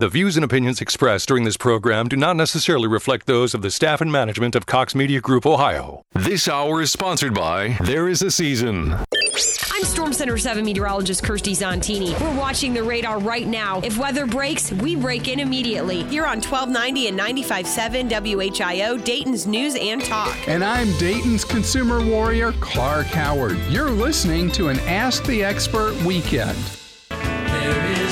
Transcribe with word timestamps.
The 0.00 0.08
views 0.08 0.36
and 0.36 0.44
opinions 0.44 0.80
expressed 0.80 1.28
during 1.28 1.44
this 1.44 1.56
program 1.56 2.08
do 2.08 2.16
not 2.16 2.34
necessarily 2.34 2.88
reflect 2.88 3.28
those 3.28 3.54
of 3.54 3.62
the 3.62 3.70
staff 3.70 4.00
and 4.00 4.10
management 4.10 4.56
of 4.56 4.66
Cox 4.66 4.92
Media 4.92 5.20
Group 5.20 5.46
Ohio. 5.46 6.02
This 6.14 6.48
hour 6.48 6.82
is 6.82 6.90
sponsored 6.90 7.32
by 7.32 7.76
There 7.84 8.08
Is 8.08 8.20
a 8.20 8.28
Season. 8.32 8.92
I'm 8.92 9.84
Storm 9.84 10.12
Center 10.12 10.36
7 10.36 10.64
meteorologist 10.64 11.22
Kirsty 11.22 11.52
Zontini. 11.52 12.20
We're 12.20 12.36
watching 12.36 12.74
the 12.74 12.82
radar 12.82 13.20
right 13.20 13.46
now. 13.46 13.82
If 13.84 13.96
weather 13.96 14.26
breaks, 14.26 14.72
we 14.72 14.96
break 14.96 15.28
in 15.28 15.38
immediately. 15.38 16.02
Here 16.02 16.26
on 16.26 16.42
1290 16.42 17.06
and 17.06 17.18
95.7 17.18 18.10
WHIO, 18.10 19.04
Dayton's 19.04 19.46
News 19.46 19.76
and 19.76 20.02
Talk. 20.02 20.36
And 20.48 20.64
I'm 20.64 20.90
Dayton's 20.98 21.44
consumer 21.44 22.04
warrior, 22.04 22.50
Clark 22.54 23.06
Howard. 23.06 23.58
You're 23.68 23.90
listening 23.90 24.50
to 24.52 24.70
an 24.70 24.80
Ask 24.80 25.24
the 25.24 25.44
Expert 25.44 25.94
weekend. 26.02 26.58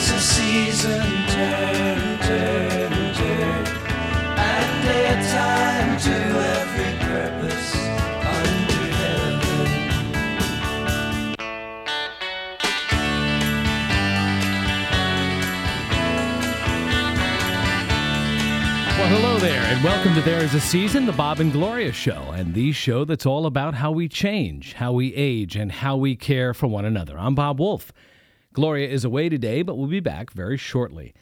Season, 0.03 1.01
to. 1.29 2.63
Well, 18.99 19.21
hello 19.21 19.39
there, 19.41 19.61
and 19.63 19.83
welcome 19.83 20.15
to 20.15 20.21
There 20.21 20.45
Is 20.45 20.55
a 20.55 20.61
Season, 20.61 21.07
the 21.07 21.13
Bob 21.13 21.41
and 21.41 21.53
Gloria 21.53 21.91
Show, 21.91 22.31
and 22.37 22.55
the 22.55 22.71
show 22.71 23.05
that's 23.05 23.27
all 23.27 23.47
about 23.47 23.75
how 23.75 23.91
we 23.91 24.09
change, 24.09 24.75
how 24.75 24.93
we 24.93 25.13
age, 25.15 25.57
and 25.57 25.73
how 25.73 25.97
we 25.97 26.15
care 26.15 26.55
for 26.55 26.69
one 26.69 26.85
another. 26.85 27.19
I'm 27.19 27.35
Bob 27.35 27.59
Wolf. 27.59 27.93
Gloria 28.53 28.89
is 28.89 29.05
away 29.05 29.29
today, 29.29 29.63
but 29.63 29.77
we'll 29.77 29.87
be 29.87 30.01
back 30.01 30.31
very 30.33 30.57
shortly. 30.57 31.15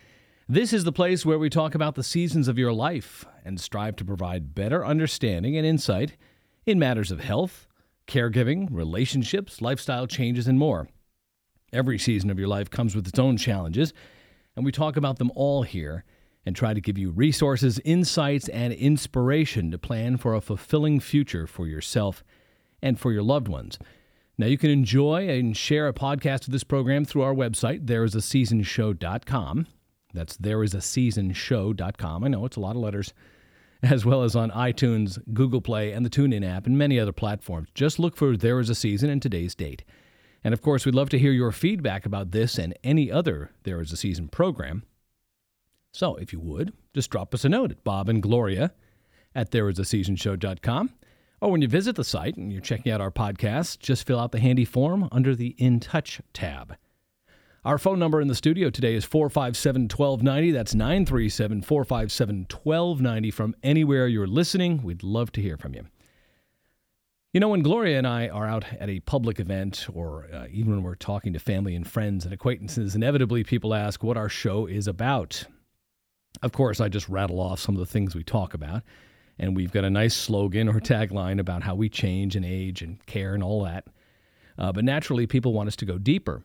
This 0.48 0.72
is 0.72 0.82
the 0.82 0.92
place 0.92 1.24
where 1.24 1.38
we 1.38 1.48
talk 1.48 1.76
about 1.76 1.94
the 1.94 2.02
seasons 2.02 2.48
of 2.48 2.58
your 2.58 2.72
life 2.72 3.24
and 3.44 3.60
strive 3.60 3.94
to 3.96 4.04
provide 4.04 4.54
better 4.54 4.84
understanding 4.84 5.56
and 5.56 5.64
insight 5.64 6.16
in 6.66 6.78
matters 6.78 7.12
of 7.12 7.20
health, 7.20 7.68
caregiving, 8.08 8.66
relationships, 8.70 9.62
lifestyle 9.62 10.08
changes, 10.08 10.48
and 10.48 10.58
more. 10.58 10.88
Every 11.72 11.98
season 11.98 12.30
of 12.30 12.38
your 12.38 12.48
life 12.48 12.68
comes 12.68 12.96
with 12.96 13.06
its 13.06 13.18
own 13.18 13.36
challenges, 13.36 13.92
and 14.56 14.64
we 14.64 14.72
talk 14.72 14.96
about 14.96 15.18
them 15.18 15.30
all 15.36 15.62
here 15.62 16.04
and 16.44 16.56
try 16.56 16.74
to 16.74 16.80
give 16.80 16.98
you 16.98 17.10
resources, 17.10 17.78
insights, 17.84 18.48
and 18.48 18.72
inspiration 18.72 19.70
to 19.70 19.78
plan 19.78 20.16
for 20.16 20.34
a 20.34 20.40
fulfilling 20.40 20.98
future 20.98 21.46
for 21.46 21.68
yourself 21.68 22.24
and 22.82 22.98
for 22.98 23.12
your 23.12 23.22
loved 23.22 23.46
ones. 23.46 23.78
Now, 24.40 24.46
you 24.46 24.56
can 24.56 24.70
enjoy 24.70 25.28
and 25.28 25.54
share 25.54 25.86
a 25.86 25.92
podcast 25.92 26.46
of 26.46 26.52
this 26.52 26.64
program 26.64 27.04
through 27.04 27.20
our 27.20 27.34
website, 27.34 27.84
thereisaseasonshow.com. 27.84 29.66
That's 30.14 30.38
thereisaseasonshow.com. 30.38 32.24
I 32.24 32.28
know 32.28 32.46
it's 32.46 32.56
a 32.56 32.60
lot 32.60 32.74
of 32.74 32.80
letters, 32.80 33.12
as 33.82 34.06
well 34.06 34.22
as 34.22 34.34
on 34.34 34.50
iTunes, 34.52 35.18
Google 35.34 35.60
Play, 35.60 35.92
and 35.92 36.06
the 36.06 36.10
TuneIn 36.10 36.42
app, 36.42 36.66
and 36.66 36.78
many 36.78 36.98
other 36.98 37.12
platforms. 37.12 37.68
Just 37.74 37.98
look 37.98 38.16
for 38.16 38.34
There 38.34 38.58
Is 38.58 38.70
a 38.70 38.74
Season 38.74 39.10
and 39.10 39.20
today's 39.20 39.54
date. 39.54 39.84
And 40.42 40.54
of 40.54 40.62
course, 40.62 40.86
we'd 40.86 40.94
love 40.94 41.10
to 41.10 41.18
hear 41.18 41.32
your 41.32 41.52
feedback 41.52 42.06
about 42.06 42.30
this 42.30 42.56
and 42.56 42.72
any 42.82 43.12
other 43.12 43.50
There 43.64 43.82
Is 43.82 43.92
a 43.92 43.96
Season 43.98 44.28
program. 44.28 44.84
So, 45.92 46.16
if 46.16 46.32
you 46.32 46.40
would, 46.40 46.72
just 46.94 47.10
drop 47.10 47.34
us 47.34 47.44
a 47.44 47.50
note 47.50 47.72
at 47.72 47.84
Bob 47.84 48.08
and 48.08 48.22
Gloria 48.22 48.72
at 49.34 49.50
thereisaseasonshow.com. 49.50 50.94
Or 51.40 51.50
when 51.50 51.62
you 51.62 51.68
visit 51.68 51.96
the 51.96 52.04
site 52.04 52.36
and 52.36 52.52
you're 52.52 52.60
checking 52.60 52.92
out 52.92 53.00
our 53.00 53.10
podcast, 53.10 53.78
just 53.78 54.06
fill 54.06 54.20
out 54.20 54.32
the 54.32 54.40
handy 54.40 54.66
form 54.66 55.08
under 55.10 55.34
the 55.34 55.54
In 55.56 55.80
Touch 55.80 56.20
tab. 56.34 56.76
Our 57.64 57.78
phone 57.78 57.98
number 57.98 58.20
in 58.20 58.28
the 58.28 58.34
studio 58.34 58.70
today 58.70 58.94
is 58.94 59.04
457 59.04 59.82
1290. 59.82 60.50
That's 60.50 60.74
937 60.74 61.62
457 61.62 62.46
1290 62.50 63.30
from 63.30 63.54
anywhere 63.62 64.06
you're 64.06 64.26
listening. 64.26 64.82
We'd 64.82 65.02
love 65.02 65.32
to 65.32 65.42
hear 65.42 65.56
from 65.56 65.74
you. 65.74 65.86
You 67.32 67.40
know, 67.40 67.48
when 67.48 67.62
Gloria 67.62 67.96
and 67.96 68.06
I 68.06 68.28
are 68.28 68.46
out 68.46 68.64
at 68.78 68.90
a 68.90 69.00
public 69.00 69.38
event, 69.38 69.86
or 69.92 70.26
uh, 70.32 70.46
even 70.50 70.72
when 70.72 70.82
we're 70.82 70.94
talking 70.94 71.32
to 71.32 71.38
family 71.38 71.76
and 71.76 71.88
friends 71.88 72.24
and 72.24 72.34
acquaintances, 72.34 72.94
inevitably 72.94 73.44
people 73.44 73.72
ask 73.72 74.02
what 74.02 74.16
our 74.16 74.28
show 74.28 74.66
is 74.66 74.88
about. 74.88 75.44
Of 76.42 76.52
course, 76.52 76.80
I 76.80 76.88
just 76.88 77.08
rattle 77.08 77.40
off 77.40 77.60
some 77.60 77.76
of 77.76 77.78
the 77.78 77.86
things 77.86 78.14
we 78.14 78.24
talk 78.24 78.52
about, 78.52 78.82
and 79.40 79.56
we've 79.56 79.72
got 79.72 79.84
a 79.84 79.90
nice 79.90 80.14
slogan 80.14 80.68
or 80.68 80.74
tagline 80.80 81.40
about 81.40 81.64
how 81.64 81.74
we 81.74 81.88
change 81.88 82.36
and 82.36 82.44
age 82.44 82.82
and 82.82 83.04
care 83.06 83.34
and 83.34 83.42
all 83.42 83.64
that. 83.64 83.86
Uh, 84.56 84.70
but 84.70 84.84
naturally, 84.84 85.26
people 85.26 85.52
want 85.52 85.66
us 85.66 85.76
to 85.76 85.86
go 85.86 85.98
deeper. 85.98 86.44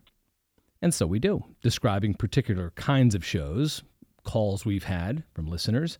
And 0.81 0.94
so 0.94 1.05
we 1.05 1.19
do, 1.19 1.44
describing 1.61 2.13
particular 2.13 2.72
kinds 2.72 3.13
of 3.13 3.25
shows, 3.25 3.84
calls 4.23 4.66
we've 4.66 4.85
had 4.85 5.23
from 5.34 5.47
listeners, 5.47 6.00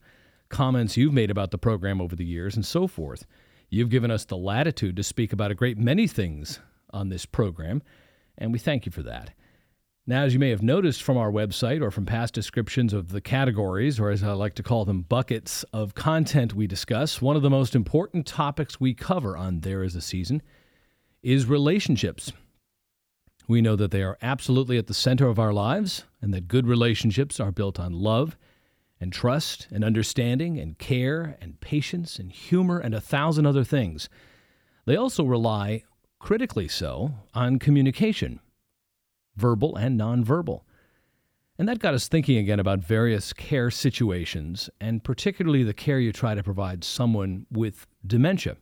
comments 0.50 0.95
you've 0.95 1.13
made 1.13 1.29
about 1.29 1.51
the 1.51 1.57
program 1.57 2.00
over 2.00 2.16
the 2.16 2.25
years, 2.25 2.55
and 2.55 2.66
so 2.66 2.88
forth. 2.88 3.25
You've 3.69 3.89
given 3.89 4.09
us 4.11 4.25
the 4.25 4.38
latitude 4.38 4.95
to 4.95 5.03
speak 5.03 5.34
about 5.34 5.51
a 5.51 5.55
great 5.55 5.78
many 5.78 6.07
things 6.07 6.59
on 6.91 7.09
this 7.09 7.25
program, 7.25 7.81
and 8.38 8.53
we 8.53 8.59
thank 8.59 8.85
you 8.85 8.91
for 8.91 9.03
that. 9.03 9.31
Now, 10.07 10.21
as 10.21 10.33
you 10.33 10.39
may 10.39 10.51
have 10.51 10.61
noticed 10.61 11.01
from 11.01 11.17
our 11.17 11.31
website 11.31 11.81
or 11.81 11.89
from 11.89 12.05
past 12.05 12.35
descriptions 12.35 12.93
of 12.93 13.09
the 13.09 13.21
categories, 13.21 13.99
or 13.99 14.11
as 14.11 14.21
I 14.21 14.33
like 14.33 14.53
to 14.55 14.63
call 14.63 14.85
them, 14.85 15.01
buckets 15.01 15.63
of 15.73 15.95
content 15.95 16.53
we 16.53 16.67
discuss, 16.67 17.23
one 17.23 17.35
of 17.35 17.41
the 17.41 17.49
most 17.49 17.73
important 17.73 18.27
topics 18.27 18.79
we 18.79 18.93
cover 18.93 19.35
on 19.35 19.61
There 19.61 19.81
Is 19.81 19.95
a 19.95 20.01
Season 20.01 20.43
is 21.23 21.47
relationships. 21.47 22.31
We 23.47 23.61
know 23.61 23.75
that 23.75 23.89
they 23.89 24.03
are 24.03 24.19
absolutely 24.21 24.77
at 24.77 24.85
the 24.85 24.93
center 24.93 25.27
of 25.27 25.39
our 25.39 25.51
lives 25.51 26.03
and 26.22 26.31
that 26.35 26.47
good 26.47 26.67
relationships 26.67 27.39
are 27.39 27.51
built 27.51 27.79
on 27.79 27.91
love 27.91 28.37
and 28.99 29.11
trust 29.11 29.67
and 29.72 29.83
understanding 29.83 30.59
and 30.59 30.77
care 30.77 31.35
and 31.41 31.59
patience 31.61 32.19
and 32.19 32.31
humor 32.31 32.77
and 32.77 32.93
a 32.93 33.01
thousand 33.01 33.47
other 33.47 33.63
things. 33.63 34.07
They 34.85 34.95
also 34.95 35.23
rely, 35.23 35.81
critically 36.19 36.67
so, 36.67 37.16
on 37.33 37.57
communication, 37.57 38.39
verbal 39.35 39.75
and 39.75 40.00
nonverbal. 40.00 40.62
And 41.57 41.69
that 41.69 41.79
got 41.79 41.94
us 41.94 42.07
thinking 42.07 42.38
again 42.38 42.59
about 42.59 42.79
various 42.79 43.31
care 43.31 43.72
situations, 43.72 44.69
and 44.81 45.03
particularly 45.03 45.63
the 45.63 45.73
care 45.73 46.00
you 46.00 46.12
try 46.12 46.35
to 46.35 46.44
provide 46.44 46.84
someone 46.84 47.46
with 47.50 47.88
dementia. 48.06 48.57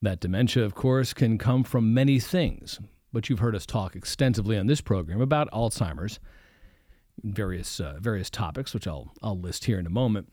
That 0.00 0.20
dementia, 0.20 0.64
of 0.64 0.74
course, 0.74 1.12
can 1.12 1.36
come 1.36 1.62
from 1.64 1.92
many 1.92 2.18
things, 2.18 2.80
but 3.12 3.28
you've 3.28 3.40
heard 3.40 3.54
us 3.54 3.66
talk 3.66 3.94
extensively 3.94 4.58
on 4.58 4.66
this 4.66 4.80
program 4.80 5.20
about 5.20 5.50
Alzheimer's, 5.50 6.18
various 7.22 7.78
uh, 7.78 7.98
various 8.00 8.30
topics, 8.30 8.74
which 8.74 8.86
I'll 8.86 9.12
I'll 9.22 9.38
list 9.38 9.66
here 9.66 9.78
in 9.78 9.86
a 9.86 9.90
moment. 9.90 10.32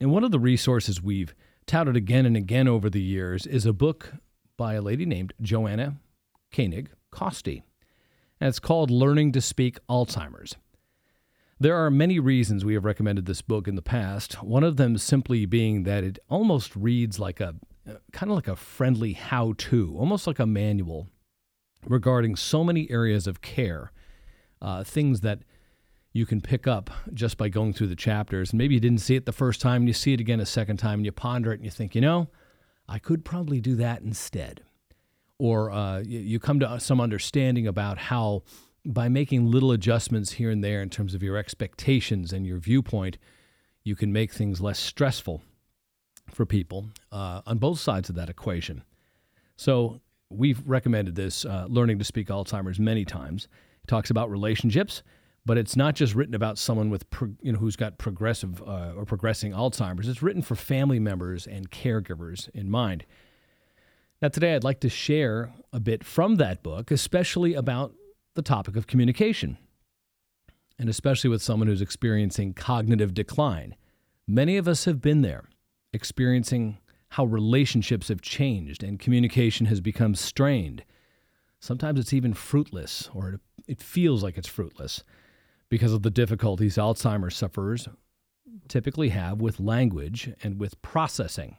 And 0.00 0.10
one 0.10 0.24
of 0.24 0.32
the 0.32 0.40
resources 0.40 1.02
we've 1.02 1.34
touted 1.66 1.96
again 1.96 2.26
and 2.26 2.36
again 2.36 2.66
over 2.66 2.90
the 2.90 3.00
years 3.00 3.46
is 3.46 3.64
a 3.64 3.72
book 3.72 4.14
by 4.56 4.74
a 4.74 4.82
lady 4.82 5.06
named 5.06 5.32
Joanna 5.40 5.96
Koenig 6.52 6.90
Coste, 7.10 7.62
and 8.44 8.50
it's 8.50 8.58
called 8.58 8.90
"Learning 8.90 9.32
to 9.32 9.40
Speak 9.40 9.78
Alzheimer's." 9.88 10.54
There 11.58 11.82
are 11.82 11.90
many 11.90 12.20
reasons 12.20 12.62
we 12.62 12.74
have 12.74 12.84
recommended 12.84 13.24
this 13.24 13.40
book 13.40 13.66
in 13.66 13.74
the 13.74 13.80
past. 13.80 14.42
One 14.42 14.62
of 14.62 14.76
them 14.76 14.98
simply 14.98 15.46
being 15.46 15.84
that 15.84 16.04
it 16.04 16.18
almost 16.28 16.76
reads 16.76 17.18
like 17.18 17.40
a 17.40 17.54
kind 18.12 18.30
of 18.30 18.36
like 18.36 18.48
a 18.48 18.54
friendly 18.54 19.14
how-to, 19.14 19.96
almost 19.98 20.26
like 20.26 20.38
a 20.38 20.44
manual 20.44 21.08
regarding 21.86 22.36
so 22.36 22.62
many 22.62 22.90
areas 22.90 23.26
of 23.26 23.40
care, 23.40 23.92
uh, 24.60 24.84
things 24.84 25.22
that 25.22 25.38
you 26.12 26.26
can 26.26 26.42
pick 26.42 26.66
up 26.66 26.90
just 27.14 27.38
by 27.38 27.48
going 27.48 27.72
through 27.72 27.86
the 27.86 27.96
chapters. 27.96 28.50
And 28.50 28.58
maybe 28.58 28.74
you 28.74 28.80
didn't 28.80 29.00
see 29.00 29.16
it 29.16 29.24
the 29.24 29.32
first 29.32 29.62
time, 29.62 29.82
and 29.82 29.88
you 29.88 29.94
see 29.94 30.12
it 30.12 30.20
again 30.20 30.40
a 30.40 30.44
second 30.44 30.76
time, 30.76 30.98
and 30.98 31.06
you 31.06 31.12
ponder 31.12 31.50
it, 31.50 31.60
and 31.60 31.64
you 31.64 31.70
think, 31.70 31.94
you 31.94 32.02
know, 32.02 32.28
I 32.86 32.98
could 32.98 33.24
probably 33.24 33.62
do 33.62 33.74
that 33.76 34.02
instead. 34.02 34.64
Or 35.38 35.70
uh, 35.70 36.00
you, 36.00 36.38
come 36.38 36.60
to 36.60 36.78
some 36.78 37.00
understanding 37.00 37.66
about 37.66 37.98
how, 37.98 38.44
by 38.86 39.08
making 39.08 39.50
little 39.50 39.72
adjustments 39.72 40.32
here 40.32 40.50
and 40.50 40.62
there 40.62 40.80
in 40.80 40.90
terms 40.90 41.14
of 41.14 41.22
your 41.22 41.36
expectations 41.36 42.32
and 42.32 42.46
your 42.46 42.58
viewpoint, 42.58 43.18
you 43.82 43.96
can 43.96 44.12
make 44.12 44.32
things 44.32 44.60
less 44.60 44.78
stressful 44.78 45.42
for 46.30 46.46
people 46.46 46.90
uh, 47.10 47.42
on 47.46 47.58
both 47.58 47.80
sides 47.80 48.08
of 48.08 48.14
that 48.14 48.30
equation. 48.30 48.84
So 49.56 50.00
we've 50.30 50.62
recommended 50.66 51.14
this, 51.14 51.44
uh, 51.44 51.66
Learning 51.68 51.98
to 51.98 52.04
Speak 52.04 52.28
Alzheimer's, 52.28 52.78
many 52.78 53.04
times. 53.04 53.48
It 53.82 53.88
talks 53.88 54.10
about 54.10 54.30
relationships, 54.30 55.02
but 55.44 55.58
it's 55.58 55.76
not 55.76 55.94
just 55.94 56.14
written 56.14 56.34
about 56.34 56.58
someone 56.58 56.90
with, 56.90 57.10
pro, 57.10 57.30
you 57.42 57.52
know, 57.52 57.58
who's 57.58 57.76
got 57.76 57.98
progressive 57.98 58.62
uh, 58.62 58.92
or 58.96 59.04
progressing 59.04 59.52
Alzheimer's. 59.52 60.08
It's 60.08 60.22
written 60.22 60.42
for 60.42 60.54
family 60.54 60.98
members 60.98 61.46
and 61.46 61.70
caregivers 61.70 62.48
in 62.54 62.70
mind. 62.70 63.04
Now, 64.22 64.28
today 64.28 64.54
I'd 64.54 64.64
like 64.64 64.80
to 64.80 64.88
share 64.88 65.52
a 65.72 65.80
bit 65.80 66.04
from 66.04 66.36
that 66.36 66.62
book, 66.62 66.90
especially 66.90 67.54
about 67.54 67.92
the 68.34 68.42
topic 68.42 68.76
of 68.76 68.86
communication, 68.86 69.58
and 70.78 70.88
especially 70.88 71.30
with 71.30 71.42
someone 71.42 71.68
who's 71.68 71.82
experiencing 71.82 72.54
cognitive 72.54 73.12
decline. 73.12 73.76
Many 74.26 74.56
of 74.56 74.66
us 74.66 74.86
have 74.86 75.02
been 75.02 75.22
there, 75.22 75.48
experiencing 75.92 76.78
how 77.10 77.26
relationships 77.26 78.08
have 78.08 78.22
changed 78.22 78.82
and 78.82 78.98
communication 78.98 79.66
has 79.66 79.80
become 79.80 80.14
strained. 80.14 80.84
Sometimes 81.60 82.00
it's 82.00 82.12
even 82.12 82.34
fruitless, 82.34 83.10
or 83.14 83.40
it 83.68 83.82
feels 83.82 84.22
like 84.22 84.36
it's 84.38 84.48
fruitless. 84.48 85.04
because 85.68 85.92
of 85.92 86.02
the 86.02 86.10
difficulties 86.10 86.76
Alzheimer's 86.76 87.36
sufferers 87.36 87.88
typically 88.68 89.08
have 89.08 89.40
with 89.40 89.58
language 89.60 90.32
and 90.42 90.60
with 90.60 90.80
processing, 90.82 91.56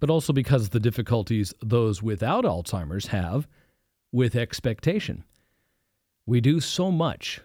but 0.00 0.10
also 0.10 0.32
because 0.32 0.64
of 0.64 0.70
the 0.70 0.80
difficulties 0.80 1.54
those 1.62 2.02
without 2.02 2.44
Alzheimer's 2.44 3.08
have 3.08 3.46
with 4.12 4.34
expectation. 4.34 5.24
We 6.26 6.40
do 6.40 6.60
so 6.60 6.90
much 6.90 7.40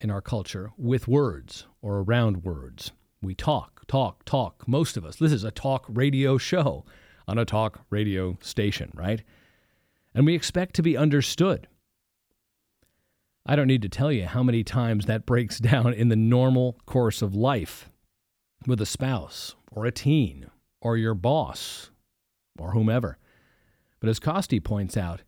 in 0.00 0.10
our 0.10 0.20
culture 0.20 0.70
with 0.76 1.08
words 1.08 1.66
or 1.82 1.98
around 1.98 2.44
words. 2.44 2.92
We 3.22 3.34
talk, 3.34 3.86
talk, 3.86 4.24
talk. 4.24 4.66
Most 4.68 4.96
of 4.96 5.04
us. 5.04 5.16
This 5.16 5.32
is 5.32 5.44
a 5.44 5.50
talk 5.50 5.84
radio 5.88 6.38
show 6.38 6.84
on 7.28 7.38
a 7.38 7.44
talk 7.44 7.80
radio 7.90 8.38
station, 8.40 8.90
right? 8.94 9.22
And 10.14 10.26
we 10.26 10.34
expect 10.34 10.74
to 10.76 10.82
be 10.82 10.96
understood. 10.96 11.66
I 13.44 13.54
don't 13.54 13.68
need 13.68 13.82
to 13.82 13.88
tell 13.88 14.10
you 14.10 14.26
how 14.26 14.42
many 14.42 14.64
times 14.64 15.06
that 15.06 15.26
breaks 15.26 15.58
down 15.60 15.92
in 15.92 16.08
the 16.08 16.16
normal 16.16 16.78
course 16.86 17.22
of 17.22 17.34
life 17.34 17.90
with 18.66 18.80
a 18.80 18.86
spouse 18.86 19.54
or 19.70 19.86
a 19.86 19.92
teen 19.92 20.46
or 20.86 20.96
your 20.96 21.14
boss 21.14 21.90
or 22.60 22.70
whomever. 22.70 23.18
But 23.98 24.08
as 24.08 24.20
Coste 24.20 24.62
points 24.62 24.96
out 24.96 25.22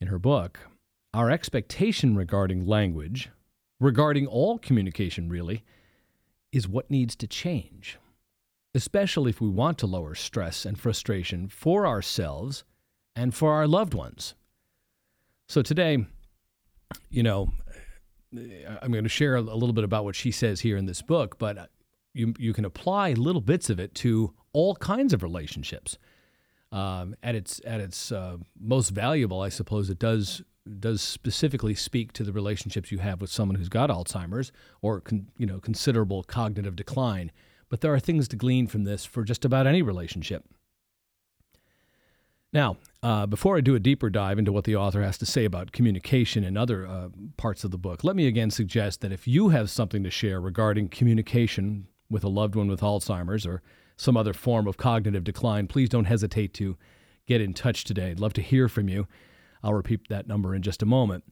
in 0.00 0.08
her 0.08 0.18
book, 0.18 0.58
our 1.12 1.30
expectation 1.30 2.16
regarding 2.16 2.66
language, 2.66 3.28
regarding 3.78 4.26
all 4.26 4.58
communication 4.58 5.28
really, 5.28 5.64
is 6.50 6.66
what 6.66 6.90
needs 6.90 7.14
to 7.16 7.26
change, 7.26 7.98
especially 8.74 9.28
if 9.28 9.38
we 9.38 9.50
want 9.50 9.76
to 9.78 9.86
lower 9.86 10.14
stress 10.14 10.64
and 10.64 10.80
frustration 10.80 11.46
for 11.46 11.86
ourselves 11.86 12.64
and 13.14 13.34
for 13.34 13.52
our 13.52 13.68
loved 13.68 13.92
ones. 13.92 14.34
So 15.46 15.60
today, 15.60 16.06
you 17.10 17.22
know, 17.22 17.52
I'm 18.80 18.92
going 18.92 19.04
to 19.04 19.10
share 19.10 19.36
a 19.36 19.42
little 19.42 19.74
bit 19.74 19.84
about 19.84 20.04
what 20.04 20.16
she 20.16 20.30
says 20.30 20.60
here 20.60 20.78
in 20.78 20.86
this 20.86 21.02
book, 21.02 21.38
but 21.38 21.68
you 22.14 22.32
you 22.38 22.54
can 22.54 22.64
apply 22.64 23.12
little 23.12 23.42
bits 23.42 23.68
of 23.68 23.78
it 23.78 23.94
to 23.96 24.32
all 24.52 24.74
kinds 24.76 25.12
of 25.12 25.22
relationships. 25.22 25.98
Um, 26.70 27.14
at 27.22 27.34
its 27.34 27.60
at 27.66 27.80
its 27.80 28.10
uh, 28.10 28.38
most 28.58 28.90
valuable, 28.90 29.42
I 29.42 29.50
suppose 29.50 29.90
it 29.90 29.98
does 29.98 30.42
does 30.78 31.02
specifically 31.02 31.74
speak 31.74 32.12
to 32.14 32.24
the 32.24 32.32
relationships 32.32 32.90
you 32.90 32.98
have 32.98 33.20
with 33.20 33.30
someone 33.30 33.56
who's 33.56 33.68
got 33.68 33.90
Alzheimer's 33.90 34.52
or 34.80 35.00
con, 35.00 35.26
you 35.36 35.46
know 35.46 35.60
considerable 35.60 36.22
cognitive 36.22 36.76
decline. 36.76 37.30
But 37.68 37.80
there 37.80 37.92
are 37.92 38.00
things 38.00 38.28
to 38.28 38.36
glean 38.36 38.66
from 38.66 38.84
this 38.84 39.04
for 39.04 39.24
just 39.24 39.44
about 39.44 39.66
any 39.66 39.82
relationship. 39.82 40.44
Now, 42.52 42.76
uh, 43.02 43.26
before 43.26 43.56
I 43.56 43.62
do 43.62 43.74
a 43.74 43.80
deeper 43.80 44.10
dive 44.10 44.38
into 44.38 44.52
what 44.52 44.64
the 44.64 44.76
author 44.76 45.02
has 45.02 45.16
to 45.18 45.26
say 45.26 45.46
about 45.46 45.72
communication 45.72 46.44
and 46.44 46.58
other 46.58 46.86
uh, 46.86 47.08
parts 47.38 47.64
of 47.64 47.70
the 47.70 47.78
book, 47.78 48.04
let 48.04 48.14
me 48.14 48.26
again 48.26 48.50
suggest 48.50 49.00
that 49.00 49.12
if 49.12 49.26
you 49.26 49.48
have 49.48 49.70
something 49.70 50.04
to 50.04 50.10
share 50.10 50.40
regarding 50.40 50.88
communication 50.88 51.86
with 52.10 52.24
a 52.24 52.28
loved 52.28 52.54
one 52.54 52.68
with 52.68 52.82
Alzheimer's 52.82 53.46
or 53.46 53.62
some 54.02 54.16
other 54.16 54.32
form 54.32 54.66
of 54.66 54.76
cognitive 54.76 55.22
decline, 55.22 55.68
please 55.68 55.88
don't 55.88 56.06
hesitate 56.06 56.52
to 56.54 56.76
get 57.26 57.40
in 57.40 57.54
touch 57.54 57.84
today. 57.84 58.10
I'd 58.10 58.18
love 58.18 58.32
to 58.32 58.42
hear 58.42 58.68
from 58.68 58.88
you. 58.88 59.06
I'll 59.62 59.74
repeat 59.74 60.08
that 60.08 60.26
number 60.26 60.56
in 60.56 60.62
just 60.62 60.82
a 60.82 60.86
moment. 60.86 61.22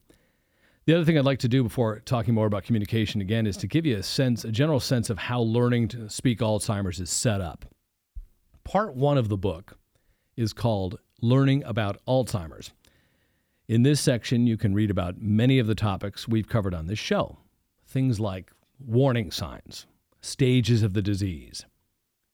The 0.85 0.95
other 0.95 1.03
thing 1.03 1.17
I'd 1.17 1.25
like 1.25 1.39
to 1.39 1.49
do 1.49 1.63
before 1.63 1.99
talking 1.99 2.33
more 2.33 2.47
about 2.47 2.63
communication 2.63 3.19
again 3.19 3.45
is 3.45 3.57
to 3.57 3.67
give 3.67 3.85
you 3.85 3.97
a 3.97 4.03
sense, 4.03 4.45
a 4.45 4.51
general 4.51 4.79
sense 4.79 5.09
of 5.09 5.17
how 5.17 5.41
learning 5.41 5.89
to 5.89 6.09
speak 6.09 6.39
Alzheimer's 6.39 7.01
is 7.01 7.09
set 7.09 7.41
up. 7.41 7.65
Part 8.63 8.95
one 8.95 9.17
of 9.17 9.27
the 9.27 9.37
book 9.37 9.77
is 10.37 10.53
called 10.53 10.97
learning 11.21 11.63
about 11.65 11.99
Alzheimer's. 12.07 12.71
In 13.67 13.83
this 13.83 13.99
section, 13.99 14.47
you 14.47 14.55
can 14.55 14.73
read 14.73 14.89
about 14.89 15.21
many 15.21 15.59
of 15.59 15.67
the 15.67 15.75
topics 15.75 16.25
we've 16.25 16.47
covered 16.47 16.73
on 16.73 16.87
this 16.87 16.99
show. 16.99 17.37
Things 17.85 18.19
like 18.19 18.51
warning 18.79 19.29
signs, 19.29 19.87
stages 20.21 20.83
of 20.83 20.93
the 20.93 21.01
disease, 21.01 21.65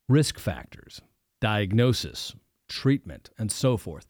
risk 0.07 0.39
factors, 0.39 1.01
diagnosis, 1.41 2.35
treatment, 2.67 3.29
and 3.37 3.51
so 3.51 3.77
forth. 3.77 4.07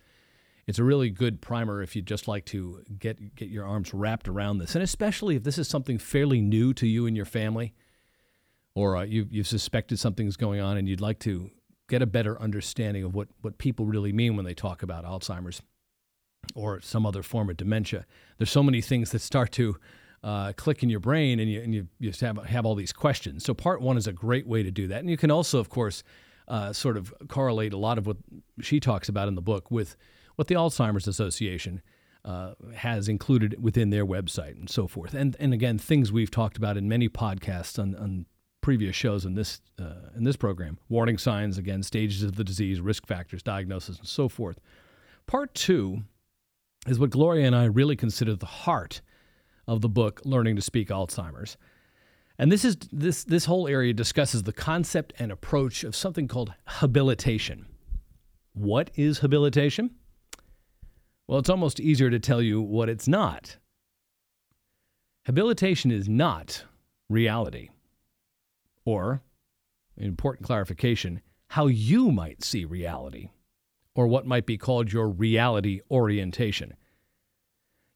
It's 0.65 0.79
a 0.79 0.83
really 0.83 1.09
good 1.09 1.41
primer 1.41 1.81
if 1.81 1.95
you'd 1.95 2.05
just 2.05 2.27
like 2.27 2.45
to 2.47 2.83
get, 2.99 3.35
get 3.35 3.49
your 3.49 3.65
arms 3.65 3.94
wrapped 3.94 4.27
around 4.27 4.57
this, 4.57 4.75
and 4.75 4.83
especially 4.83 5.35
if 5.35 5.44
this 5.44 5.57
is 5.57 5.67
something 5.67 5.97
fairly 5.97 6.41
new 6.41 6.73
to 6.73 6.85
you 6.85 7.05
and 7.05 7.15
your 7.15 7.25
family, 7.25 7.73
or 8.75 8.97
uh, 8.97 9.03
you, 9.03 9.27
you've 9.31 9.47
suspected 9.47 9.97
something's 9.97 10.35
going 10.35 10.59
on 10.59 10.77
and 10.77 10.88
you'd 10.88 11.01
like 11.01 11.19
to 11.19 11.49
get 11.89 12.01
a 12.01 12.05
better 12.05 12.39
understanding 12.41 13.03
of 13.03 13.15
what, 13.15 13.29
what 13.41 13.57
people 13.57 13.85
really 13.85 14.11
mean 14.11 14.35
when 14.35 14.45
they 14.45 14.53
talk 14.53 14.83
about 14.83 15.05
Alzheimer's 15.05 15.61
or 16.53 16.81
some 16.81 17.05
other 17.05 17.23
form 17.23 17.49
of 17.49 17.57
dementia. 17.57 18.05
There's 18.38 18.51
so 18.51 18.63
many 18.63 18.81
things 18.81 19.11
that 19.11 19.19
start 19.19 19.51
to 19.53 19.77
uh, 20.24 20.54
click 20.54 20.84
in 20.84 20.90
your 20.90 21.00
brain 21.00 21.40
and 21.40 21.50
you, 21.50 21.62
and 21.62 21.74
you, 21.74 21.88
you 22.00 22.12
have, 22.22 22.38
have 22.46 22.66
all 22.66 22.75
these 22.75 22.94
questions. 22.94 23.44
So, 23.44 23.54
part 23.54 23.81
one 23.81 23.98
is 23.98 24.08
a 24.08 24.14
great 24.14 24.48
way 24.48 24.64
to 24.64 24.72
do 24.72 24.88
that. 24.88 25.00
And 25.00 25.10
you 25.10 25.18
can 25.18 25.31
also, 25.31 25.60
of 25.60 25.69
course, 25.69 26.04
uh, 26.48 26.74
sort 26.74 26.98
of 26.98 27.14
correlate 27.28 27.74
a 27.74 27.78
lot 27.78 27.98
of 27.98 28.08
what 28.08 28.18
she 28.62 28.80
talks 28.80 29.10
about 29.10 29.28
in 29.28 29.36
the 29.36 29.42
book 29.42 29.69
with 29.69 29.96
what 30.36 30.48
the 30.48 30.56
Alzheimer's 30.56 31.08
Association 31.08 31.81
uh, 32.25 32.54
has 32.75 33.08
included 33.08 33.62
within 33.62 33.90
their 33.90 34.06
website 34.06 34.58
and 34.58 34.69
so 34.69 34.88
forth. 34.88 35.14
And, 35.14 35.36
and 35.40 35.54
again, 35.54 35.78
things 35.78 36.12
we've 36.12 36.31
talked 36.31 36.58
about 36.58 36.78
in 36.78 36.88
many 36.88 37.10
podcasts 37.10 37.80
on, 37.80 37.96
on 37.96 38.25
previous 38.62 38.96
shows 38.96 39.25
in 39.25 39.34
this 39.34 39.62
uh, 39.80 40.10
in 40.16 40.25
this 40.25 40.36
program. 40.36 40.78
Warning 40.90 41.18
signs, 41.18 41.58
again, 41.58 41.84
stages 41.84 42.24
of 42.24 42.36
the 42.36 42.44
disease, 42.44 42.81
risk 42.81 43.08
factors, 43.08 43.42
diagnosis, 43.42 43.98
and 43.98 44.08
so 44.08 44.28
forth. 44.28 44.60
Part 45.25 45.54
two 45.54 46.04
is 46.86 47.00
what 47.00 47.10
Gloria 47.10 47.48
and 47.48 47.56
I 47.56 47.66
really 47.66 47.96
consider 47.96 48.36
the 48.36 48.46
heart 48.46 49.02
of 49.68 49.81
the 49.81 49.90
book, 49.90 50.22
Learning 50.24 50.56
to 50.56 50.62
Speak 50.62 50.90
Alzheimer's. 50.90 51.58
And 52.40 52.52
this 52.52 52.64
is 52.64 52.78
this 52.92 53.24
this 53.24 53.46
whole 53.46 53.68
area 53.68 53.94
discusses 53.94 54.44
the 54.44 54.54
concept 54.54 55.14
and 55.18 55.31
approach 55.31 55.84
of 55.84 55.96
something 55.96 56.28
called 56.28 56.54
habilitation. 56.66 57.66
What 58.54 58.92
is 58.96 59.19
habilitation? 59.19 59.92
Well, 61.28 61.40
it's 61.40 61.50
almost 61.50 61.80
easier 61.80 62.10
to 62.10 62.19
tell 62.19 62.42
you 62.42 62.62
what 62.62 62.90
it's 62.90 63.08
not. 63.08 63.58
Habilitation 65.25 65.92
is 65.92 66.08
not 66.08 66.64
reality 67.10 67.69
or, 68.86 69.22
an 69.98 70.06
important 70.06 70.48
clarification, 70.48 71.22
how 71.50 71.68
you 71.68 72.12
might 72.12 72.44
see 72.44 72.64
reality, 72.64 73.30
or 73.96 74.08
what 74.08 74.25
might 74.25 74.46
be 74.46 74.58
called 74.58 74.94
your 74.94 75.10
reality 75.10 75.81
orientation. 75.92 76.74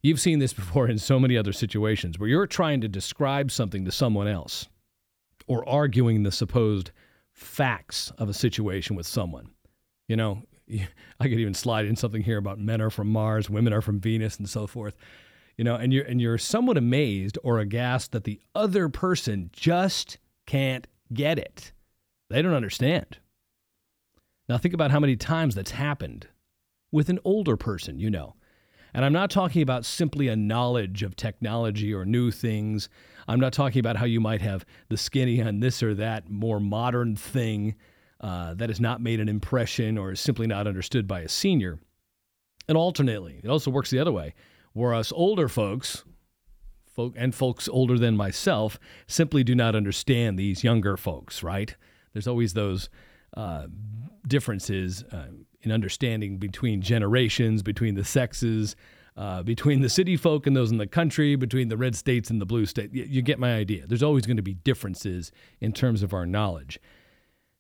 You've 0.04 0.20
seen 0.20 0.40
this 0.40 0.54
before 0.62 0.88
in 0.88 0.98
so 0.98 1.20
many 1.20 1.38
other 1.38 1.54
situations 1.54 2.20
where 2.20 2.30
you're 2.30 2.48
trying 2.48 2.82
to 2.82 2.88
describe 2.88 3.52
something 3.52 3.86
to 3.86 3.92
someone 3.92 4.28
else 4.28 4.68
or 5.48 5.68
arguing 5.68 6.24
the 6.24 6.32
supposed 6.32 6.92
facts 7.34 8.12
of 8.18 8.30
a 8.30 8.34
situation 8.34 8.96
with 8.96 9.08
someone. 9.08 9.50
You 10.08 10.16
know, 10.16 10.44
I 11.20 11.24
could 11.28 11.40
even 11.40 11.54
slide 11.54 11.86
in 11.86 11.96
something 11.96 12.22
here 12.22 12.38
about 12.38 12.60
men 12.60 12.82
are 12.82 12.90
from 12.90 13.10
Mars, 13.10 13.50
women 13.50 13.74
are 13.74 13.82
from 13.82 14.00
Venus, 14.00 14.38
and 14.38 14.50
so 14.50 14.68
forth. 14.68 14.96
You 15.58 15.64
know, 15.64 15.76
and 15.76 15.94
you're 15.94 16.06
and 16.06 16.20
you're 16.20 16.38
somewhat 16.38 16.78
amazed 16.78 17.38
or 17.44 17.60
aghast 17.60 18.14
that 18.14 18.24
the 18.24 18.40
other 18.56 18.90
person 18.90 19.50
just 19.54 20.18
can't 20.48 20.88
get 21.14 21.38
it. 21.38 21.72
They 22.30 22.42
don't 22.42 22.54
understand. 22.54 23.18
Now, 24.48 24.58
think 24.58 24.74
about 24.74 24.92
how 24.92 25.00
many 25.00 25.16
times 25.16 25.54
that's 25.54 25.72
happened 25.72 26.28
with 26.92 27.10
an 27.10 27.20
older 27.24 27.58
person, 27.58 28.00
you 28.00 28.10
know. 28.10 28.36
And 28.94 29.06
I'm 29.06 29.14
not 29.14 29.32
talking 29.32 29.62
about 29.62 29.86
simply 29.86 30.28
a 30.28 30.36
knowledge 30.36 31.04
of 31.04 31.16
technology 31.16 31.94
or 31.94 32.06
new 32.06 32.32
things. 32.32 32.90
I'm 33.28 33.40
not 33.40 33.54
talking 33.54 33.80
about 33.80 33.96
how 33.96 34.06
you 34.06 34.20
might 34.20 34.42
have 34.42 34.66
the 34.90 34.98
skinny 34.98 35.42
on 35.42 35.60
this 35.60 35.82
or 35.82 35.94
that 35.96 36.30
more 36.30 36.60
modern 36.60 37.16
thing 37.16 37.76
uh, 38.20 38.54
that 38.56 38.70
has 38.70 38.80
not 38.80 39.02
made 39.02 39.20
an 39.20 39.30
impression 39.30 39.98
or 39.98 40.12
is 40.12 40.20
simply 40.20 40.48
not 40.48 40.68
understood 40.68 41.08
by 41.08 41.22
a 41.22 41.30
senior. 41.30 41.80
And 42.68 42.78
alternately, 42.78 43.40
it 43.44 43.50
also 43.50 43.72
works 43.72 43.90
the 43.90 44.00
other 44.00 44.12
way, 44.12 44.34
where 44.74 44.94
us 44.94 45.12
older 45.12 45.48
folks 45.48 46.04
folk 46.94 47.14
and 47.16 47.34
folks 47.34 47.68
older 47.68 47.98
than 47.98 48.16
myself 48.18 48.80
simply 49.08 49.44
do 49.44 49.56
not 49.56 49.76
understand 49.76 50.38
these 50.38 50.64
younger 50.64 50.98
folks, 50.98 51.42
right? 51.42 51.76
There's 52.14 52.28
always 52.28 52.54
those 52.54 52.90
uh, 53.36 53.68
differences 54.28 55.04
uh, 55.12 55.28
in 55.64 55.72
understanding 55.72 56.38
between 56.38 56.82
generations, 56.82 57.62
between 57.64 57.96
the 57.96 58.04
sexes, 58.04 58.76
uh, 59.18 59.44
between 59.44 59.82
the 59.82 59.90
city 59.90 60.16
folk 60.16 60.48
and 60.48 60.56
those 60.56 60.72
in 60.72 60.78
the 60.78 60.88
country, 60.88 61.36
between 61.36 61.68
the 61.68 61.78
red 61.78 61.96
states 61.96 62.30
and 62.30 62.40
the 62.40 62.46
blue 62.46 62.66
state. 62.66 62.94
You, 62.94 63.04
you 63.04 63.22
get 63.22 63.40
my 63.40 63.56
idea. 63.56 63.86
There's 63.86 64.04
always 64.04 64.26
going 64.26 64.38
to 64.38 64.44
be 64.44 64.54
differences 64.54 65.32
in 65.60 65.74
terms 65.74 66.02
of 66.02 66.14
our 66.14 66.26
knowledge. 66.26 66.80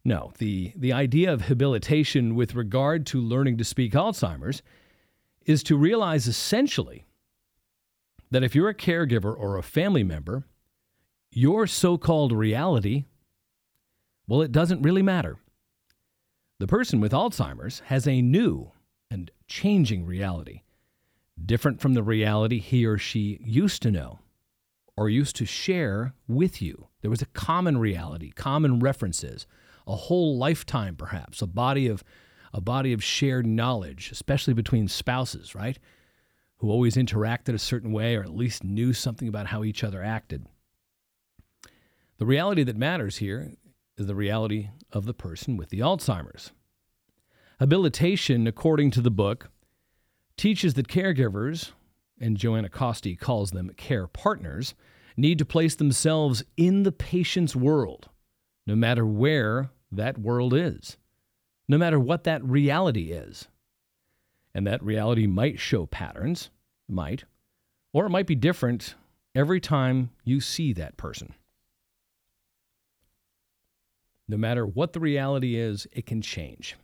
No, 0.04 0.32
the, 0.40 0.74
the 0.76 0.94
idea 0.94 1.32
of 1.32 1.44
habilitation 1.44 2.36
with 2.36 2.56
regard 2.56 3.06
to 3.08 3.22
learning 3.22 3.58
to 3.58 3.64
speak 3.64 3.94
Alzheimer's 3.94 4.64
is 5.46 5.62
to 5.64 5.78
realize 5.78 6.28
essentially 6.28 7.06
that 8.32 8.44
if 8.44 8.56
you're 8.56 8.70
a 8.70 8.76
caregiver 8.76 9.38
or 9.38 9.58
a 9.58 9.64
family 9.64 10.04
member, 10.04 10.46
your 11.32 11.68
so 11.68 11.98
called 11.98 12.32
reality, 12.32 13.06
well, 14.28 14.42
it 14.42 14.52
doesn't 14.52 14.82
really 14.82 15.04
matter. 15.04 15.38
The 16.62 16.68
person 16.68 17.00
with 17.00 17.12
Alzheimer's 17.12 17.80
has 17.86 18.08
a 18.08 18.22
new 18.22 18.72
and 19.10 19.32
changing 19.48 20.06
reality, 20.06 20.62
different 21.44 21.82
from 21.82 21.96
the 21.96 22.04
reality 22.04 22.60
he 22.60 22.86
or 22.86 23.00
she 23.00 23.40
used 23.44 23.82
to 23.82 23.90
know 23.90 24.20
or 24.96 25.10
used 25.10 25.36
to 25.38 25.46
share 25.48 26.14
with 26.28 26.62
you. 26.62 26.90
There 27.02 27.10
was 27.10 27.24
a 27.24 27.34
common 27.34 27.80
reality, 27.80 28.30
common 28.30 28.80
references, 28.80 29.48
a 29.88 29.96
whole 29.96 30.38
lifetime 30.38 30.96
perhaps, 30.96 31.42
a 31.42 31.48
body 31.48 31.88
of 31.88 32.04
a 32.54 32.62
body 32.62 32.94
of 32.94 33.04
shared 33.04 33.48
knowledge, 33.48 34.12
especially 34.12 34.54
between 34.54 34.88
spouses, 34.88 35.56
right? 35.56 35.80
Who 36.58 36.70
always 36.70 36.96
interacted 36.96 37.56
a 37.56 37.58
certain 37.58 37.92
way 37.92 38.16
or 38.16 38.22
at 38.22 38.36
least 38.36 38.64
knew 38.64 38.94
something 38.94 39.28
about 39.28 39.48
how 39.48 39.64
each 39.64 39.84
other 39.84 40.04
acted. 40.04 40.46
The 42.20 42.28
reality 42.28 42.62
that 42.62 42.78
matters 42.78 43.18
here 43.18 43.54
is 44.02 44.08
the 44.08 44.16
reality 44.16 44.70
of 44.92 45.06
the 45.06 45.14
person 45.14 45.56
with 45.56 45.70
the 45.70 45.80
Alzheimer's. 45.80 46.52
Habilitation, 47.60 48.48
according 48.48 48.90
to 48.92 49.02
the 49.02 49.12
book, 49.12 49.52
teaches 50.36 50.74
that 50.74 50.88
caregivers, 50.88 51.72
and 52.20 52.36
Joanna 52.36 52.68
Coste 52.68 53.20
calls 53.20 53.52
them 53.52 53.70
care 53.78 54.08
partners, 54.08 54.74
need 55.16 55.38
to 55.38 55.46
place 55.46 55.76
themselves 55.76 56.44
in 56.58 56.82
the 56.82 56.92
patient's 56.92 57.56
world, 57.56 58.10
no 58.66 58.76
matter 58.76 59.06
where 59.06 59.70
that 59.92 60.18
world 60.18 60.54
is, 60.56 60.98
no 61.68 61.78
matter 61.78 62.00
what 62.00 62.24
that 62.24 62.44
reality 62.44 63.12
is. 63.12 63.48
And 64.56 64.66
that 64.66 64.84
reality 64.84 65.28
might 65.28 65.60
show 65.60 65.86
patterns, 65.86 66.50
might, 66.90 67.26
or 67.94 68.08
it 68.08 68.10
might 68.10 68.28
be 68.28 68.36
different 68.36 68.96
every 69.36 69.60
time 69.60 70.10
you 70.24 70.42
see 70.42 70.74
that 70.74 70.98
person. 70.98 71.36
No 74.32 74.38
matter 74.38 74.66
what 74.66 74.94
the 74.94 75.02
reality 75.02 75.58
is, 75.58 75.90
it 75.92 76.06
can 76.06 76.22
change. 76.22 76.78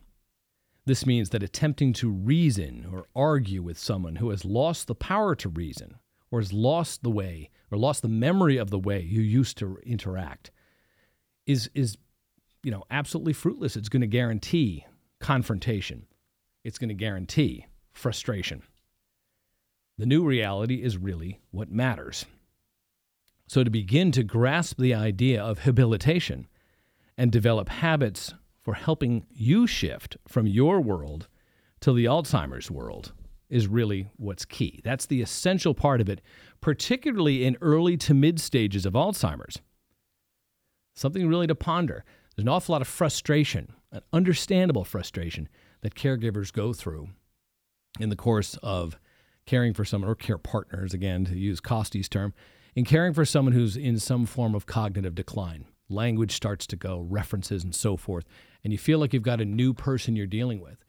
This 0.85 1.05
means 1.05 1.29
that 1.29 1.41
attempting 1.41 1.93
to 1.93 2.11
reason 2.11 2.85
or 2.91 3.07
argue 3.15 3.63
with 3.63 3.77
someone 3.77 4.17
who 4.17 4.31
has 4.31 4.43
lost 4.43 4.87
the 4.87 4.95
power 4.95 5.33
to 5.35 5.47
reason 5.47 5.95
or 6.29 6.41
has 6.41 6.51
lost 6.51 7.03
the 7.03 7.09
way 7.09 7.49
or 7.71 7.77
lost 7.77 8.01
the 8.01 8.09
memory 8.09 8.57
of 8.57 8.69
the 8.69 8.77
way 8.77 8.99
you 8.99 9.21
used 9.21 9.57
to 9.59 9.77
interact 9.85 10.51
is 11.45 11.69
is 11.73 11.97
you 12.63 12.71
know 12.71 12.83
absolutely 12.91 13.31
fruitless. 13.31 13.77
It's 13.77 13.87
going 13.87 14.01
to 14.01 14.07
guarantee 14.07 14.85
confrontation. 15.21 16.05
It's 16.65 16.77
going 16.77 16.89
to 16.89 16.95
guarantee 16.95 17.65
frustration. 17.93 18.61
The 19.97 20.05
new 20.05 20.25
reality 20.25 20.83
is 20.83 20.97
really 20.97 21.39
what 21.51 21.71
matters. 21.71 22.25
So 23.47 23.63
to 23.63 23.69
begin 23.69 24.11
to 24.11 24.23
grasp 24.23 24.77
the 24.77 24.93
idea 24.93 25.41
of 25.41 25.59
habilitation 25.59 26.49
and 27.17 27.31
develop 27.31 27.69
habits 27.69 28.33
for 28.61 28.75
helping 28.75 29.25
you 29.31 29.65
shift 29.65 30.17
from 30.27 30.45
your 30.45 30.81
world 30.81 31.27
to 31.81 31.93
the 31.93 32.05
Alzheimer's 32.05 32.69
world 32.69 33.13
is 33.49 33.67
really 33.67 34.09
what's 34.17 34.45
key. 34.45 34.81
That's 34.83 35.05
the 35.05 35.21
essential 35.21 35.73
part 35.73 36.01
of 36.01 36.09
it, 36.09 36.21
particularly 36.61 37.45
in 37.45 37.57
early 37.61 37.97
to 37.97 38.13
mid 38.13 38.39
stages 38.39 38.85
of 38.85 38.93
Alzheimer's. 38.93 39.59
Something 40.95 41.27
really 41.27 41.47
to 41.47 41.55
ponder. 41.55 42.03
There's 42.35 42.43
an 42.43 42.49
awful 42.49 42.73
lot 42.73 42.81
of 42.81 42.87
frustration, 42.87 43.73
an 43.91 44.01
understandable 44.11 44.83
frustration 44.83 45.47
that 45.81 45.95
caregivers 45.95 46.51
go 46.51 46.73
through 46.73 47.09
in 47.99 48.09
the 48.09 48.15
course 48.15 48.57
of 48.61 48.99
caring 49.45 49.73
for 49.73 49.85
someone, 49.85 50.09
or 50.09 50.15
care 50.15 50.37
partners, 50.37 50.93
again, 50.93 51.25
to 51.25 51.37
use 51.37 51.59
Coste's 51.59 52.09
term, 52.09 52.33
in 52.75 52.83
caring 52.83 53.13
for 53.13 53.25
someone 53.25 53.53
who's 53.53 53.77
in 53.77 53.97
some 53.97 54.25
form 54.25 54.53
of 54.53 54.65
cognitive 54.65 55.15
decline. 55.15 55.65
Language 55.89 56.33
starts 56.33 56.67
to 56.67 56.75
go, 56.75 57.01
references, 57.09 57.63
and 57.63 57.73
so 57.73 57.97
forth 57.97 58.25
and 58.67 58.73
you 58.73 58.77
feel 58.77 58.99
like 58.99 59.13
you've 59.13 59.23
got 59.23 59.39
a 59.39 59.45
new 59.45 59.73
person 59.73 60.17
you're 60.17 60.27
dealing 60.27 60.59
with. 60.59 60.83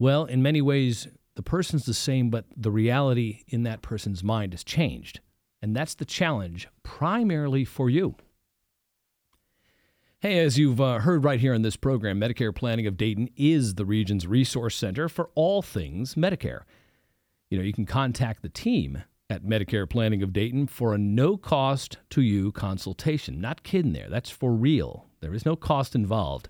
Well, 0.00 0.24
in 0.24 0.42
many 0.42 0.60
ways, 0.60 1.06
the 1.36 1.42
person's 1.42 1.84
the 1.84 1.94
same, 1.94 2.28
but 2.28 2.44
the 2.56 2.72
reality 2.72 3.44
in 3.46 3.62
that 3.62 3.82
person's 3.82 4.24
mind 4.24 4.52
has 4.52 4.64
changed. 4.64 5.20
And 5.62 5.76
that's 5.76 5.94
the 5.94 6.04
challenge 6.04 6.66
primarily 6.82 7.64
for 7.64 7.88
you. 7.88 8.16
Hey, 10.20 10.40
as 10.40 10.58
you've 10.58 10.80
uh, 10.80 10.98
heard 10.98 11.22
right 11.22 11.38
here 11.38 11.54
in 11.54 11.62
this 11.62 11.76
program, 11.76 12.20
Medicare 12.20 12.52
Planning 12.52 12.88
of 12.88 12.96
Dayton 12.96 13.30
is 13.36 13.76
the 13.76 13.86
region's 13.86 14.26
resource 14.26 14.74
center 14.74 15.08
for 15.08 15.30
all 15.36 15.62
things 15.62 16.16
Medicare. 16.16 16.62
You 17.48 17.58
know, 17.58 17.64
you 17.64 17.72
can 17.72 17.86
contact 17.86 18.42
the 18.42 18.48
team 18.48 19.04
at 19.30 19.44
Medicare 19.44 19.88
Planning 19.88 20.24
of 20.24 20.32
Dayton 20.32 20.66
for 20.66 20.92
a 20.92 20.98
no 20.98 21.36
cost 21.36 21.98
to 22.10 22.20
you 22.20 22.50
consultation. 22.50 23.40
Not 23.40 23.62
kidding 23.62 23.92
there, 23.92 24.08
that's 24.10 24.28
for 24.28 24.52
real. 24.52 25.06
There 25.20 25.32
is 25.32 25.46
no 25.46 25.54
cost 25.54 25.94
involved. 25.94 26.48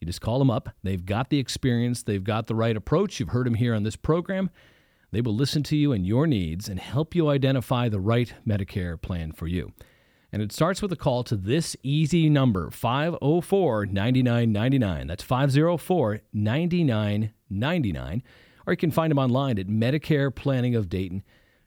You 0.00 0.06
just 0.06 0.20
call 0.20 0.40
them 0.40 0.50
up. 0.50 0.70
They've 0.82 1.06
got 1.06 1.30
the 1.30 1.38
experience, 1.38 2.02
they've 2.02 2.24
got 2.24 2.48
the 2.48 2.56
right 2.56 2.76
approach. 2.76 3.20
You've 3.20 3.28
heard 3.28 3.46
them 3.46 3.54
here 3.54 3.74
on 3.74 3.84
this 3.84 3.94
program. 3.94 4.50
They 5.12 5.20
will 5.20 5.36
listen 5.36 5.62
to 5.64 5.76
you 5.76 5.92
and 5.92 6.04
your 6.04 6.26
needs 6.26 6.68
and 6.68 6.80
help 6.80 7.14
you 7.14 7.28
identify 7.28 7.88
the 7.88 8.00
right 8.00 8.34
Medicare 8.46 9.00
plan 9.00 9.30
for 9.30 9.46
you. 9.46 9.72
And 10.32 10.42
it 10.42 10.52
starts 10.52 10.82
with 10.82 10.92
a 10.92 10.96
call 10.96 11.22
to 11.24 11.36
this 11.36 11.76
easy 11.84 12.28
number, 12.28 12.70
504 12.70 13.86
9999. 13.86 15.06
That's 15.06 15.22
504 15.22 16.20
9999. 16.32 18.22
Or 18.66 18.72
you 18.72 18.76
can 18.76 18.90
find 18.90 19.12
them 19.12 19.18
online 19.18 19.60
at 19.60 19.68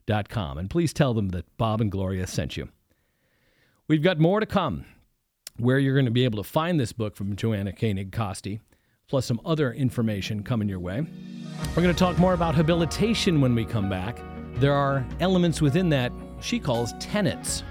MedicarePlanningofDayton.com. 0.10 0.58
And 0.58 0.70
please 0.70 0.94
tell 0.94 1.14
them 1.14 1.30
that 1.30 1.46
Bob 1.58 1.82
and 1.82 1.92
Gloria 1.92 2.28
sent 2.28 2.58
you. 2.58 2.70
We've 3.88 4.04
got 4.04 4.20
more 4.20 4.40
to 4.40 4.46
come 4.46 4.86
where 5.58 5.80
you're 5.80 5.96
going 5.96 6.06
to 6.06 6.12
be 6.12 6.24
able 6.24 6.42
to 6.42 6.50
find 6.50 6.80
this 6.80 6.94
book 6.94 7.16
from 7.16 7.36
Joanna 7.36 7.74
Koenig 7.74 8.12
Coste, 8.12 8.60
plus 9.08 9.26
some 9.26 9.42
other 9.44 9.74
information 9.74 10.44
coming 10.44 10.70
your 10.70 10.80
way. 10.80 11.06
We're 11.76 11.84
going 11.84 11.94
to 11.94 12.00
talk 12.00 12.18
more 12.18 12.34
about 12.34 12.56
habilitation 12.56 13.42
when 13.42 13.56
we 13.56 13.66
come 13.66 13.90
back. 13.90 14.20
There 14.56 14.74
are 14.74 15.06
elements 15.20 15.62
within 15.62 15.90
that 15.90 16.12
she 16.40 16.60
calls 16.60 16.94
tenets, 17.00 17.64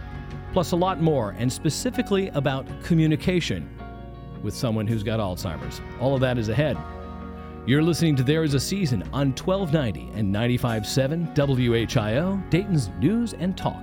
plus 0.53 0.73
a 0.73 0.77
lot 0.77 1.01
more, 1.01 1.35
and 1.39 1.51
specifically 1.51 2.29
about 2.31 2.67
communication 2.83 3.69
with 4.43 4.55
someone 4.55 4.87
who's 4.87 5.03
got 5.03 5.21
Alzheimer's. 5.21 5.81
All 6.01 6.15
of 6.15 6.21
that 6.21 6.37
is 6.37 6.49
ahead. 6.49 6.77
You're 7.67 7.83
listening 7.83 8.17
to 8.17 8.23
There 8.23 8.45
Is 8.45 8.55
a 8.55 8.61
Season 8.61 9.03
on 9.13 9.33
1290 9.33 10.19
and 10.19 10.35
95.7 10.35 11.35
WHIO, 11.35 12.51
Dayton's 12.51 12.89
News 13.01 13.35
and 13.35 13.57
Talk. 13.57 13.83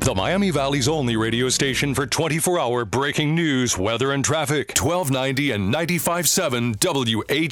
The 0.00 0.14
Miami 0.14 0.50
Valley's 0.50 0.88
only 0.88 1.16
radio 1.16 1.50
station 1.50 1.94
for 1.94 2.06
24 2.06 2.58
hour 2.58 2.84
breaking 2.86 3.34
news, 3.34 3.76
weather, 3.76 4.12
and 4.12 4.24
traffic. 4.24 4.70
1290 4.70 5.50
and 5.50 5.72
95.7 5.74 6.76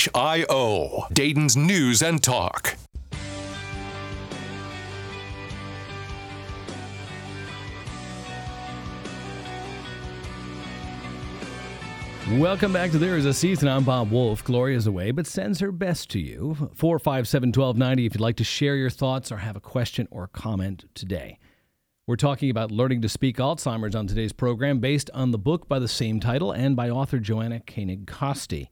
WHIO. 0.09 1.13
Dayton's 1.13 1.57
News 1.59 2.03
and 2.03 2.23
Talk. 2.23 2.77
Welcome 12.37 12.75
back 12.75 12.91
to 12.91 12.99
There 12.99 13.17
Is 13.17 13.25
a 13.25 13.33
Season. 13.33 13.69
I'm 13.69 13.85
Bob 13.85 14.11
Wolf. 14.11 14.45
Gloria's 14.45 14.87
away, 14.87 15.13
but 15.13 15.27
sends 15.27 15.61
her 15.61 15.73
best 15.73 16.11
to 16.11 16.21
you. 16.21 16.71
457 16.75 17.49
1290 17.49 18.05
if 18.05 18.15
you'd 18.15 18.21
like 18.21 18.37
to 18.37 18.45
share 18.45 18.77
your 18.77 18.91
thoughts 18.91 19.33
or 19.33 19.39
have 19.39 19.57
a 19.57 19.61
question 19.61 20.07
or 20.11 20.27
comment 20.27 20.85
today. 20.93 21.39
We're 22.07 22.17
talking 22.17 22.51
about 22.51 22.71
learning 22.71 23.01
to 23.01 23.09
speak 23.09 23.39
Alzheimer's 23.39 23.95
on 23.95 24.07
today's 24.07 24.35
program 24.35 24.79
based 24.79 25.11
on 25.15 25.31
the 25.31 25.39
book 25.39 25.69
by 25.69 25.79
the 25.79 25.89
same 25.89 26.21
title 26.21 26.53
and 26.53 26.77
by 26.77 26.91
author 26.91 27.19
Joanna 27.19 27.61
Koenig 27.61 28.07
Coste. 28.07 28.69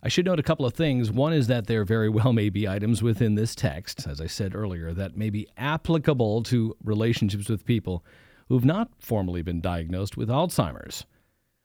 I 0.00 0.08
should 0.08 0.26
note 0.26 0.38
a 0.38 0.44
couple 0.44 0.64
of 0.64 0.74
things. 0.74 1.10
One 1.10 1.32
is 1.32 1.48
that 1.48 1.66
there 1.66 1.84
very 1.84 2.08
well 2.08 2.32
may 2.32 2.48
be 2.48 2.68
items 2.68 3.02
within 3.02 3.34
this 3.34 3.56
text, 3.56 4.06
as 4.06 4.20
I 4.20 4.28
said 4.28 4.54
earlier, 4.54 4.94
that 4.94 5.16
may 5.16 5.30
be 5.30 5.48
applicable 5.56 6.44
to 6.44 6.76
relationships 6.84 7.48
with 7.48 7.64
people 7.64 8.04
who've 8.48 8.64
not 8.64 8.90
formally 9.00 9.42
been 9.42 9.60
diagnosed 9.60 10.16
with 10.16 10.28
Alzheimer's. 10.28 11.04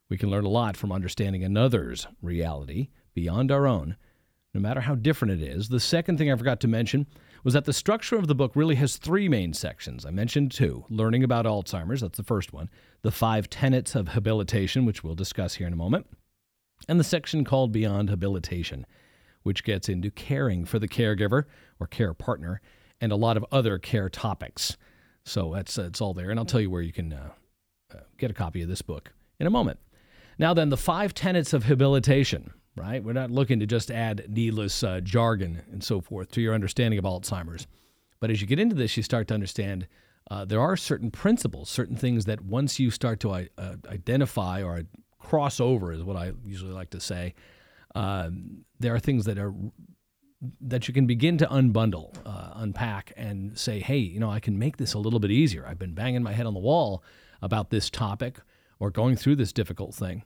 We 0.09 0.17
can 0.17 0.29
learn 0.29 0.45
a 0.45 0.49
lot 0.49 0.75
from 0.75 0.91
understanding 0.91 1.43
another's 1.43 2.07
reality 2.21 2.89
beyond 3.13 3.51
our 3.51 3.67
own, 3.67 3.95
no 4.53 4.59
matter 4.59 4.81
how 4.81 4.95
different 4.95 5.41
it 5.41 5.47
is. 5.47 5.69
The 5.69 5.79
second 5.79 6.17
thing 6.17 6.31
I 6.31 6.35
forgot 6.35 6.59
to 6.61 6.67
mention 6.67 7.05
was 7.43 7.53
that 7.53 7.65
the 7.65 7.73
structure 7.73 8.17
of 8.17 8.27
the 8.27 8.35
book 8.35 8.51
really 8.55 8.75
has 8.75 8.97
three 8.97 9.29
main 9.29 9.53
sections. 9.53 10.05
I 10.05 10.11
mentioned 10.11 10.51
two 10.51 10.85
learning 10.89 11.23
about 11.23 11.45
Alzheimer's, 11.45 12.01
that's 12.01 12.17
the 12.17 12.23
first 12.23 12.51
one, 12.51 12.69
the 13.01 13.11
five 13.11 13.49
tenets 13.49 13.95
of 13.95 14.09
habilitation, 14.09 14.85
which 14.85 15.03
we'll 15.03 15.15
discuss 15.15 15.55
here 15.55 15.67
in 15.67 15.73
a 15.73 15.77
moment, 15.77 16.07
and 16.87 16.99
the 16.99 17.03
section 17.03 17.45
called 17.45 17.71
Beyond 17.71 18.09
Habilitation, 18.09 18.85
which 19.43 19.63
gets 19.63 19.87
into 19.87 20.11
caring 20.11 20.65
for 20.65 20.79
the 20.79 20.87
caregiver 20.87 21.43
or 21.79 21.87
care 21.87 22.13
partner 22.13 22.61
and 22.99 23.11
a 23.11 23.15
lot 23.15 23.37
of 23.37 23.45
other 23.51 23.77
care 23.77 24.09
topics. 24.09 24.75
So 25.23 25.53
that's 25.53 25.77
it's 25.77 26.01
all 26.01 26.13
there, 26.13 26.31
and 26.31 26.39
I'll 26.39 26.45
tell 26.45 26.61
you 26.61 26.69
where 26.69 26.81
you 26.81 26.91
can 26.91 27.13
uh, 27.13 27.29
uh, 27.93 27.99
get 28.17 28.31
a 28.31 28.33
copy 28.33 28.61
of 28.61 28.67
this 28.67 28.81
book 28.81 29.13
in 29.39 29.47
a 29.47 29.51
moment. 29.51 29.79
Now, 30.39 30.53
then, 30.53 30.69
the 30.69 30.77
five 30.77 31.13
tenets 31.13 31.53
of 31.53 31.65
habilitation 31.65 32.53
right? 32.79 33.03
We're 33.03 33.13
not 33.13 33.29
looking 33.29 33.59
to 33.59 33.65
just 33.65 33.91
add 33.91 34.25
needless 34.29 34.83
uh, 34.83 35.01
jargon 35.01 35.61
and 35.71 35.83
so 35.83 36.01
forth 36.01 36.31
to 36.31 36.41
your 36.41 36.53
understanding 36.53 36.97
of 36.97 37.05
Alzheimer's. 37.05 37.67
But 38.19 38.31
as 38.31 38.41
you 38.41 38.47
get 38.47 38.59
into 38.59 38.75
this, 38.75 38.95
you 38.97 39.03
start 39.03 39.27
to 39.29 39.33
understand 39.33 39.87
uh, 40.31 40.45
there 40.45 40.61
are 40.61 40.77
certain 40.77 41.11
principles, 41.11 41.69
certain 41.69 41.95
things 41.95 42.25
that 42.25 42.41
once 42.41 42.79
you 42.79 42.91
start 42.91 43.19
to 43.21 43.31
uh, 43.31 43.45
identify 43.87 44.63
or 44.63 44.83
cross 45.19 45.59
over, 45.59 45.91
is 45.91 46.03
what 46.03 46.15
I 46.15 46.31
usually 46.45 46.71
like 46.71 46.91
to 46.91 46.99
say. 46.99 47.33
Um, 47.95 48.65
there 48.79 48.93
are 48.93 48.99
things 48.99 49.25
that 49.25 49.37
are 49.37 49.53
that 50.61 50.87
you 50.87 50.93
can 50.93 51.05
begin 51.05 51.37
to 51.37 51.45
unbundle, 51.47 52.15
uh, 52.25 52.51
unpack, 52.55 53.11
and 53.17 53.57
say, 53.57 53.81
hey, 53.81 53.97
you 53.97 54.21
know, 54.21 54.29
I 54.29 54.39
can 54.39 54.57
make 54.57 54.77
this 54.77 54.93
a 54.93 54.99
little 54.99 55.19
bit 55.19 55.31
easier. 55.31 55.65
I've 55.67 55.79
been 55.79 55.93
banging 55.93 56.23
my 56.23 56.31
head 56.31 56.45
on 56.45 56.53
the 56.53 56.61
wall 56.61 57.03
about 57.41 57.71
this 57.71 57.89
topic 57.89 58.37
or 58.79 58.89
going 58.89 59.17
through 59.17 59.35
this 59.35 59.51
difficult 59.51 59.93
thing. 59.93 60.23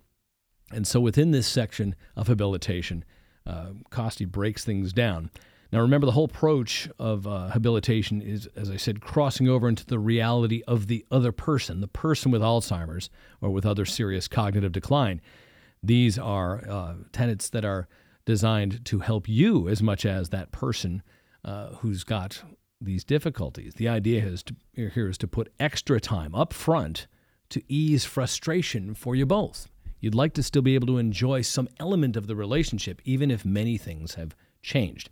And 0.74 0.88
so 0.88 1.00
within 1.00 1.32
this 1.32 1.48
section 1.48 1.96
of 2.16 2.28
habilitation, 2.28 3.06
uh, 3.46 3.68
Coste 3.90 4.32
breaks 4.32 4.66
things 4.66 4.94
down. 4.94 5.30
Now, 5.72 5.82
remember, 5.82 6.06
the 6.06 6.12
whole 6.12 6.26
approach 6.26 6.88
of 7.00 7.26
uh, 7.26 7.48
habilitation 7.48 8.22
is, 8.22 8.48
as 8.56 8.70
I 8.70 8.78
said, 8.78 9.02
crossing 9.02 9.50
over 9.50 9.68
into 9.68 9.86
the 9.86 9.98
reality 9.98 10.62
of 10.68 10.86
the 10.86 11.04
other 11.10 11.32
person, 11.32 11.82
the 11.82 11.88
person 11.88 12.32
with 12.32 12.44
Alzheimer's 12.44 13.10
or 13.42 13.50
with 13.50 13.66
other 13.66 13.86
serious 13.86 14.28
cognitive 14.28 14.72
decline. 14.72 15.20
These 15.82 16.20
are 16.20 16.64
uh, 16.70 16.94
tenets 17.12 17.50
that 17.50 17.66
are 17.66 17.88
designed 18.26 18.86
to 18.86 19.00
help 19.00 19.28
you 19.28 19.68
as 19.68 19.82
much 19.82 20.06
as 20.06 20.30
that 20.30 20.52
person 20.52 21.02
uh, 21.44 21.70
who's 21.78 22.04
got 22.04 22.44
these 22.80 23.04
difficulties. 23.04 23.74
The 23.74 23.88
idea 23.88 24.24
is 24.24 24.44
to, 24.44 24.56
here 24.76 25.10
is 25.10 25.18
to 25.18 25.28
put 25.28 25.52
extra 25.60 26.00
time 26.00 26.36
up 26.36 26.54
front 26.54 27.08
to 27.50 27.64
ease 27.68 28.06
frustration 28.06 28.94
for 28.94 29.16
you 29.16 29.26
both. 29.26 29.68
You'd 30.04 30.14
like 30.14 30.34
to 30.34 30.44
still 30.44 30.62
be 30.62 30.76
able 30.76 30.88
to 30.88 30.98
enjoy 30.98 31.44
some 31.44 31.70
element 31.80 32.18
of 32.18 32.28
the 32.28 32.36
relationship, 32.36 33.02
even 33.06 33.32
if 33.32 33.46
many 33.46 33.78
things 33.78 34.16
have 34.16 34.36
changed. 34.62 35.10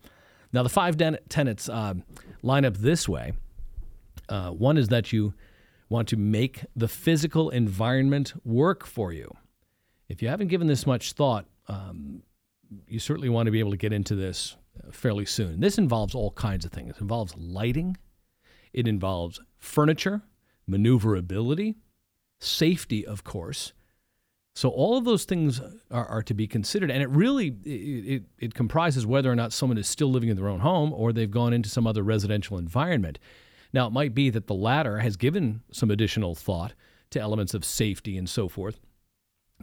Now, 0.51 0.63
the 0.63 0.69
five 0.69 0.97
den- 0.97 1.17
tenets 1.29 1.69
uh, 1.69 1.93
line 2.43 2.65
up 2.65 2.75
this 2.75 3.07
way 3.07 3.31
uh, 4.27 4.49
one 4.49 4.77
is 4.77 4.89
that 4.89 5.13
you 5.13 5.33
want 5.87 6.09
to 6.09 6.17
make 6.17 6.65
the 6.75 6.89
physical 6.89 7.49
environment 7.51 8.33
work 8.43 8.85
for 8.85 9.13
you. 9.13 9.33
If 10.09 10.21
you 10.21 10.27
haven't 10.27 10.49
given 10.49 10.67
this 10.67 10.85
much 10.85 11.13
thought, 11.13 11.45
um, 11.69 12.21
you 12.89 12.99
certainly 12.99 13.29
want 13.29 13.47
to 13.47 13.51
be 13.51 13.59
able 13.59 13.71
to 13.71 13.77
get 13.77 13.93
into 13.93 14.15
this 14.15 14.57
fairly 14.91 15.25
soon. 15.25 15.61
This 15.61 15.77
involves 15.77 16.13
all 16.13 16.31
kinds 16.31 16.65
of 16.65 16.71
things. 16.73 16.97
It 16.97 17.01
involves 17.01 17.33
lighting, 17.37 17.95
it 18.73 18.89
involves 18.89 19.39
furniture, 19.57 20.21
maneuverability, 20.67 21.77
safety, 22.41 23.05
of 23.05 23.23
course. 23.23 23.71
So 24.53 24.69
all 24.69 24.97
of 24.97 25.05
those 25.05 25.23
things 25.23 25.61
are, 25.89 26.05
are 26.05 26.23
to 26.23 26.33
be 26.33 26.47
considered, 26.47 26.91
and 26.91 27.01
it 27.01 27.09
really 27.09 27.55
it, 27.63 27.69
it, 27.69 28.23
it 28.39 28.53
comprises 28.53 29.05
whether 29.05 29.31
or 29.31 29.35
not 29.35 29.53
someone 29.53 29.77
is 29.77 29.87
still 29.87 30.11
living 30.11 30.29
in 30.29 30.35
their 30.35 30.49
own 30.49 30.59
home 30.59 30.91
or 30.93 31.13
they've 31.13 31.31
gone 31.31 31.53
into 31.53 31.69
some 31.69 31.87
other 31.87 32.03
residential 32.03 32.57
environment. 32.57 33.17
Now, 33.73 33.87
it 33.87 33.93
might 33.93 34.13
be 34.13 34.29
that 34.29 34.47
the 34.47 34.53
latter 34.53 34.99
has 34.99 35.15
given 35.15 35.61
some 35.71 35.89
additional 35.89 36.35
thought 36.35 36.73
to 37.11 37.21
elements 37.21 37.53
of 37.53 37.63
safety 37.63 38.17
and 38.17 38.29
so 38.29 38.49
forth. 38.49 38.79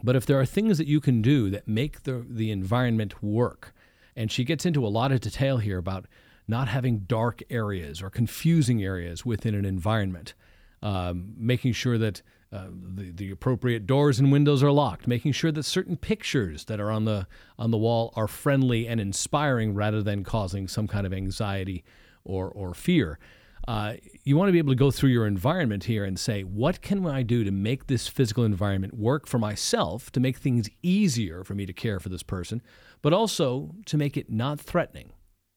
But 0.03 0.15
if 0.15 0.25
there 0.25 0.39
are 0.39 0.45
things 0.45 0.77
that 0.77 0.87
you 0.87 0.99
can 0.99 1.21
do 1.21 1.49
that 1.49 1.67
make 1.67 2.03
the, 2.03 2.25
the 2.27 2.51
environment 2.51 3.21
work, 3.21 3.73
and 4.15 4.31
she 4.31 4.43
gets 4.43 4.65
into 4.65 4.85
a 4.85 4.89
lot 4.89 5.11
of 5.11 5.19
detail 5.19 5.57
here 5.57 5.77
about 5.77 6.05
not 6.47 6.67
having 6.67 6.99
dark 6.99 7.43
areas 7.49 8.01
or 8.01 8.09
confusing 8.09 8.83
areas 8.83 9.25
within 9.25 9.53
an 9.53 9.65
environment, 9.65 10.33
um, 10.81 11.33
making 11.37 11.73
sure 11.73 11.97
that 11.97 12.23
uh, 12.51 12.67
the, 12.71 13.11
the 13.11 13.31
appropriate 13.31 13.85
doors 13.85 14.19
and 14.19 14.31
windows 14.31 14.63
are 14.63 14.71
locked, 14.71 15.07
making 15.07 15.31
sure 15.31 15.51
that 15.51 15.63
certain 15.63 15.95
pictures 15.95 16.65
that 16.65 16.79
are 16.79 16.89
on 16.89 17.05
the 17.05 17.27
on 17.59 17.69
the 17.69 17.77
wall 17.77 18.11
are 18.15 18.27
friendly 18.27 18.87
and 18.87 18.99
inspiring 18.99 19.75
rather 19.75 20.01
than 20.01 20.23
causing 20.23 20.67
some 20.67 20.87
kind 20.87 21.05
of 21.05 21.13
anxiety 21.13 21.83
or 22.23 22.49
or 22.49 22.73
fear. 22.73 23.19
Uh, 23.67 23.93
you 24.23 24.35
want 24.35 24.47
to 24.47 24.51
be 24.51 24.57
able 24.57 24.71
to 24.71 24.75
go 24.75 24.89
through 24.89 25.11
your 25.11 25.27
environment 25.27 25.83
here 25.83 26.03
and 26.03 26.19
say, 26.19 26.41
what 26.41 26.81
can 26.81 27.05
I 27.05 27.21
do 27.21 27.43
to 27.43 27.51
make 27.51 27.85
this 27.85 28.07
physical 28.07 28.43
environment 28.43 28.95
work 28.95 29.27
for 29.27 29.37
myself, 29.37 30.11
to 30.13 30.19
make 30.19 30.37
things 30.37 30.69
easier 30.81 31.43
for 31.43 31.53
me 31.53 31.67
to 31.67 31.73
care 31.73 31.99
for 31.99 32.09
this 32.09 32.23
person, 32.23 32.63
but 33.03 33.13
also 33.13 33.75
to 33.85 33.97
make 33.97 34.17
it 34.17 34.31
not 34.31 34.59
threatening, 34.59 35.11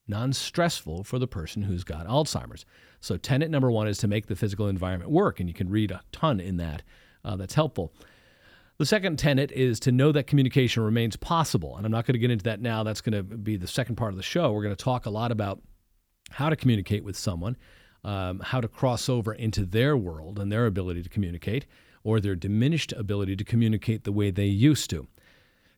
non 0.07 0.35
stressful 0.35 1.05
for 1.05 1.19
the 1.19 1.27
person 1.27 1.63
who's 1.63 1.85
got 1.85 2.07
Alzheimer's. 2.07 2.67
So, 3.03 3.17
tenet 3.17 3.51
number 3.51 3.71
one 3.71 3.89
is 3.89 3.99
to 3.99 4.09
make 4.09 4.27
the 4.27 4.37
physical 4.37 4.69
environment 4.69 5.11
work, 5.11 5.41
and 5.41 5.49
you 5.49 5.55
can 5.55 5.69
read 5.69 5.91
a 5.91 6.01
ton 6.13 6.41
in 6.41 6.57
that. 6.57 6.83
Uh, 7.25 7.37
that's 7.37 7.55
helpful. 7.55 7.93
The 8.79 8.87
second 8.87 9.19
tenet 9.19 9.53
is 9.53 9.79
to 9.81 9.93
know 9.93 10.13
that 10.13 10.27
communication 10.27 10.83
remains 10.83 11.17
possible. 11.17 11.77
And 11.77 11.85
I'm 11.85 11.93
not 11.93 12.07
going 12.07 12.15
to 12.15 12.19
get 12.19 12.31
into 12.31 12.45
that 12.45 12.61
now. 12.61 12.83
That's 12.83 13.01
going 13.01 13.13
to 13.13 13.23
be 13.23 13.57
the 13.57 13.67
second 13.67 13.97
part 13.97 14.13
of 14.13 14.17
the 14.17 14.23
show. 14.23 14.53
We're 14.53 14.63
going 14.63 14.75
to 14.75 14.85
talk 14.85 15.07
a 15.07 15.11
lot 15.11 15.31
about 15.31 15.61
how 16.31 16.49
to 16.49 16.57
communicate 16.57 17.05
with 17.05 17.17
someone, 17.17 17.57
um, 18.05 18.41
how 18.41 18.61
to 18.61 18.69
cross 18.69 19.09
over 19.09 19.35
into 19.35 19.67
their 19.67 19.97
world 19.97 20.39
and 20.39 20.51
their 20.51 20.67
ability 20.67 21.03
to 21.03 21.09
communicate, 21.09 21.67
or 22.03 22.19
their 22.19 22.35
diminished 22.35 22.93
ability 22.93 23.37
to 23.37 23.45
communicate 23.45 24.05
the 24.05 24.13
way 24.13 24.31
they 24.31 24.47
used 24.47 24.91
to. 24.91 25.07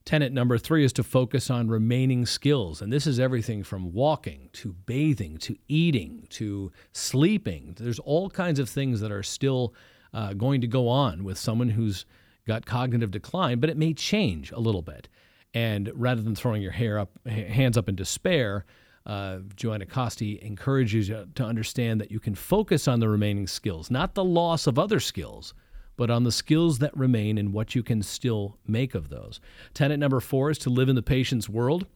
Tenet 0.04 0.32
number 0.32 0.58
three 0.58 0.84
is 0.84 0.92
to 0.94 1.02
focus 1.02 1.48
on 1.48 1.68
remaining 1.68 2.26
skills. 2.26 2.82
And 2.82 2.92
this 2.92 3.06
is 3.06 3.18
everything 3.18 3.62
from 3.62 3.92
walking 3.92 4.50
to 4.54 4.74
bathing 4.84 5.38
to 5.38 5.56
eating 5.66 6.26
to 6.30 6.70
sleeping. 6.92 7.74
There's 7.78 7.98
all 8.00 8.28
kinds 8.28 8.58
of 8.58 8.68
things 8.68 9.00
that 9.00 9.10
are 9.10 9.22
still 9.22 9.74
uh, 10.12 10.34
going 10.34 10.60
to 10.60 10.66
go 10.66 10.88
on 10.88 11.24
with 11.24 11.38
someone 11.38 11.70
who's 11.70 12.04
got 12.46 12.66
cognitive 12.66 13.10
decline, 13.10 13.60
but 13.60 13.70
it 13.70 13.78
may 13.78 13.94
change 13.94 14.52
a 14.52 14.60
little 14.60 14.82
bit. 14.82 15.08
And 15.54 15.90
rather 15.94 16.20
than 16.20 16.34
throwing 16.34 16.60
your 16.60 16.72
hair 16.72 16.98
up, 16.98 17.10
hands 17.26 17.78
up 17.78 17.88
in 17.88 17.94
despair, 17.94 18.66
uh, 19.06 19.38
Joanna 19.56 19.86
Coste 19.86 20.22
encourages 20.22 21.08
you 21.08 21.26
to 21.34 21.44
understand 21.44 22.00
that 22.00 22.10
you 22.10 22.20
can 22.20 22.34
focus 22.34 22.88
on 22.88 23.00
the 23.00 23.08
remaining 23.08 23.46
skills, 23.46 23.90
not 23.90 24.14
the 24.14 24.24
loss 24.24 24.66
of 24.66 24.78
other 24.78 25.00
skills, 25.00 25.54
but 25.96 26.10
on 26.10 26.24
the 26.24 26.32
skills 26.32 26.78
that 26.78 26.96
remain 26.96 27.38
and 27.38 27.52
what 27.52 27.74
you 27.74 27.82
can 27.82 28.02
still 28.02 28.58
make 28.66 28.94
of 28.94 29.08
those. 29.08 29.40
Tenet 29.74 29.98
number 29.98 30.20
four 30.20 30.50
is 30.50 30.58
to 30.58 30.70
live 30.70 30.88
in 30.88 30.96
the 30.96 31.02
patient's 31.02 31.48
world. 31.48 31.86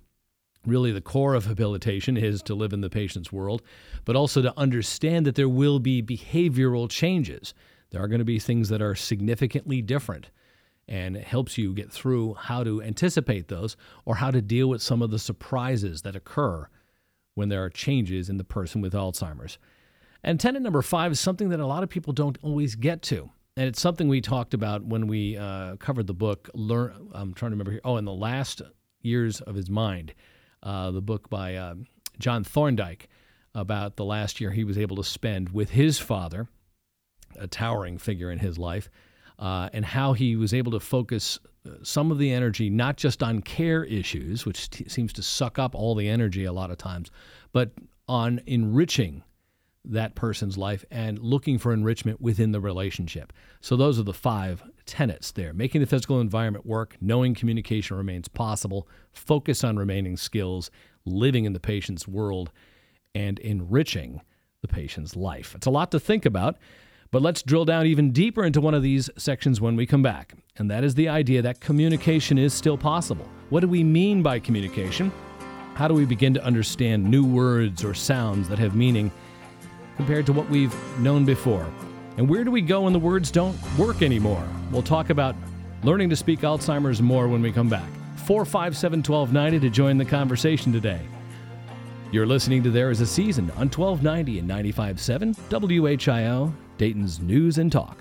Really, 0.67 0.93
the 0.93 1.01
core 1.01 1.35
of 1.35 1.47
habilitation 1.47 2.17
is 2.17 2.43
to 2.43 2.55
live 2.55 2.73
in 2.73 2.81
the 2.81 2.91
patient's 2.91 3.33
world, 3.33 3.63
but 4.05 4.17
also 4.17 4.43
to 4.43 4.53
understand 4.57 5.25
that 5.27 5.35
there 5.35 5.49
will 5.49 5.79
be 5.79 6.03
behavioral 6.03 6.89
changes. 6.91 7.55
There 7.91 8.03
are 8.03 8.09
going 8.09 8.19
to 8.19 8.25
be 8.25 8.39
things 8.39 8.69
that 8.69 8.83
are 8.83 8.95
significantly 8.95 9.81
different, 9.83 10.31
and 10.87 11.17
it 11.17 11.25
helps 11.25 11.57
you 11.57 11.73
get 11.73 11.91
through 11.91 12.35
how 12.35 12.65
to 12.65 12.83
anticipate 12.83 13.49
those 13.49 13.77
or 14.05 14.17
how 14.17 14.31
to 14.31 14.43
deal 14.43 14.69
with 14.69 14.83
some 14.83 15.01
of 15.01 15.11
the 15.11 15.19
surprises 15.19 16.03
that 16.03 16.17
occur 16.17 16.69
when 17.35 17.49
there 17.49 17.65
are 17.65 17.71
changes 17.71 18.29
in 18.29 18.37
the 18.37 18.45
person 18.45 18.81
with 18.81 18.93
Alzheimer's. 18.93 19.59
And 20.25 20.41
tenet 20.41 20.61
number 20.61 20.83
five 20.83 21.13
is 21.13 21.21
something 21.21 21.51
that 21.51 21.61
a 21.61 21.67
lot 21.67 21.85
of 21.85 21.89
people 21.89 22.13
don't 22.13 22.39
always 22.43 22.75
get 22.75 23.01
to 23.03 23.31
and 23.59 23.67
it's 23.67 23.81
something 23.81 24.07
we 24.07 24.21
talked 24.21 24.55
about 24.55 24.85
when 24.85 25.09
we 25.09 25.37
uh, 25.37 25.75
covered 25.77 26.07
the 26.07 26.15
book. 26.15 26.49
Learn. 26.55 27.11
I'm 27.13 27.35
trying 27.35 27.51
to 27.51 27.55
remember 27.55 27.73
here. 27.73 27.81
Oh, 27.85 27.97
in 27.97 28.05
the 28.05 28.13
last 28.13 28.63
years 29.03 29.41
of 29.41 29.57
his 29.57 29.69
mind, 29.69 30.15
uh, 30.63 30.93
the 30.93 31.03
book 31.03 31.29
by 31.29 31.57
uh, 31.57 31.75
John 32.21 32.45
Thorndike 32.45 33.09
about 33.57 33.97
the 33.97 34.05
last 34.05 34.41
year 34.41 34.53
he 34.53 34.63
was 34.63 34.79
able 34.79 34.95
to 34.95 35.03
spend 35.03 35.49
with 35.49 35.71
his 35.71 35.99
father, 35.99 36.47
a 37.37 37.49
towering 37.49 37.99
figure 37.99 38.31
in 38.31 38.39
his 38.39 38.59
life, 38.59 38.89
uh, 39.41 39.71
and 39.73 39.85
how 39.85 40.13
he 40.13 40.37
was 40.37 40.55
able 40.55 40.71
to 40.71 40.79
focus 40.79 41.41
uh, 41.67 41.71
some 41.83 42.13
of 42.13 42.19
the 42.19 42.33
energy 42.33 42.71
not 42.71 42.97
just 42.97 43.25
on 43.25 43.43
care 43.43 43.83
issues, 43.83 44.47
which 44.47 44.71
t- 44.71 44.89
seems 44.89 45.13
to 45.15 45.23
suck 45.23 45.59
up 45.59 45.75
all 45.75 45.97
the 45.97 46.09
energy 46.09 46.45
a 46.45 46.53
lot 46.53 46.71
of 46.71 46.79
times, 46.79 47.11
but 47.53 47.73
on 48.07 48.41
enriching 48.47 49.25
that 49.89 50.15
person's 50.15 50.57
life 50.57 50.85
and 50.91 51.19
looking 51.19 51.59
for 51.59 51.73
enrichment 51.73 52.21
within 52.21 52.53
the 52.53 52.61
relationship. 52.61 53.33
So, 53.61 53.77
those 53.77 53.99
are 53.99 54.05
the 54.05 54.15
five 54.15 54.63
tenets 54.87 55.33
there 55.33 55.53
making 55.53 55.81
the 55.81 55.87
physical 55.87 56.21
environment 56.21 56.67
work, 56.67 56.97
knowing 57.01 57.35
communication 57.35 57.97
remains 57.97 58.29
possible, 58.29 58.89
focus 59.13 59.65
on 59.65 59.77
remaining 59.77 60.17
skills, 60.17 60.71
living 61.05 61.45
in 61.45 61.53
the 61.53 61.61
patient's 61.61 62.07
world, 62.07 62.53
and 63.15 63.39
enriching 63.41 64.21
the 64.61 64.69
patient's 64.69 65.17
life. 65.17 65.55
It's 65.55 65.67
a 65.67 65.71
lot 65.71 65.91
to 65.93 66.01
think 66.01 66.27
about. 66.27 66.57
But 67.11 67.23
let's 67.23 67.43
drill 67.43 67.65
down 67.65 67.87
even 67.87 68.13
deeper 68.13 68.45
into 68.45 68.61
one 68.61 68.75
of 68.75 68.83
these 68.83 69.09
sections 69.17 69.63
when 69.63 69.77
we 69.77 69.87
come 69.87 70.03
back. 70.03 70.35
And 70.59 70.71
that 70.71 70.85
is 70.85 70.95
the 70.95 71.09
idea 71.09 71.41
that 71.41 71.59
communication 71.59 72.37
is 72.37 72.53
still 72.53 72.77
possible. 72.77 73.27
What 73.49 73.61
do 73.61 73.69
we 73.69 73.83
mean 73.83 74.23
by 74.23 74.39
communication? 74.39 75.11
How 75.75 75.89
do 75.89 75.95
we 75.95 76.05
begin 76.05 76.35
to 76.35 76.45
understand 76.45 77.05
new 77.05 77.25
words 77.25 77.83
or 77.83 77.95
sounds 77.95 78.47
that 78.51 78.59
have 78.59 78.75
meaning 78.75 79.11
compared 79.99 80.25
to 80.25 80.33
what 80.33 80.49
we've 80.49 80.75
known 81.01 81.27
before? 81.27 81.71
And 82.17 82.29
where 82.29 82.45
do 82.45 82.51
we 82.51 82.63
go 82.63 82.83
when 82.83 82.93
the 82.93 82.99
words 82.99 83.31
don't 83.31 83.57
work 83.77 84.01
anymore? 84.01 84.43
We'll 84.71 84.81
talk 84.81 85.11
about 85.11 85.35
learning 85.83 86.09
to 86.11 86.17
speak 86.17 86.41
Alzheimer's 86.41 87.03
more 87.03 87.29
when 87.29 87.43
we 87.43 87.53
come 87.53 87.69
back. 87.69 87.91
457 88.25 89.01
1290 89.01 89.61
to 89.61 89.71
join 89.71 89.99
the 89.99 90.05
conversation 90.05 90.73
today. 90.73 91.01
You're 92.13 92.27
listening 92.27 92.63
to 92.63 92.71
There 92.71 92.91
Is 92.91 93.01
a 93.01 93.07
Season 93.07 93.51
on 93.57 93.69
1290 93.69 94.39
and 94.39 94.49
95.7 94.49 95.37
WHIO, 95.51 96.53
Dayton's 96.79 97.21
News 97.21 97.59
and 97.59 97.71
Talk. 97.71 97.99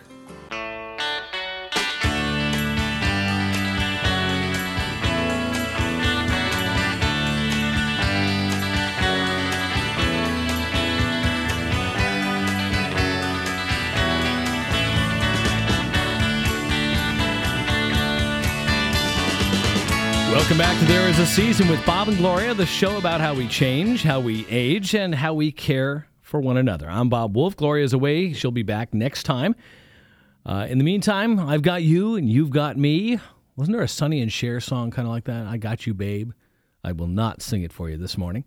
Welcome 20.57 20.75
back 20.75 20.87
to 20.87 20.91
There 20.91 21.07
Is 21.07 21.19
a 21.19 21.25
Season 21.27 21.67
with 21.67 21.85
Bob 21.85 22.07
and 22.07 22.17
Gloria, 22.17 22.55
the 22.55 22.65
show 22.65 22.97
about 22.97 23.21
how 23.21 23.35
we 23.35 23.47
change, 23.47 24.01
how 24.01 24.19
we 24.19 24.43
age, 24.47 24.95
and 24.95 25.13
how 25.13 25.35
we 25.35 25.51
care 25.51 26.07
for 26.23 26.41
one 26.41 26.57
another. 26.57 26.89
I'm 26.89 27.09
Bob 27.09 27.35
Wolf. 27.35 27.55
Gloria's 27.55 27.93
away. 27.93 28.33
She'll 28.33 28.49
be 28.49 28.63
back 28.63 28.91
next 28.91 29.21
time. 29.21 29.55
Uh, 30.47 30.65
in 30.67 30.79
the 30.79 30.83
meantime, 30.83 31.39
I've 31.39 31.61
got 31.61 31.83
you 31.83 32.15
and 32.15 32.27
you've 32.27 32.49
got 32.49 32.75
me. 32.75 33.19
Wasn't 33.55 33.77
there 33.77 33.83
a 33.83 33.87
Sonny 33.87 34.19
and 34.19 34.33
Cher 34.33 34.59
song 34.59 34.89
kind 34.89 35.07
of 35.07 35.11
like 35.11 35.25
that? 35.25 35.45
I 35.45 35.57
got 35.57 35.85
you, 35.85 35.93
babe. 35.93 36.31
I 36.83 36.91
will 36.91 37.05
not 37.05 37.43
sing 37.43 37.61
it 37.61 37.71
for 37.71 37.87
you 37.87 37.97
this 37.97 38.17
morning. 38.17 38.43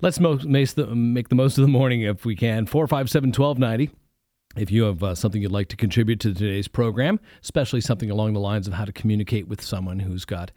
Let's 0.00 0.18
mo- 0.18 0.40
make, 0.46 0.70
the, 0.70 0.86
make 0.86 1.28
the 1.28 1.34
most 1.34 1.58
of 1.58 1.62
the 1.62 1.68
morning 1.68 2.00
if 2.00 2.24
we 2.24 2.36
can. 2.36 2.64
457 2.64 3.32
1290. 3.38 3.94
If 4.56 4.70
you 4.70 4.84
have 4.84 5.02
uh, 5.02 5.14
something 5.14 5.42
you'd 5.42 5.52
like 5.52 5.68
to 5.68 5.76
contribute 5.76 6.20
to 6.20 6.32
today's 6.32 6.68
program, 6.68 7.20
especially 7.42 7.82
something 7.82 8.10
along 8.10 8.32
the 8.32 8.40
lines 8.40 8.66
of 8.66 8.72
how 8.72 8.86
to 8.86 8.92
communicate 8.92 9.46
with 9.46 9.60
someone 9.60 9.98
who's 9.98 10.24
got 10.24 10.50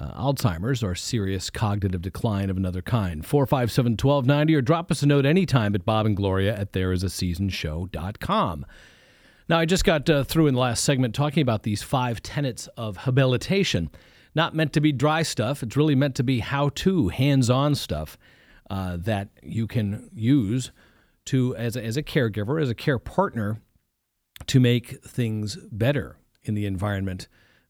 uh, 0.00 0.12
Alzheimer's 0.20 0.82
or 0.82 0.94
serious 0.94 1.50
cognitive 1.50 2.00
decline 2.00 2.48
of 2.50 2.56
another 2.56 2.82
kind. 2.82 3.24
457 3.24 3.92
1290 3.92 4.54
or 4.54 4.62
drop 4.62 4.90
us 4.90 5.02
a 5.02 5.06
note 5.06 5.26
anytime 5.26 5.74
at 5.74 5.84
Bob 5.84 6.06
and 6.06 6.16
Gloria 6.16 6.56
at 6.56 6.72
thereisaseasonshow.com. 6.72 8.66
Now, 9.48 9.58
I 9.58 9.64
just 9.64 9.84
got 9.84 10.08
uh, 10.08 10.24
through 10.24 10.46
in 10.46 10.54
the 10.54 10.60
last 10.60 10.84
segment 10.84 11.14
talking 11.14 11.42
about 11.42 11.64
these 11.64 11.82
five 11.82 12.22
tenets 12.22 12.68
of 12.76 12.98
habilitation. 12.98 13.90
Not 14.34 14.54
meant 14.54 14.72
to 14.74 14.80
be 14.80 14.92
dry 14.92 15.22
stuff, 15.22 15.62
it's 15.62 15.76
really 15.76 15.96
meant 15.96 16.14
to 16.14 16.22
be 16.22 16.38
how 16.38 16.70
to, 16.76 17.08
hands 17.08 17.50
on 17.50 17.74
stuff 17.74 18.16
uh, 18.70 18.96
that 19.00 19.28
you 19.42 19.66
can 19.66 20.08
use 20.14 20.70
to 21.26 21.54
as 21.56 21.76
as 21.76 21.96
a 21.96 22.02
caregiver, 22.02 22.62
as 22.62 22.70
a 22.70 22.74
care 22.74 23.00
partner, 23.00 23.60
to 24.46 24.60
make 24.60 25.04
things 25.04 25.58
better 25.72 26.16
in 26.44 26.54
the 26.54 26.64
environment 26.64 27.26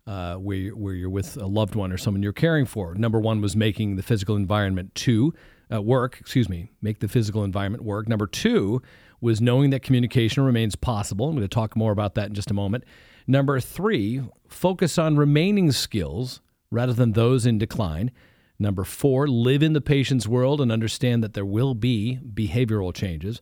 uh, 0.06 0.34
where 0.36 0.56
you're, 0.56 0.76
where 0.76 0.94
you're 0.94 1.10
with 1.10 1.36
a 1.36 1.46
loved 1.46 1.74
one 1.74 1.92
or 1.92 1.98
someone 1.98 2.22
you're 2.22 2.32
caring 2.32 2.66
for. 2.66 2.94
Number 2.94 3.20
one 3.20 3.40
was 3.40 3.54
making 3.54 3.96
the 3.96 4.02
physical 4.02 4.36
environment 4.36 4.94
to 4.96 5.34
uh, 5.72 5.80
work. 5.80 6.18
Excuse 6.20 6.48
me, 6.48 6.70
make 6.82 7.00
the 7.00 7.08
physical 7.08 7.44
environment 7.44 7.84
work. 7.84 8.08
Number 8.08 8.26
two 8.26 8.82
was 9.20 9.40
knowing 9.40 9.70
that 9.70 9.82
communication 9.82 10.42
remains 10.42 10.74
possible. 10.76 11.28
I'm 11.28 11.36
going 11.36 11.42
to 11.46 11.48
talk 11.48 11.76
more 11.76 11.92
about 11.92 12.14
that 12.14 12.28
in 12.28 12.34
just 12.34 12.50
a 12.50 12.54
moment. 12.54 12.84
Number 13.26 13.60
three, 13.60 14.22
focus 14.48 14.98
on 14.98 15.16
remaining 15.16 15.72
skills 15.72 16.40
rather 16.70 16.92
than 16.92 17.12
those 17.12 17.46
in 17.46 17.58
decline. 17.58 18.10
Number 18.58 18.84
four, 18.84 19.26
live 19.28 19.62
in 19.62 19.72
the 19.72 19.80
patient's 19.80 20.26
world 20.26 20.60
and 20.60 20.72
understand 20.72 21.22
that 21.22 21.34
there 21.34 21.44
will 21.44 21.74
be 21.74 22.18
behavioral 22.22 22.94
changes. 22.94 23.40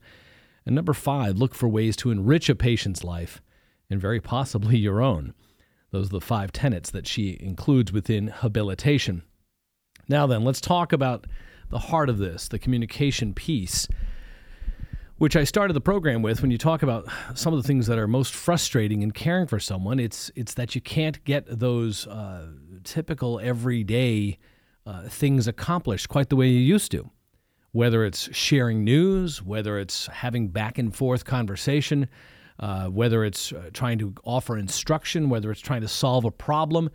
And 0.66 0.74
number 0.74 0.92
five, 0.92 1.38
look 1.38 1.54
for 1.54 1.68
ways 1.68 1.96
to 1.96 2.10
enrich 2.10 2.48
a 2.48 2.54
patient's 2.54 3.02
life 3.02 3.40
and 3.88 4.00
very 4.00 4.20
possibly 4.20 4.76
your 4.76 5.00
own. 5.00 5.34
Those 5.90 6.06
are 6.06 6.18
the 6.18 6.20
five 6.20 6.52
tenets 6.52 6.90
that 6.90 7.06
she 7.06 7.36
includes 7.40 7.92
within 7.92 8.28
habilitation. 8.28 9.22
Now, 10.08 10.26
then, 10.26 10.44
let's 10.44 10.60
talk 10.60 10.92
about 10.92 11.26
the 11.70 11.78
heart 11.78 12.08
of 12.08 12.18
this, 12.18 12.48
the 12.48 12.58
communication 12.58 13.34
piece, 13.34 13.88
which 15.16 15.36
I 15.36 15.44
started 15.44 15.74
the 15.74 15.80
program 15.80 16.22
with. 16.22 16.40
When 16.42 16.50
you 16.50 16.58
talk 16.58 16.82
about 16.82 17.08
some 17.34 17.52
of 17.52 17.62
the 17.62 17.66
things 17.66 17.86
that 17.86 17.98
are 17.98 18.06
most 18.06 18.34
frustrating 18.34 19.02
in 19.02 19.10
caring 19.10 19.46
for 19.46 19.58
someone, 19.58 19.98
it's, 19.98 20.30
it's 20.34 20.54
that 20.54 20.74
you 20.74 20.80
can't 20.80 21.22
get 21.24 21.44
those 21.46 22.06
uh, 22.06 22.48
typical 22.84 23.40
everyday 23.40 24.38
uh, 24.86 25.02
things 25.08 25.46
accomplished 25.46 26.08
quite 26.08 26.30
the 26.30 26.36
way 26.36 26.48
you 26.48 26.60
used 26.60 26.90
to. 26.92 27.10
Whether 27.72 28.06
it's 28.06 28.34
sharing 28.34 28.82
news, 28.82 29.42
whether 29.42 29.78
it's 29.78 30.06
having 30.06 30.48
back 30.48 30.78
and 30.78 30.94
forth 30.94 31.26
conversation, 31.26 32.08
uh, 32.58 32.86
whether 32.86 33.24
it's 33.24 33.52
uh, 33.52 33.70
trying 33.72 33.98
to 33.98 34.14
offer 34.24 34.56
instruction, 34.56 35.30
whether 35.30 35.50
it's 35.50 35.60
trying 35.60 35.80
to 35.80 35.88
solve 35.88 36.24
a 36.24 36.30
problem. 36.30 36.90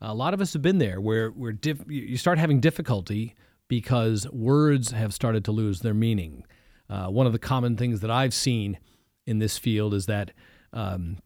A 0.00 0.14
lot 0.14 0.32
of 0.32 0.40
us 0.40 0.52
have 0.52 0.62
been 0.62 0.78
there 0.78 1.00
where, 1.00 1.30
where 1.30 1.54
you 1.88 2.16
start 2.16 2.38
having 2.38 2.60
difficulty 2.60 3.34
because 3.66 4.28
words 4.30 4.92
have 4.92 5.12
started 5.12 5.44
to 5.44 5.52
lose 5.52 5.80
their 5.80 5.94
meaning. 5.94 6.44
Uh, 6.88 7.06
one 7.06 7.26
of 7.26 7.32
the 7.32 7.38
common 7.38 7.76
things 7.76 8.00
that 8.00 8.10
I've 8.10 8.32
seen 8.32 8.78
in 9.26 9.40
this 9.40 9.58
field 9.58 9.92
is 9.92 10.06
that 10.06 10.30
um, 10.72 11.18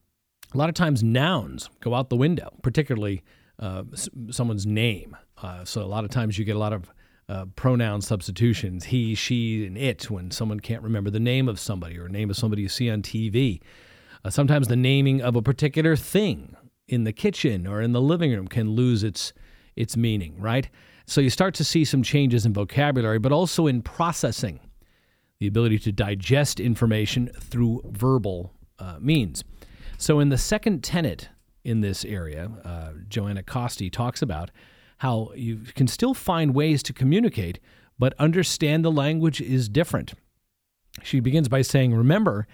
a 0.52 0.57
lot 0.57 0.68
of 0.68 0.74
times 0.74 1.02
nouns 1.02 1.70
go 1.81 1.94
out 1.94 2.09
the 2.09 2.16
window, 2.16 2.50
particularly 2.62 3.22
uh, 3.59 3.85
someone's 4.31 4.66
name. 4.66 5.16
Uh, 5.40 5.64
so 5.64 5.83
a 5.83 5.87
lot 5.87 6.05
of 6.05 6.11
times 6.11 6.38
you 6.38 6.44
get 6.44 6.57
a 6.57 6.59
lot 6.59 6.72
of 6.72 6.90
uh, 7.28 7.46
pronoun 7.56 8.00
substitutions 8.00 8.85
he, 8.85 9.14
she, 9.14 9.66
and 9.66 9.78
it 9.78 10.11
when 10.11 10.30
someone 10.30 10.61
can't 10.61 10.82
remember 10.82 11.11
the 11.11 11.20
name 11.20 11.48
of 11.48 11.58
somebody 11.58 11.98
or 11.98 12.08
name 12.08 12.30
of 12.30 12.37
somebody 12.37 12.62
you 12.62 12.68
see 12.68 12.90
on 12.90 13.02
TV. 13.02 13.61
Uh, 14.24 14.30
sometimes 14.30 14.68
the 14.68 14.76
naming 14.76 15.20
of 15.20 15.37
a 15.37 15.42
particular 15.42 15.96
thing 15.96 16.56
in 16.88 17.04
the 17.04 17.12
kitchen 17.12 17.66
or 17.66 17.80
in 17.80 17.92
the 17.92 18.00
living 18.00 18.30
room 18.32 18.48
can 18.48 18.70
lose 18.70 19.02
its 19.02 19.32
its 19.74 19.96
meaning, 19.96 20.38
right? 20.38 20.68
So 21.06 21.20
you 21.20 21.30
start 21.30 21.54
to 21.54 21.64
see 21.64 21.85
some 21.85 22.02
changes 22.02 22.44
in 22.44 22.52
vocabulary, 22.52 23.18
but 23.18 23.32
also 23.32 23.66
in 23.66 23.82
processing, 23.82 24.61
the 25.40 25.46
ability 25.46 25.78
to 25.80 25.92
digest 25.92 26.61
information 26.61 27.28
through 27.40 27.80
verbal 27.87 28.52
uh, 28.78 28.98
means. 29.00 29.42
So 29.96 30.20
in 30.20 30.28
the 30.28 30.38
second 30.38 30.85
tenet 30.85 31.30
in 31.64 31.80
this 31.80 32.04
area, 32.04 32.50
uh, 32.64 32.92
Joanna 33.08 33.42
Coste 33.42 33.90
talks 33.92 34.20
about 34.20 34.50
how 35.03 35.33
you 35.35 35.57
can 35.75 35.88
still 35.88 36.15
find 36.15 36.55
ways 36.55 36.81
to 36.81 36.93
communicate, 36.93 37.59
but 37.99 38.15
understand 38.21 38.85
the 38.85 38.93
language 38.93 39.41
is 39.41 39.69
different. 39.69 40.15
She 41.03 41.19
begins 41.19 41.49
by 41.49 41.62
saying, 41.62 41.93
Remember 41.93 42.47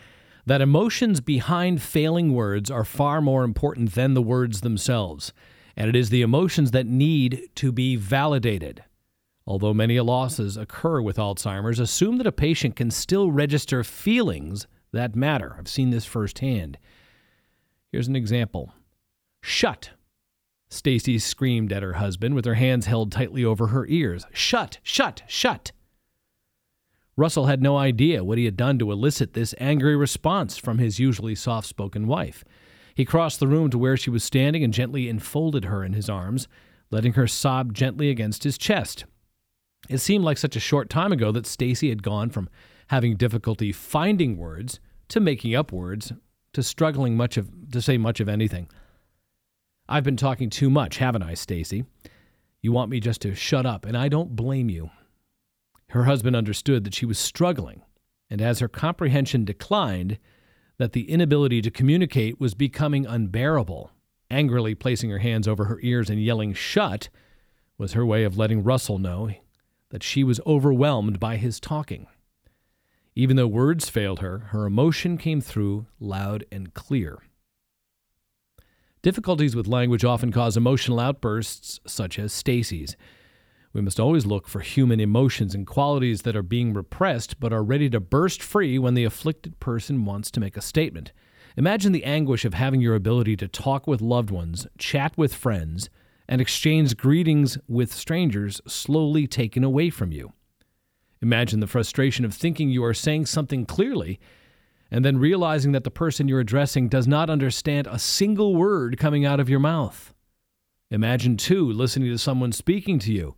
that 0.47 0.63
emotions 0.63 1.21
behind 1.21 1.83
failing 1.83 2.33
words 2.33 2.71
are 2.71 2.85
far 2.85 3.21
more 3.21 3.45
important 3.45 3.95
than 3.95 4.15
the 4.15 4.23
words 4.23 4.63
themselves, 4.63 5.35
and 5.77 5.91
it 5.91 5.95
is 5.95 6.09
the 6.09 6.23
emotions 6.23 6.71
that 6.71 6.87
need 6.87 7.51
to 7.57 7.71
be 7.71 7.97
validated. 7.97 8.83
Although 9.47 9.75
many 9.75 10.01
losses 10.01 10.57
occur 10.57 11.03
with 11.03 11.19
Alzheimer's, 11.19 11.79
assume 11.79 12.17
that 12.17 12.27
a 12.27 12.33
patient 12.33 12.77
can 12.77 12.91
still 12.91 13.31
register 13.31 13.85
feelings 13.85 14.67
that 14.93 15.15
matter. 15.15 15.55
I've 15.59 15.69
seen 15.69 15.91
this 15.91 16.07
firsthand. 16.07 16.79
Here's 17.93 18.09
an 18.09 18.17
example 18.17 18.73
Shut 19.43 19.91
Stacy 20.71 21.19
screamed 21.19 21.73
at 21.73 21.83
her 21.83 21.95
husband 21.95 22.35
with 22.35 22.45
her 22.45 22.55
hands 22.55 22.87
held 22.87 23.11
tightly 23.11 23.45
over 23.45 23.69
her 23.69 23.87
ears. 23.87 24.27
Shut, 24.33 24.79
shut, 24.83 25.23
shut. 25.27 25.73
Russell 27.17 27.47
had 27.47 27.63
no 27.63 27.77
idea 27.77 28.23
what 28.23 28.39
he 28.39 28.45
had 28.45 28.57
done 28.57 28.79
to 28.79 28.93
elicit 28.93 29.33
this 29.33 29.55
angry 29.59 29.97
response 29.97 30.57
from 30.57 30.79
his 30.79 31.01
usually 31.01 31.35
soft 31.35 31.67
spoken 31.67 32.07
wife. 32.07 32.45
He 32.95 33.05
crossed 33.05 33.41
the 33.41 33.49
room 33.49 33.71
to 33.71 33.79
where 33.79 33.97
she 33.97 34.11
was 34.11 34.23
standing 34.23 34.63
and 34.63 34.73
gently 34.73 35.09
enfolded 35.09 35.65
her 35.65 35.83
in 35.83 35.95
his 35.95 36.09
arms, 36.09 36.47
letting 36.91 37.15
her 37.15 37.27
sob 37.27 37.73
gently 37.73 38.11
against 38.11 38.45
his 38.45 38.59
chest. 38.59 39.05
It 39.89 39.99
seemed 39.99 40.25
like 40.25 40.39
such 40.39 40.57
a 40.57 40.61
short 40.61 40.91
time 40.91 41.13
ago 41.13 41.33
that 41.33 41.47
Stacy 41.47 41.89
had 41.89 42.03
gone 42.03 42.31
from 42.31 42.49
having 42.89 43.17
difficulty 43.17 43.73
finding 43.73 44.37
words 44.37 44.81
to 45.09 45.21
making 45.21 45.55
up 45.55 45.73
words 45.73 46.13
to 46.53 46.63
struggling 46.63 47.17
much 47.17 47.37
of 47.37 47.51
to 47.71 47.81
say 47.81 47.99
much 47.99 48.21
of 48.21 48.29
anything. 48.29 48.69
I've 49.89 50.05
been 50.05 50.19
talking 50.19 50.51
too 50.51 50.69
much, 50.69 50.99
haven't 50.99 51.23
I, 51.23 51.33
Stacy? 51.33 51.85
You 52.61 52.73
want 52.73 52.91
me 52.91 53.01
just 53.01 53.23
to 53.23 53.35
shut 53.35 53.65
up, 53.65 53.87
and 53.87 53.97
I 53.97 54.09
don't 54.09 54.37
blame 54.37 54.69
you. 54.69 54.91
Her 55.91 56.05
husband 56.05 56.37
understood 56.37 56.85
that 56.85 56.95
she 56.95 57.07
was 57.07 57.19
struggling, 57.19 57.83
and 58.29 58.43
as 58.43 58.59
her 58.59 58.69
comprehension 58.69 59.47
declined, 59.47 60.19
that 60.77 60.93
the 60.93 61.11
inability 61.11 61.63
to 61.63 61.71
communicate 61.71 62.39
was 62.39 62.55
becoming 62.55 63.07
unbearable. 63.07 63.91
Angrily 64.31 64.75
placing 64.75 65.09
her 65.09 65.19
hands 65.19 65.49
over 65.49 65.65
her 65.65 65.81
ears 65.83 66.11
and 66.11 66.23
yelling, 66.23 66.53
Shut, 66.53 67.09
was 67.79 67.95
her 67.95 68.05
way 68.05 68.25
of 68.25 68.37
letting 68.37 68.63
Russell 68.63 68.99
know 68.99 69.31
that 69.89 70.03
she 70.03 70.23
was 70.23 70.41
overwhelmed 70.47 71.19
by 71.19 71.37
his 71.37 71.59
talking. 71.59 72.09
Even 73.15 73.37
though 73.37 73.47
words 73.47 73.89
failed 73.89 74.21
her, 74.21 74.39
her 74.51 74.67
emotion 74.67 75.17
came 75.17 75.41
through 75.41 75.87
loud 75.99 76.45
and 76.53 76.75
clear. 76.75 77.21
Difficulties 79.03 79.55
with 79.55 79.69
language 79.69 80.05
often 80.05 80.33
cause 80.33 80.57
emotional 80.57 80.99
outbursts 80.99 81.79
such 81.87 82.19
as 82.19 82.33
Stacy's. 82.33 82.97
We 83.73 83.81
must 83.81 84.01
always 84.01 84.27
look 84.27 84.49
for 84.49 84.61
human 84.61 84.99
emotions 84.99 85.55
and 85.55 85.67
qualities 85.67 86.23
that 86.23 86.35
are 86.35 86.43
being 86.43 86.73
repressed 86.73 87.39
but 87.39 87.53
are 87.53 87.63
ready 87.63 87.89
to 87.91 88.01
burst 88.01 88.43
free 88.43 88.77
when 88.79 88.95
the 88.95 89.05
afflicted 89.05 89.61
person 89.61 90.05
wants 90.05 90.33
to 90.33 90.41
make 90.41 90.57
a 90.57 90.63
statement. 90.63 91.13
Imagine 91.57 91.93
the 91.93 92.05
anguish 92.05 92.45
of 92.45 92.55
having 92.55 92.81
your 92.81 92.97
ability 92.97 93.37
to 93.37 93.47
talk 93.47 93.87
with 93.87 94.01
loved 94.01 94.31
ones, 94.31 94.67
chat 94.79 95.17
with 95.17 95.35
friends, 95.35 95.91
and 96.29 96.41
exchange 96.41 96.97
greetings 96.97 97.57
with 97.69 97.93
strangers 97.93 98.61
slowly 98.67 99.27
taken 99.27 99.63
away 99.63 99.91
from 99.91 100.11
you. 100.11 100.33
Imagine 101.23 101.61
the 101.61 101.67
frustration 101.67 102.25
of 102.25 102.35
thinking 102.35 102.69
you 102.69 102.85
are 102.85 102.95
saying 102.95 103.27
something 103.27 103.65
clearly 103.65 104.19
and 104.91 105.05
then 105.05 105.19
realizing 105.19 105.73
that 105.73 105.85
the 105.85 105.91
person 105.91 106.29
you're 106.29 106.41
addressing 106.41 106.89
does 106.89 107.07
not 107.07 107.31
understand 107.31 107.87
a 107.87 107.99
single 107.99 108.55
word 108.55 108.99
coming 108.99 109.25
out 109.25 109.41
of 109.41 109.49
your 109.49 109.61
mouth. 109.61 110.15
Imagine, 110.91 111.37
too, 111.37 111.71
listening 111.71 112.11
to 112.11 112.19
someone 112.19 112.53
speaking 112.53 112.99
to 113.01 113.13
you 113.13 113.37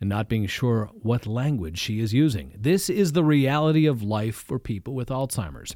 and 0.00 0.08
not 0.08 0.28
being 0.28 0.46
sure 0.46 0.90
what 0.94 1.26
language 1.26 1.78
she 1.78 2.00
is 2.00 2.12
using. 2.12 2.54
This 2.58 2.90
is 2.90 3.12
the 3.12 3.24
reality 3.24 3.86
of 3.86 4.02
life 4.02 4.34
for 4.34 4.58
people 4.58 4.94
with 4.94 5.08
Alzheimer's. 5.08 5.74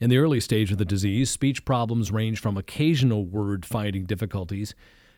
In 0.00 0.10
the 0.10 0.18
early 0.18 0.38
stage 0.38 0.70
of 0.70 0.78
the 0.78 0.84
disease, 0.84 1.28
speech 1.28 1.64
problems 1.64 2.12
range 2.12 2.40
from 2.40 2.56
occasional 2.56 3.26
word 3.26 3.66
finding 3.66 4.04
difficulties 4.04 4.74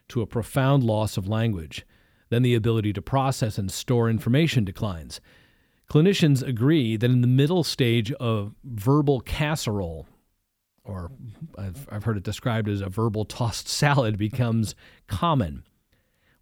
to 0.08 0.22
a 0.22 0.26
profound 0.26 0.82
loss 0.82 1.16
of 1.16 1.28
language. 1.28 1.86
Then 2.30 2.42
the 2.42 2.54
ability 2.54 2.94
to 2.94 3.02
process 3.02 3.58
and 3.58 3.70
store 3.70 4.08
information 4.08 4.64
declines. 4.64 5.20
Clinicians 5.90 6.46
agree 6.46 6.96
that 6.96 7.10
in 7.10 7.20
the 7.20 7.26
middle 7.26 7.64
stage 7.64 8.12
of 8.12 8.54
verbal 8.62 9.20
casserole, 9.20 10.06
or 10.84 11.10
I've, 11.58 11.88
I've 11.90 12.04
heard 12.04 12.16
it 12.16 12.22
described 12.22 12.68
as 12.68 12.80
a 12.80 12.88
verbal 12.88 13.24
tossed 13.24 13.66
salad, 13.68 14.16
becomes 14.16 14.76
common. 15.08 15.64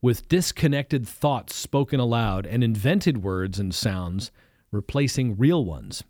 With 0.02 0.28
disconnected 0.28 1.08
thoughts 1.08 1.56
spoken 1.56 1.98
aloud 1.98 2.44
and 2.44 2.62
invented 2.62 3.22
words 3.22 3.58
and 3.58 3.74
sounds 3.74 4.30
replacing 4.70 5.38
real 5.38 5.64
ones. 5.64 6.04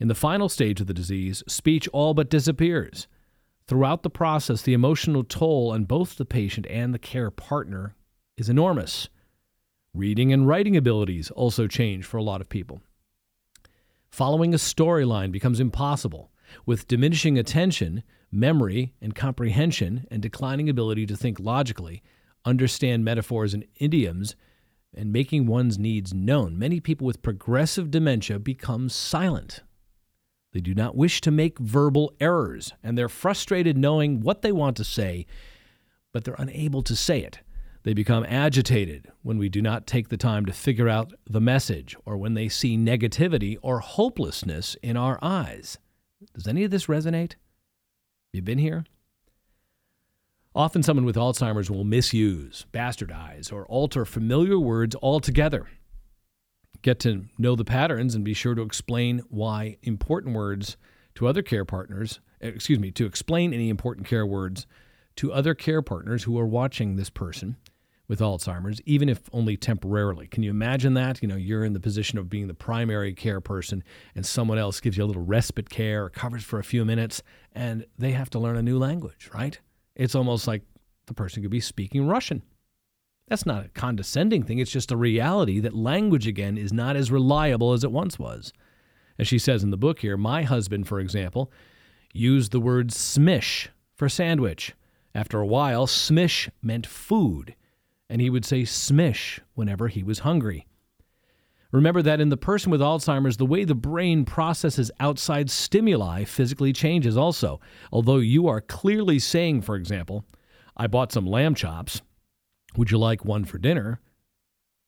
In 0.00 0.08
the 0.08 0.14
final 0.16 0.48
stage 0.48 0.80
of 0.80 0.88
the 0.88 0.92
disease, 0.92 1.44
speech 1.46 1.88
all 1.92 2.12
but 2.12 2.28
disappears. 2.28 3.06
Throughout 3.68 4.02
the 4.02 4.10
process, 4.10 4.62
the 4.62 4.74
emotional 4.74 5.22
toll 5.22 5.70
on 5.70 5.84
both 5.84 6.16
the 6.16 6.26
patient 6.26 6.66
and 6.68 6.92
the 6.92 6.98
care 6.98 7.30
partner 7.30 7.94
is 8.36 8.48
enormous. 8.48 9.08
Reading 9.94 10.32
and 10.32 10.48
writing 10.48 10.76
abilities 10.76 11.30
also 11.30 11.68
change 11.68 12.04
for 12.04 12.16
a 12.16 12.22
lot 12.22 12.40
of 12.40 12.48
people. 12.48 12.80
Following 14.10 14.52
a 14.52 14.56
storyline 14.56 15.30
becomes 15.30 15.60
impossible. 15.60 16.32
With 16.66 16.88
diminishing 16.88 17.38
attention, 17.38 18.02
memory, 18.32 18.92
and 19.00 19.14
comprehension, 19.14 20.04
and 20.10 20.20
declining 20.20 20.68
ability 20.68 21.06
to 21.06 21.16
think 21.16 21.38
logically, 21.38 22.02
understand 22.44 23.04
metaphors 23.04 23.54
and 23.54 23.64
idioms, 23.76 24.34
and 24.92 25.12
making 25.12 25.46
one's 25.46 25.78
needs 25.78 26.12
known, 26.12 26.58
many 26.58 26.80
people 26.80 27.06
with 27.06 27.22
progressive 27.22 27.92
dementia 27.92 28.40
become 28.40 28.88
silent. 28.88 29.62
They 30.52 30.60
do 30.60 30.74
not 30.74 30.96
wish 30.96 31.20
to 31.20 31.30
make 31.30 31.60
verbal 31.60 32.12
errors, 32.18 32.72
and 32.82 32.98
they're 32.98 33.08
frustrated 33.08 33.78
knowing 33.78 34.22
what 34.22 34.42
they 34.42 34.52
want 34.52 34.76
to 34.78 34.84
say, 34.84 35.26
but 36.12 36.24
they're 36.24 36.34
unable 36.36 36.82
to 36.82 36.96
say 36.96 37.20
it. 37.20 37.38
They 37.84 37.92
become 37.92 38.24
agitated 38.26 39.12
when 39.22 39.36
we 39.36 39.50
do 39.50 39.60
not 39.60 39.86
take 39.86 40.08
the 40.08 40.16
time 40.16 40.46
to 40.46 40.54
figure 40.54 40.88
out 40.88 41.12
the 41.28 41.40
message, 41.40 41.94
or 42.06 42.16
when 42.16 42.32
they 42.32 42.48
see 42.48 42.78
negativity 42.78 43.58
or 43.60 43.80
hopelessness 43.80 44.74
in 44.82 44.96
our 44.96 45.18
eyes. 45.20 45.76
Does 46.32 46.48
any 46.48 46.64
of 46.64 46.70
this 46.70 46.86
resonate? 46.86 47.34
You 48.32 48.40
been 48.40 48.58
here? 48.58 48.84
Often, 50.54 50.84
someone 50.84 51.04
with 51.04 51.16
Alzheimer's 51.16 51.70
will 51.70 51.84
misuse, 51.84 52.64
bastardize, 52.72 53.52
or 53.52 53.66
alter 53.66 54.06
familiar 54.06 54.58
words 54.58 54.96
altogether. 55.02 55.68
Get 56.80 56.98
to 57.00 57.26
know 57.36 57.54
the 57.54 57.66
patterns 57.66 58.14
and 58.14 58.24
be 58.24 58.34
sure 58.34 58.54
to 58.54 58.62
explain 58.62 59.20
why 59.28 59.76
important 59.82 60.34
words 60.34 60.78
to 61.16 61.26
other 61.26 61.42
care 61.42 61.66
partners, 61.66 62.20
excuse 62.40 62.78
me, 62.78 62.90
to 62.92 63.04
explain 63.04 63.52
any 63.52 63.68
important 63.68 64.06
care 64.06 64.24
words 64.24 64.66
to 65.16 65.32
other 65.32 65.54
care 65.54 65.82
partners 65.82 66.24
who 66.24 66.38
are 66.38 66.46
watching 66.46 66.96
this 66.96 67.10
person 67.10 67.56
with 68.06 68.20
Alzheimer's, 68.20 68.80
even 68.84 69.08
if 69.08 69.22
only 69.32 69.56
temporarily. 69.56 70.26
Can 70.26 70.42
you 70.42 70.50
imagine 70.50 70.94
that? 70.94 71.22
You 71.22 71.28
know, 71.28 71.36
you're 71.36 71.64
in 71.64 71.72
the 71.72 71.80
position 71.80 72.18
of 72.18 72.28
being 72.28 72.48
the 72.48 72.54
primary 72.54 73.14
care 73.14 73.40
person 73.40 73.82
and 74.14 74.26
someone 74.26 74.58
else 74.58 74.80
gives 74.80 74.96
you 74.96 75.04
a 75.04 75.06
little 75.06 75.24
respite 75.24 75.70
care 75.70 76.04
or 76.04 76.10
covers 76.10 76.44
for 76.44 76.58
a 76.58 76.64
few 76.64 76.84
minutes 76.84 77.22
and 77.52 77.86
they 77.98 78.12
have 78.12 78.30
to 78.30 78.38
learn 78.38 78.56
a 78.56 78.62
new 78.62 78.78
language, 78.78 79.30
right? 79.32 79.58
It's 79.96 80.14
almost 80.14 80.46
like 80.46 80.62
the 81.06 81.14
person 81.14 81.42
could 81.42 81.50
be 81.50 81.60
speaking 81.60 82.06
Russian. 82.06 82.42
That's 83.28 83.46
not 83.46 83.64
a 83.64 83.68
condescending 83.70 84.42
thing. 84.42 84.58
It's 84.58 84.70
just 84.70 84.92
a 84.92 84.96
reality 84.96 85.60
that 85.60 85.74
language, 85.74 86.26
again, 86.26 86.58
is 86.58 86.72
not 86.72 86.96
as 86.96 87.10
reliable 87.10 87.72
as 87.72 87.84
it 87.84 87.92
once 87.92 88.18
was. 88.18 88.52
As 89.18 89.26
she 89.26 89.38
says 89.38 89.62
in 89.62 89.70
the 89.70 89.78
book 89.78 90.00
here, 90.00 90.16
my 90.16 90.42
husband, 90.42 90.86
for 90.86 91.00
example, 91.00 91.50
used 92.12 92.52
the 92.52 92.60
word 92.60 92.90
smish 92.90 93.68
for 93.94 94.08
sandwich. 94.08 94.74
After 95.14 95.40
a 95.40 95.46
while, 95.46 95.86
smish 95.86 96.50
meant 96.60 96.86
food, 96.86 97.54
and 98.14 98.20
he 98.20 98.30
would 98.30 98.44
say 98.44 98.62
smish 98.62 99.40
whenever 99.54 99.88
he 99.88 100.04
was 100.04 100.20
hungry. 100.20 100.68
Remember 101.72 102.00
that 102.00 102.20
in 102.20 102.28
the 102.28 102.36
person 102.36 102.70
with 102.70 102.80
Alzheimer's, 102.80 103.38
the 103.38 103.44
way 103.44 103.64
the 103.64 103.74
brain 103.74 104.24
processes 104.24 104.88
outside 105.00 105.50
stimuli 105.50 106.22
physically 106.22 106.72
changes 106.72 107.16
also. 107.16 107.60
Although 107.90 108.18
you 108.18 108.46
are 108.46 108.60
clearly 108.60 109.18
saying, 109.18 109.62
for 109.62 109.74
example, 109.74 110.24
I 110.76 110.86
bought 110.86 111.10
some 111.10 111.26
lamb 111.26 111.56
chops, 111.56 112.02
would 112.76 112.92
you 112.92 112.98
like 112.98 113.24
one 113.24 113.44
for 113.44 113.58
dinner? 113.58 114.00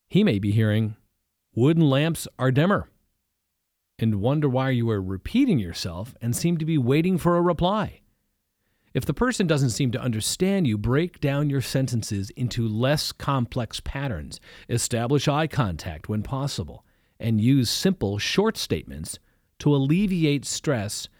He 0.07 0.23
may 0.23 0.39
be 0.39 0.53
hearing, 0.53 0.95
wooden 1.53 1.91
lamps 1.91 2.29
are 2.39 2.53
dimmer, 2.53 2.89
and 3.99 4.21
wonder 4.21 4.49
why 4.49 4.71
you 4.71 4.89
are 4.89 5.03
repeating 5.03 5.59
yourself 5.59 6.15
and 6.23 6.37
seem 6.37 6.59
to 6.59 6.65
be 6.65 6.79
waiting 6.79 7.19
for 7.19 7.37
a 7.37 7.43
reply. 7.43 8.03
If 8.97 9.05
the 9.05 9.13
person 9.13 9.47
doesn't 9.47 9.71
seem 9.71 9.91
to 9.91 10.01
understand 10.01 10.67
you, 10.67 10.79
break 10.79 11.21
down 11.21 11.51
your 11.51 11.61
sentences 11.61 12.31
into 12.31 12.67
less 12.67 13.13
complex 13.13 13.79
patterns. 13.79 14.41
Establish 14.71 15.29
eye 15.29 15.49
contact 15.49 16.09
when 16.09 16.23
possible, 16.23 16.83
and 17.21 17.39
use 17.39 17.69
simple, 17.69 18.17
short 18.17 18.57
statements 18.57 19.19
to 19.59 19.77
alleviate 19.77 20.47
stress 20.47 21.11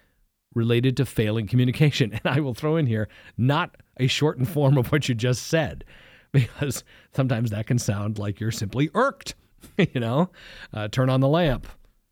related 0.55 0.97
to 0.97 1.05
failing 1.05 1.45
communication. 1.45 2.13
And 2.23 2.35
I 2.35 2.39
will 2.39 2.55
throw 2.55 2.77
in 2.77 2.87
here 2.87 3.09
not 3.37 3.75
a 3.97 4.07
shortened 4.07 4.49
form 4.49 4.75
of 4.79 4.91
what 4.91 5.07
you 5.07 5.13
just 5.13 5.45
said, 5.45 5.85
because 6.31 6.83
sometimes 7.15 7.51
that 7.51 7.67
can 7.67 7.77
sound 7.77 8.17
like 8.17 8.39
you're 8.39 8.49
simply 8.49 8.89
irked. 8.95 9.35
you 9.77 9.99
know, 9.99 10.31
uh, 10.73 10.87
turn 10.87 11.11
on 11.11 11.19
the 11.19 11.27
lamp, 11.27 11.67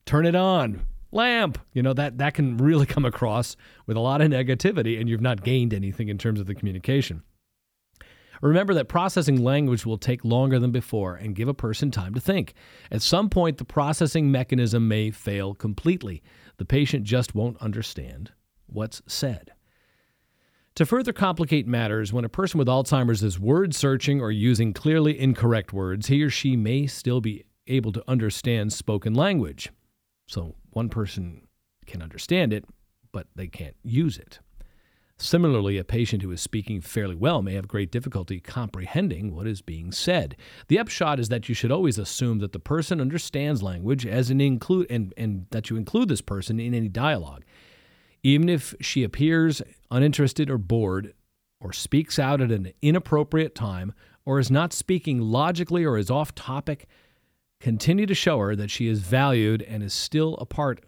turn 0.05 0.27
it 0.27 0.35
on, 0.35 0.85
lamp. 1.15 1.57
You 1.73 1.81
know, 1.81 1.93
that, 1.93 2.19
that 2.19 2.33
can 2.33 2.57
really 2.57 2.85
come 2.95 3.05
across 3.05 3.55
with 3.87 3.97
a 3.97 4.01
lot 4.01 4.21
of 4.21 4.29
negativity, 4.29 4.99
and 4.99 5.09
you've 5.09 5.21
not 5.21 5.43
gained 5.43 5.73
anything 5.73 6.09
in 6.09 6.17
terms 6.17 6.39
of 6.39 6.45
the 6.45 6.55
communication. 6.55 7.23
Remember 8.41 8.73
that 8.73 8.89
processing 8.89 9.43
language 9.43 9.85
will 9.85 9.97
take 9.97 10.23
longer 10.25 10.59
than 10.59 10.71
before 10.71 11.15
and 11.15 11.35
give 11.35 11.47
a 11.47 11.53
person 11.53 11.89
time 11.89 12.13
to 12.13 12.21
think. 12.21 12.53
At 12.91 13.01
some 13.01 13.29
point, 13.29 13.57
the 13.57 13.65
processing 13.65 14.31
mechanism 14.31 14.87
may 14.87 15.09
fail 15.09 15.55
completely. 15.55 16.21
The 16.57 16.65
patient 16.65 17.05
just 17.05 17.33
won't 17.33 17.61
understand 17.61 18.31
what's 18.67 19.01
said. 19.07 19.51
To 20.75 20.85
further 20.85 21.13
complicate 21.13 21.65
matters, 21.65 22.11
when 22.11 22.25
a 22.25 22.29
person 22.29 22.57
with 22.57 22.67
Alzheimer's 22.67 23.23
is 23.23 23.39
word 23.39 23.73
searching 23.73 24.19
or 24.19 24.29
using 24.29 24.73
clearly 24.73 25.17
incorrect 25.17 25.71
words, 25.71 26.07
he 26.07 26.21
or 26.21 26.29
she 26.29 26.57
may 26.57 26.85
still 26.85 27.21
be 27.21 27.45
able 27.67 27.93
to 27.93 28.03
understand 28.07 28.73
spoken 28.73 29.13
language. 29.13 29.71
So 30.27 30.55
one 30.75 30.89
person 30.89 31.47
can 31.85 32.01
understand 32.01 32.51
it, 32.51 32.65
but 33.11 33.27
they 33.33 33.47
can't 33.47 33.77
use 33.81 34.17
it. 34.17 34.39
Similarly, 35.17 35.77
a 35.77 35.85
patient 35.85 36.21
who 36.21 36.31
is 36.31 36.41
speaking 36.41 36.81
fairly 36.81 37.15
well 37.15 37.41
may 37.41 37.53
have 37.53 37.69
great 37.69 37.89
difficulty 37.89 38.41
comprehending 38.41 39.33
what 39.33 39.47
is 39.47 39.61
being 39.61 39.93
said. 39.93 40.35
The 40.67 40.77
upshot 40.77 41.21
is 41.21 41.29
that 41.29 41.47
you 41.47 41.55
should 41.55 41.71
always 41.71 41.97
assume 41.97 42.39
that 42.39 42.51
the 42.51 42.59
person 42.59 42.99
understands 42.99 43.63
language 43.63 44.05
as 44.05 44.29
an 44.29 44.41
include 44.41 44.87
and, 44.89 45.13
and 45.15 45.45
that 45.51 45.69
you 45.69 45.77
include 45.77 46.09
this 46.09 46.19
person 46.19 46.59
in 46.59 46.73
any 46.73 46.89
dialogue. 46.89 47.45
Even 48.23 48.49
if 48.49 48.75
she 48.81 49.03
appears 49.03 49.61
uninterested 49.89 50.49
or 50.49 50.57
bored, 50.57 51.13
or 51.61 51.71
speaks 51.71 52.19
out 52.19 52.41
at 52.41 52.51
an 52.51 52.73
inappropriate 52.81 53.55
time, 53.55 53.93
or 54.25 54.39
is 54.39 54.51
not 54.51 54.73
speaking 54.73 55.21
logically 55.21 55.85
or 55.85 55.97
is 55.97 56.11
off 56.11 56.35
topic, 56.35 56.87
continue 57.65 58.05
to 58.05 58.13
show 58.13 58.37
her 58.37 58.55
that 58.55 58.69
she 58.69 58.87
is 58.87 58.99
valued 58.99 59.63
and 59.63 59.81
is 59.81 59.91
still 59.91 60.35
a 60.35 60.45
part 60.45 60.85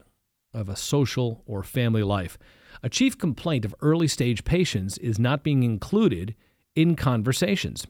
of 0.54 0.70
a 0.70 0.76
social 0.76 1.42
or 1.48 1.64
family 1.64 2.04
life. 2.04 2.38
A 2.84 2.88
chief 2.88 3.18
complaint 3.18 3.66
of 3.66 3.74
early 3.82 4.08
stage 4.08 4.44
patients 4.44 5.00
is 5.00 5.18
not 5.18 5.42
being 5.42 5.64
included 5.64 6.36
in 6.76 6.96
conversations. 6.96 7.88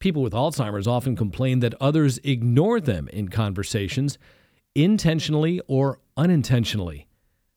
People 0.00 0.20
with 0.20 0.32
Alzheimer's 0.32 0.88
often 0.88 1.14
complain 1.14 1.60
that 1.60 1.80
others 1.80 2.18
ignore 2.24 2.80
them 2.80 3.06
in 3.12 3.28
conversations, 3.28 4.18
intentionally 4.74 5.60
or 5.68 6.00
unintentionally. 6.16 7.06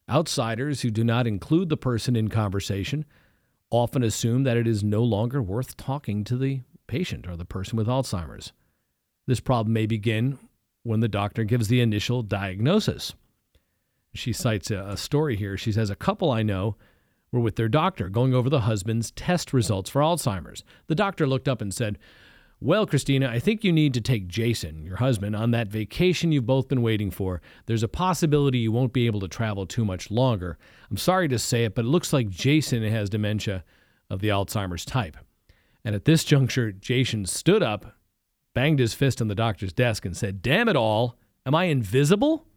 Outsiders 0.07 0.81
who 0.81 0.91
do 0.91 1.03
not 1.03 1.25
include 1.25 1.69
the 1.69 1.75
person 1.75 2.15
in 2.15 2.27
conversation 2.27 3.03
often 3.71 4.03
assume 4.03 4.43
that 4.43 4.57
it 4.57 4.67
is 4.67 4.83
no 4.83 5.01
longer 5.01 5.41
worth 5.41 5.75
talking 5.75 6.23
to 6.25 6.37
the 6.37 6.61
patient 6.85 7.27
or 7.27 7.35
the 7.35 7.45
person 7.45 7.75
with 7.75 7.87
Alzheimer's. 7.87 8.53
This 9.27 9.41
problem 9.41 9.73
may 9.73 9.85
begin 9.85 10.39
when 10.83 11.01
the 11.01 11.09
doctor 11.09 11.43
gives 11.43 11.67
the 11.67 11.81
initial 11.81 12.23
diagnosis. 12.23 13.13
She 14.13 14.31
cites 14.31 14.71
a, 14.71 14.95
story 14.95 15.35
here. 15.35 15.57
She 15.57 15.73
says, 15.73 15.89
A 15.89 15.95
couple 15.95 16.31
I 16.31 16.43
know 16.43 16.77
were 17.31 17.41
with 17.41 17.57
their 17.57 17.67
doctor 17.67 18.07
going 18.07 18.33
over 18.33 18.49
the 18.49 18.61
husband's 18.61 19.11
test 19.11 19.51
results 19.51 19.89
for 19.89 20.01
Alzheimer's. 20.01 20.63
The 20.87 20.95
doctor 20.95 21.27
looked 21.27 21.49
up 21.49 21.61
and 21.61 21.73
said, 21.73 21.99
Well, 22.61 22.87
Christina, 22.87 23.27
I 23.27 23.39
think 23.39 23.65
you 23.65 23.73
need 23.73 23.93
to 23.95 24.01
take 24.01 24.29
Jason, 24.29 24.81
your 24.81 24.95
husband, 24.95 25.35
on 25.35 25.51
that 25.51 25.67
vacation 25.67 26.31
you've 26.31 26.45
both 26.45 26.69
been 26.69 26.81
waiting 26.81 27.11
for. 27.11 27.41
There's 27.65 27.83
a 27.83 27.89
possibility 27.89 28.59
you 28.59 28.71
won't 28.71 28.93
be 28.93 29.07
able 29.07 29.19
to 29.19 29.27
travel 29.27 29.65
too 29.65 29.83
much 29.83 30.09
longer. 30.09 30.57
I'm 30.89 30.97
sorry 30.97 31.27
to 31.27 31.37
say 31.37 31.65
it, 31.65 31.75
but 31.75 31.83
it 31.83 31.89
looks 31.89 32.13
like 32.13 32.29
Jason 32.29 32.81
has 32.83 33.09
dementia 33.09 33.65
of 34.09 34.21
the 34.21 34.29
Alzheimer's 34.29 34.85
type. 34.85 35.17
And 35.83 35.95
at 35.95 36.05
this 36.05 36.23
juncture, 36.23 36.71
Jason 36.71 37.25
stood 37.25 37.61
up 37.61 37.96
banged 38.57 38.79
his 38.79 38.95
fist 38.95 39.21
on 39.21 39.27
the 39.27 39.35
doctor's 39.35 39.71
desk 39.71 40.03
and 40.03 40.17
said, 40.17 40.41
Damn 40.41 40.67
it 40.67 40.75
all, 40.75 41.15
am 41.45 41.53
I 41.53 41.65
invisible? 41.65 42.47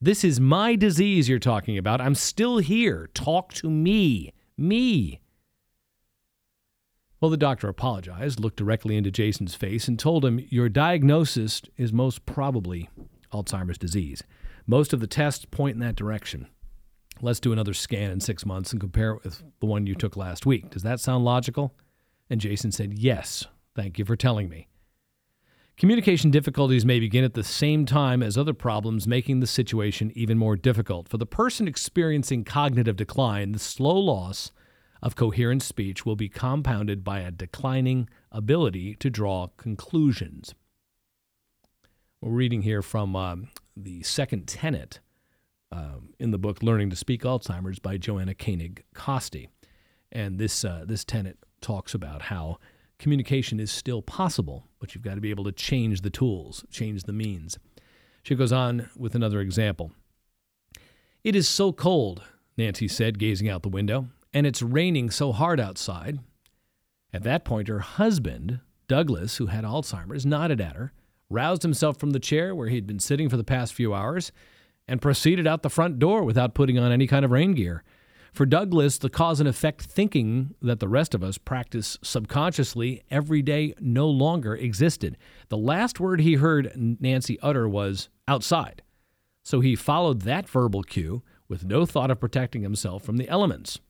This 0.00 0.24
is 0.24 0.40
my 0.40 0.76
disease 0.76 1.28
you're 1.28 1.38
talking 1.38 1.76
about. 1.76 2.00
I'm 2.00 2.14
still 2.14 2.56
here. 2.56 3.10
Talk 3.12 3.52
to 3.54 3.68
me. 3.68 4.32
Me. 4.56 5.20
Well, 7.20 7.30
the 7.30 7.36
doctor 7.36 7.68
apologized, 7.68 8.40
looked 8.40 8.56
directly 8.56 8.96
into 8.96 9.10
Jason's 9.10 9.54
face, 9.54 9.88
and 9.88 9.98
told 9.98 10.24
him, 10.24 10.42
Your 10.48 10.70
diagnosis 10.70 11.60
is 11.76 11.92
most 11.92 12.24
probably 12.24 12.88
Alzheimer's 13.30 13.76
disease. 13.76 14.22
Most 14.66 14.94
of 14.94 15.00
the 15.00 15.06
tests 15.06 15.44
point 15.44 15.74
in 15.74 15.80
that 15.80 15.96
direction. 15.96 16.46
Let's 17.20 17.40
do 17.40 17.52
another 17.52 17.74
scan 17.74 18.10
in 18.10 18.20
six 18.20 18.46
months 18.46 18.72
and 18.72 18.80
compare 18.80 19.10
it 19.10 19.24
with 19.24 19.42
the 19.60 19.66
one 19.66 19.86
you 19.86 19.96
took 19.96 20.16
last 20.16 20.46
week. 20.46 20.70
Does 20.70 20.82
that 20.82 20.98
sound 20.98 21.26
logical? 21.26 21.74
And 22.30 22.40
Jason 22.40 22.72
said, 22.72 22.94
Yes. 22.94 23.44
Thank 23.76 23.98
you 23.98 24.06
for 24.06 24.16
telling 24.16 24.48
me. 24.48 24.68
Communication 25.76 26.30
difficulties 26.30 26.84
may 26.84 27.00
begin 27.00 27.24
at 27.24 27.34
the 27.34 27.42
same 27.42 27.86
time 27.86 28.22
as 28.22 28.36
other 28.36 28.52
problems, 28.52 29.08
making 29.08 29.40
the 29.40 29.46
situation 29.46 30.12
even 30.14 30.38
more 30.38 30.56
difficult. 30.56 31.08
For 31.08 31.16
the 31.16 31.26
person 31.26 31.66
experiencing 31.66 32.44
cognitive 32.44 32.96
decline, 32.96 33.52
the 33.52 33.58
slow 33.58 33.96
loss 33.96 34.52
of 35.02 35.16
coherent 35.16 35.62
speech 35.62 36.06
will 36.06 36.14
be 36.14 36.28
compounded 36.28 37.02
by 37.02 37.20
a 37.20 37.30
declining 37.30 38.08
ability 38.30 38.94
to 38.96 39.10
draw 39.10 39.48
conclusions. 39.56 40.54
We're 42.20 42.30
reading 42.30 42.62
here 42.62 42.82
from 42.82 43.16
um, 43.16 43.48
the 43.76 44.04
second 44.04 44.46
tenet 44.46 45.00
um, 45.72 46.10
in 46.20 46.30
the 46.30 46.38
book 46.38 46.62
Learning 46.62 46.90
to 46.90 46.96
Speak 46.96 47.22
Alzheimer's 47.22 47.80
by 47.80 47.96
Joanna 47.96 48.34
Koenig 48.34 48.84
Coste. 48.94 49.48
And 50.12 50.38
this, 50.38 50.64
uh, 50.64 50.84
this 50.86 51.04
tenet 51.04 51.38
talks 51.60 51.94
about 51.94 52.22
how 52.22 52.58
communication 53.02 53.60
is 53.60 53.70
still 53.70 54.00
possible, 54.00 54.68
but 54.78 54.94
you've 54.94 55.04
got 55.04 55.16
to 55.16 55.20
be 55.20 55.30
able 55.30 55.44
to 55.44 55.52
change 55.52 56.00
the 56.00 56.10
tools, 56.10 56.64
change 56.70 57.02
the 57.02 57.12
means. 57.12 57.58
She 58.22 58.36
goes 58.36 58.52
on 58.52 58.88
with 58.96 59.14
another 59.16 59.40
example. 59.40 59.90
It 61.24 61.34
is 61.34 61.48
so 61.48 61.72
cold, 61.72 62.22
Nancy 62.56 62.86
said, 62.86 63.18
gazing 63.18 63.48
out 63.48 63.62
the 63.62 63.68
window, 63.68 64.06
and 64.32 64.46
it's 64.46 64.62
raining 64.62 65.10
so 65.10 65.32
hard 65.32 65.58
outside. 65.58 66.20
At 67.12 67.24
that 67.24 67.44
point, 67.44 67.68
her 67.68 67.80
husband, 67.80 68.60
Douglas, 68.86 69.36
who 69.36 69.46
had 69.46 69.64
Alzheimer's, 69.64 70.24
nodded 70.24 70.60
at 70.60 70.76
her, 70.76 70.92
roused 71.28 71.62
himself 71.62 71.98
from 71.98 72.10
the 72.10 72.20
chair 72.20 72.54
where 72.54 72.68
he'd 72.68 72.86
been 72.86 73.00
sitting 73.00 73.28
for 73.28 73.36
the 73.36 73.44
past 73.44 73.74
few 73.74 73.92
hours, 73.92 74.30
and 74.86 75.02
proceeded 75.02 75.46
out 75.46 75.62
the 75.62 75.70
front 75.70 75.98
door 75.98 76.22
without 76.22 76.54
putting 76.54 76.78
on 76.78 76.92
any 76.92 77.08
kind 77.08 77.24
of 77.24 77.30
rain 77.32 77.52
gear. 77.52 77.82
For 78.32 78.46
Douglas, 78.46 78.96
the 78.96 79.10
cause 79.10 79.40
and 79.40 79.48
effect 79.48 79.82
thinking 79.82 80.54
that 80.62 80.80
the 80.80 80.88
rest 80.88 81.14
of 81.14 81.22
us 81.22 81.36
practice 81.36 81.98
subconsciously 82.02 83.02
every 83.10 83.42
day 83.42 83.74
no 83.78 84.08
longer 84.08 84.54
existed. 84.56 85.18
The 85.50 85.58
last 85.58 86.00
word 86.00 86.20
he 86.20 86.34
heard 86.34 86.72
Nancy 86.74 87.38
utter 87.40 87.68
was 87.68 88.08
outside. 88.26 88.80
So 89.42 89.60
he 89.60 89.76
followed 89.76 90.22
that 90.22 90.48
verbal 90.48 90.82
cue 90.82 91.22
with 91.46 91.66
no 91.66 91.84
thought 91.84 92.10
of 92.10 92.20
protecting 92.20 92.62
himself 92.62 93.02
from 93.02 93.18
the 93.18 93.28
elements. 93.28 93.80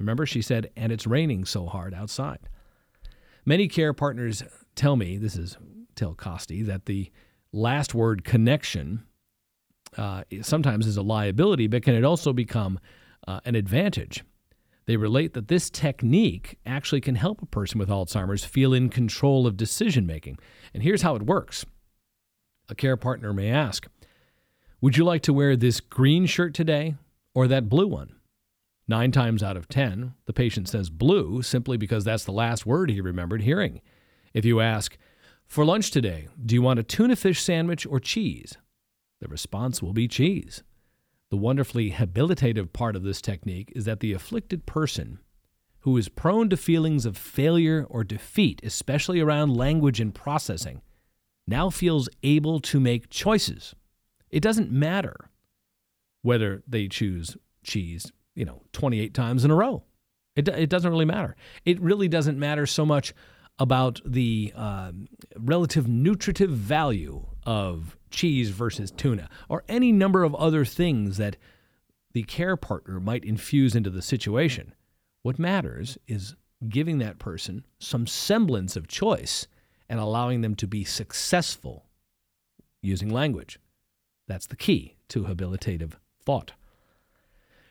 Remember, 0.00 0.26
she 0.26 0.42
said, 0.42 0.70
and 0.76 0.90
it's 0.90 1.06
raining 1.06 1.44
so 1.44 1.66
hard 1.66 1.94
outside. 1.94 2.48
Many 3.44 3.68
care 3.68 3.92
partners 3.92 4.42
tell 4.74 4.96
me, 4.96 5.16
this 5.16 5.36
is 5.36 5.56
Tell 5.94 6.14
Coste, 6.14 6.66
that 6.66 6.86
the 6.86 7.12
last 7.52 7.94
word 7.94 8.24
connection 8.24 9.04
uh, 9.96 10.24
sometimes 10.42 10.88
is 10.88 10.96
a 10.96 11.02
liability, 11.02 11.68
but 11.68 11.84
can 11.84 11.94
it 11.94 12.04
also 12.04 12.32
become 12.32 12.80
uh, 13.26 13.40
an 13.44 13.54
advantage? 13.54 14.24
They 14.86 14.96
relate 14.96 15.34
that 15.34 15.48
this 15.48 15.68
technique 15.68 16.58
actually 16.64 17.00
can 17.00 17.16
help 17.16 17.42
a 17.42 17.46
person 17.46 17.78
with 17.78 17.88
Alzheimer's 17.88 18.44
feel 18.44 18.72
in 18.72 18.88
control 18.88 19.46
of 19.46 19.56
decision 19.56 20.06
making. 20.06 20.38
And 20.72 20.82
here's 20.82 21.02
how 21.02 21.16
it 21.16 21.22
works 21.22 21.66
a 22.68 22.74
care 22.74 22.96
partner 22.96 23.32
may 23.32 23.50
ask, 23.50 23.86
Would 24.80 24.96
you 24.96 25.04
like 25.04 25.22
to 25.22 25.32
wear 25.32 25.56
this 25.56 25.80
green 25.80 26.26
shirt 26.26 26.54
today 26.54 26.94
or 27.34 27.48
that 27.48 27.68
blue 27.68 27.88
one? 27.88 28.14
Nine 28.88 29.10
times 29.10 29.42
out 29.42 29.56
of 29.56 29.68
ten, 29.68 30.14
the 30.26 30.32
patient 30.32 30.68
says 30.68 30.90
blue 30.90 31.42
simply 31.42 31.76
because 31.76 32.04
that's 32.04 32.24
the 32.24 32.32
last 32.32 32.64
word 32.64 32.88
he 32.90 33.00
remembered 33.00 33.42
hearing. 33.42 33.80
If 34.32 34.44
you 34.44 34.60
ask, 34.60 34.96
For 35.48 35.64
lunch 35.64 35.90
today, 35.90 36.28
do 36.44 36.54
you 36.54 36.62
want 36.62 36.78
a 36.78 36.84
tuna 36.84 37.16
fish 37.16 37.42
sandwich 37.42 37.84
or 37.84 37.98
cheese? 37.98 38.56
The 39.20 39.26
response 39.26 39.82
will 39.82 39.92
be 39.92 40.06
cheese. 40.06 40.62
The 41.30 41.36
wonderfully 41.36 41.90
habilitative 41.90 42.72
part 42.72 42.94
of 42.94 43.02
this 43.02 43.20
technique 43.20 43.72
is 43.74 43.84
that 43.84 44.00
the 44.00 44.12
afflicted 44.12 44.64
person 44.66 45.18
who 45.80 45.96
is 45.96 46.08
prone 46.08 46.48
to 46.50 46.56
feelings 46.56 47.06
of 47.06 47.16
failure 47.16 47.86
or 47.88 48.04
defeat, 48.04 48.60
especially 48.62 49.20
around 49.20 49.56
language 49.56 50.00
and 50.00 50.14
processing, 50.14 50.82
now 51.46 51.70
feels 51.70 52.08
able 52.22 52.60
to 52.60 52.80
make 52.80 53.10
choices. 53.10 53.74
It 54.30 54.40
doesn't 54.40 54.70
matter 54.70 55.30
whether 56.22 56.62
they 56.66 56.88
choose 56.88 57.36
cheese, 57.62 58.10
you 58.34 58.44
know, 58.44 58.62
28 58.72 59.14
times 59.14 59.44
in 59.44 59.50
a 59.50 59.54
row. 59.54 59.84
It, 60.34 60.48
it 60.48 60.70
doesn't 60.70 60.90
really 60.90 61.04
matter. 61.04 61.36
It 61.64 61.80
really 61.80 62.08
doesn't 62.08 62.38
matter 62.38 62.66
so 62.66 62.84
much 62.84 63.14
about 63.58 64.00
the 64.04 64.52
uh, 64.54 64.92
relative 65.38 65.88
nutritive 65.88 66.50
value 66.50 67.26
of 67.46 67.96
cheese 68.10 68.50
versus 68.50 68.90
tuna, 68.90 69.28
or 69.48 69.64
any 69.68 69.92
number 69.92 70.24
of 70.24 70.34
other 70.34 70.64
things 70.64 71.16
that 71.16 71.36
the 72.12 72.24
care 72.24 72.56
partner 72.56 73.00
might 73.00 73.24
infuse 73.24 73.74
into 73.74 73.90
the 73.90 74.02
situation. 74.02 74.74
What 75.22 75.38
matters 75.38 75.96
is 76.06 76.34
giving 76.68 76.98
that 76.98 77.18
person 77.18 77.64
some 77.78 78.06
semblance 78.06 78.76
of 78.76 78.88
choice 78.88 79.46
and 79.88 80.00
allowing 80.00 80.40
them 80.40 80.54
to 80.56 80.66
be 80.66 80.84
successful 80.84 81.84
using 82.82 83.08
language. 83.08 83.58
That's 84.26 84.46
the 84.46 84.56
key 84.56 84.96
to 85.08 85.24
habilitative 85.24 85.92
thought. 86.24 86.52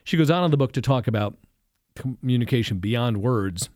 She 0.04 0.18
goes 0.18 0.30
on 0.30 0.46
in 0.46 0.52
the 0.52 0.58
book 0.58 0.72
to 0.74 0.82
talk 0.82 1.08
about 1.08 1.38
communication 1.96 2.78
beyond 2.78 3.18
words. 3.18 3.70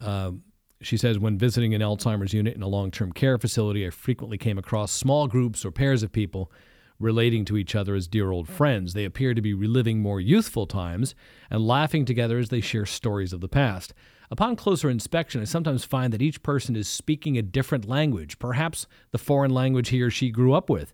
Uh, 0.00 0.32
she 0.80 0.96
says, 0.96 1.18
when 1.18 1.38
visiting 1.38 1.74
an 1.74 1.80
Alzheimer's 1.80 2.32
unit 2.32 2.54
in 2.54 2.62
a 2.62 2.68
long 2.68 2.90
term 2.90 3.12
care 3.12 3.38
facility, 3.38 3.86
I 3.86 3.90
frequently 3.90 4.38
came 4.38 4.58
across 4.58 4.92
small 4.92 5.26
groups 5.26 5.64
or 5.64 5.70
pairs 5.70 6.02
of 6.02 6.12
people 6.12 6.52
relating 7.00 7.44
to 7.44 7.56
each 7.56 7.74
other 7.74 7.94
as 7.94 8.08
dear 8.08 8.30
old 8.30 8.48
friends. 8.48 8.92
They 8.92 9.04
appear 9.04 9.34
to 9.34 9.42
be 9.42 9.54
reliving 9.54 10.00
more 10.00 10.20
youthful 10.20 10.66
times 10.66 11.14
and 11.50 11.66
laughing 11.66 12.04
together 12.04 12.38
as 12.38 12.48
they 12.48 12.60
share 12.60 12.86
stories 12.86 13.32
of 13.32 13.40
the 13.40 13.48
past. 13.48 13.94
Upon 14.30 14.56
closer 14.56 14.90
inspection, 14.90 15.40
I 15.40 15.44
sometimes 15.44 15.84
find 15.84 16.12
that 16.12 16.22
each 16.22 16.42
person 16.42 16.76
is 16.76 16.88
speaking 16.88 17.38
a 17.38 17.42
different 17.42 17.88
language, 17.88 18.38
perhaps 18.38 18.86
the 19.10 19.18
foreign 19.18 19.52
language 19.52 19.88
he 19.88 20.02
or 20.02 20.10
she 20.10 20.30
grew 20.30 20.52
up 20.52 20.68
with. 20.68 20.92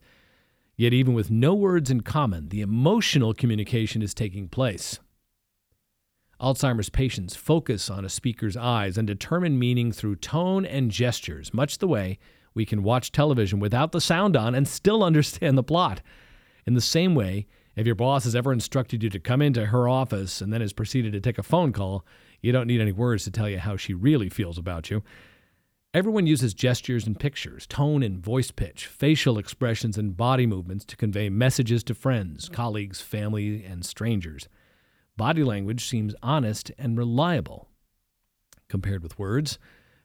Yet, 0.77 0.93
even 0.93 1.15
with 1.15 1.31
no 1.31 1.55
words 1.55 1.91
in 1.91 2.01
common, 2.03 2.49
the 2.49 2.61
emotional 2.61 3.33
communication 3.33 4.03
is 4.03 4.13
taking 4.13 4.49
place. 4.49 4.99
Alzheimer's 6.45 6.91
patients 6.91 7.35
focus 7.35 7.89
on 7.89 8.05
a 8.05 8.11
speaker's 8.11 8.55
eyes 8.55 8.99
and 8.99 9.07
determine 9.07 9.59
meaning 9.59 9.91
through 9.91 10.17
tone 10.17 10.67
and 10.67 10.91
gestures, 10.91 11.55
much 11.55 11.79
the 11.79 11.89
way 11.89 12.19
we 12.53 12.67
can 12.67 12.83
watch 12.83 13.11
television 13.11 13.61
without 13.61 13.93
the 13.93 14.01
sound 14.01 14.37
on 14.37 14.55
and 14.55 14.69
still 14.69 15.03
understand 15.03 15.57
the 15.57 15.63
plot. 15.63 16.03
In 16.67 16.75
the 16.75 16.83
same 16.83 17.15
way, 17.15 17.47
if 17.77 17.87
your 17.87 17.95
boss 17.95 18.25
has 18.25 18.37
ever 18.37 18.53
instructed 18.53 19.03
you 19.03 19.09
to 19.09 19.19
come 19.19 19.41
into 19.41 19.65
her 19.65 19.89
office 19.89 20.43
and 20.43 20.53
then 20.53 20.61
has 20.61 20.75
proceeded 20.75 21.15
to 21.15 21.21
take 21.21 21.39
a 21.39 21.43
phone 21.43 21.73
call, 21.73 22.05
you 22.43 22.53
don't 22.53 22.67
need 22.67 22.83
any 22.83 22.93
words 22.93 23.25
to 23.25 23.31
tell 23.31 23.49
you 23.49 23.59
how 23.59 23.79
she 23.79 23.95
really 23.95 24.29
feels 24.29 24.59
about 24.59 24.91
you. 24.91 25.03
Everyone 25.95 26.27
uses 26.27 26.53
gestures 26.53 27.07
and 27.07 27.19
pictures, 27.19 27.67
tone 27.67 28.03
and 28.03 28.23
voice 28.23 28.51
pitch, 28.51 28.87
facial 28.87 29.39
expressions 29.39 29.97
and 29.97 30.15
body 30.15 30.45
movements 30.45 30.85
to 30.85 30.97
convey 30.97 31.31
messages 31.31 31.83
to 31.85 31.95
friends, 31.95 32.51
colleagues, 32.51 33.01
family, 33.01 33.65
and 33.65 33.83
strangers. 33.83 34.47
Body 35.17 35.45
language 35.45 35.87
seems 35.87 36.15
honest 36.23 36.73
and 36.79 36.99
reliable. 36.99 37.69
Compared 38.69 39.03
with 39.03 39.19
words, 39.19 39.59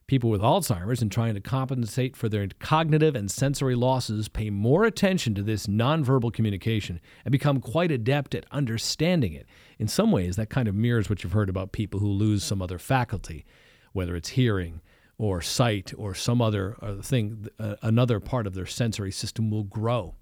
people 0.06 0.30
with 0.30 0.42
Alzheimer's 0.42 1.02
and 1.02 1.12
trying 1.12 1.34
to 1.34 1.42
compensate 1.42 2.16
for 2.16 2.30
their 2.30 2.48
cognitive 2.60 3.16
and 3.16 3.30
sensory 3.30 3.76
losses 3.76 4.28
pay 4.28 4.50
more 4.50 4.84
attention 4.84 5.34
to 5.36 5.42
this 5.42 5.68
nonverbal 5.68 6.34
communication 6.34 7.00
and 7.26 7.32
become 7.32 7.60
quite 7.60 7.92
adept 7.92 8.36
at 8.36 8.46
understanding 8.52 9.34
it. 9.34 9.48
In 9.80 9.88
some 9.88 10.12
ways, 10.12 10.36
that 10.36 10.50
kind 10.50 10.68
of 10.68 10.76
mirrors 10.76 11.10
what 11.10 11.24
you've 11.24 11.34
heard 11.34 11.50
about 11.50 11.72
people 11.72 12.00
who 12.00 12.08
lose 12.08 12.44
some 12.44 12.62
other 12.62 12.78
faculty, 12.78 13.46
whether 13.94 14.16
it's 14.16 14.30
hearing 14.30 14.82
or 15.18 15.42
sight 15.42 15.94
or 15.98 16.14
some 16.14 16.42
other 16.42 16.76
uh, 16.82 17.02
thing, 17.02 17.48
uh, 17.60 17.76
another 17.82 18.20
part 18.20 18.46
of 18.48 18.54
their 18.54 18.66
sensory 18.66 19.12
system 19.12 19.50
will 19.50 19.64
grow. 19.64 20.16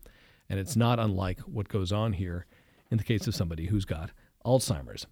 And 0.50 0.60
it's 0.60 0.76
not 0.76 1.00
unlike 1.00 1.40
what 1.42 1.68
goes 1.68 1.92
on 1.92 2.14
here 2.14 2.46
in 2.90 2.98
the 2.98 3.04
case 3.04 3.28
of 3.28 3.36
somebody 3.36 3.68
who's 3.68 3.86
got 3.86 4.12
Alzheimer's. 4.48 5.06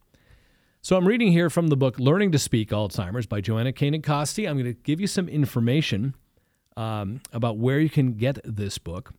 So 0.82 0.96
I'm 0.96 1.08
reading 1.08 1.32
here 1.32 1.50
from 1.50 1.68
the 1.68 1.76
book 1.76 2.00
Learning 2.00 2.32
to 2.32 2.40
Speak 2.40 2.70
Alzheimer's 2.70 3.26
by 3.26 3.42
Joanna 3.42 3.74
Koenig 3.74 4.04
Coste. 4.04 4.40
I'm 4.40 4.58
going 4.58 4.66
to 4.66 4.74
give 4.74 5.02
you 5.02 5.08
some 5.08 5.28
information 5.28 6.16
um, 6.78 7.22
about 7.34 7.58
where 7.58 7.80
you 7.80 7.90
can 7.90 8.14
get 8.14 8.40
this 8.46 8.78
book, 8.78 9.14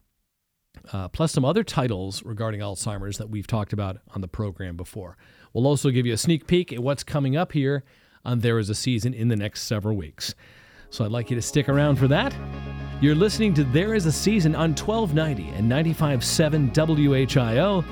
uh, 0.93 1.09
plus 1.09 1.33
some 1.33 1.45
other 1.45 1.63
titles 1.63 2.23
regarding 2.23 2.61
Alzheimer's 2.61 3.19
that 3.19 3.29
we've 3.29 3.47
talked 3.47 3.73
about 3.73 3.99
on 4.15 4.21
the 4.21 4.29
program 4.29 4.77
before. 4.77 5.17
We'll 5.53 5.67
also 5.67 5.91
give 5.91 6.07
you 6.07 6.15
a 6.15 6.19
sneak 6.19 6.47
peek 6.47 6.73
at 6.73 6.79
what's 6.79 7.03
coming 7.03 7.37
up 7.37 7.53
here 7.53 7.85
on 8.25 8.41
There 8.41 8.59
Is 8.59 8.71
a 8.71 8.75
Season 8.75 9.13
in 9.13 9.29
the 9.29 9.37
next 9.37 9.63
several 9.63 9.97
weeks. 9.97 10.35
So 10.91 11.05
I'd 11.05 11.11
like 11.11 11.31
you 11.31 11.37
to 11.37 11.43
stick 11.43 11.69
around 11.69 11.97
for 11.97 12.09
that. 12.09 12.35
You're 13.01 13.15
listening 13.15 13.53
to 13.55 13.65
There 13.65 13.95
Is 13.95 14.07
a 14.07 14.13
Season 14.13 14.55
on 14.55 14.71
1290 14.71 15.49
and 15.59 15.71
95.7 15.71 16.73
WHIO, 16.73 17.85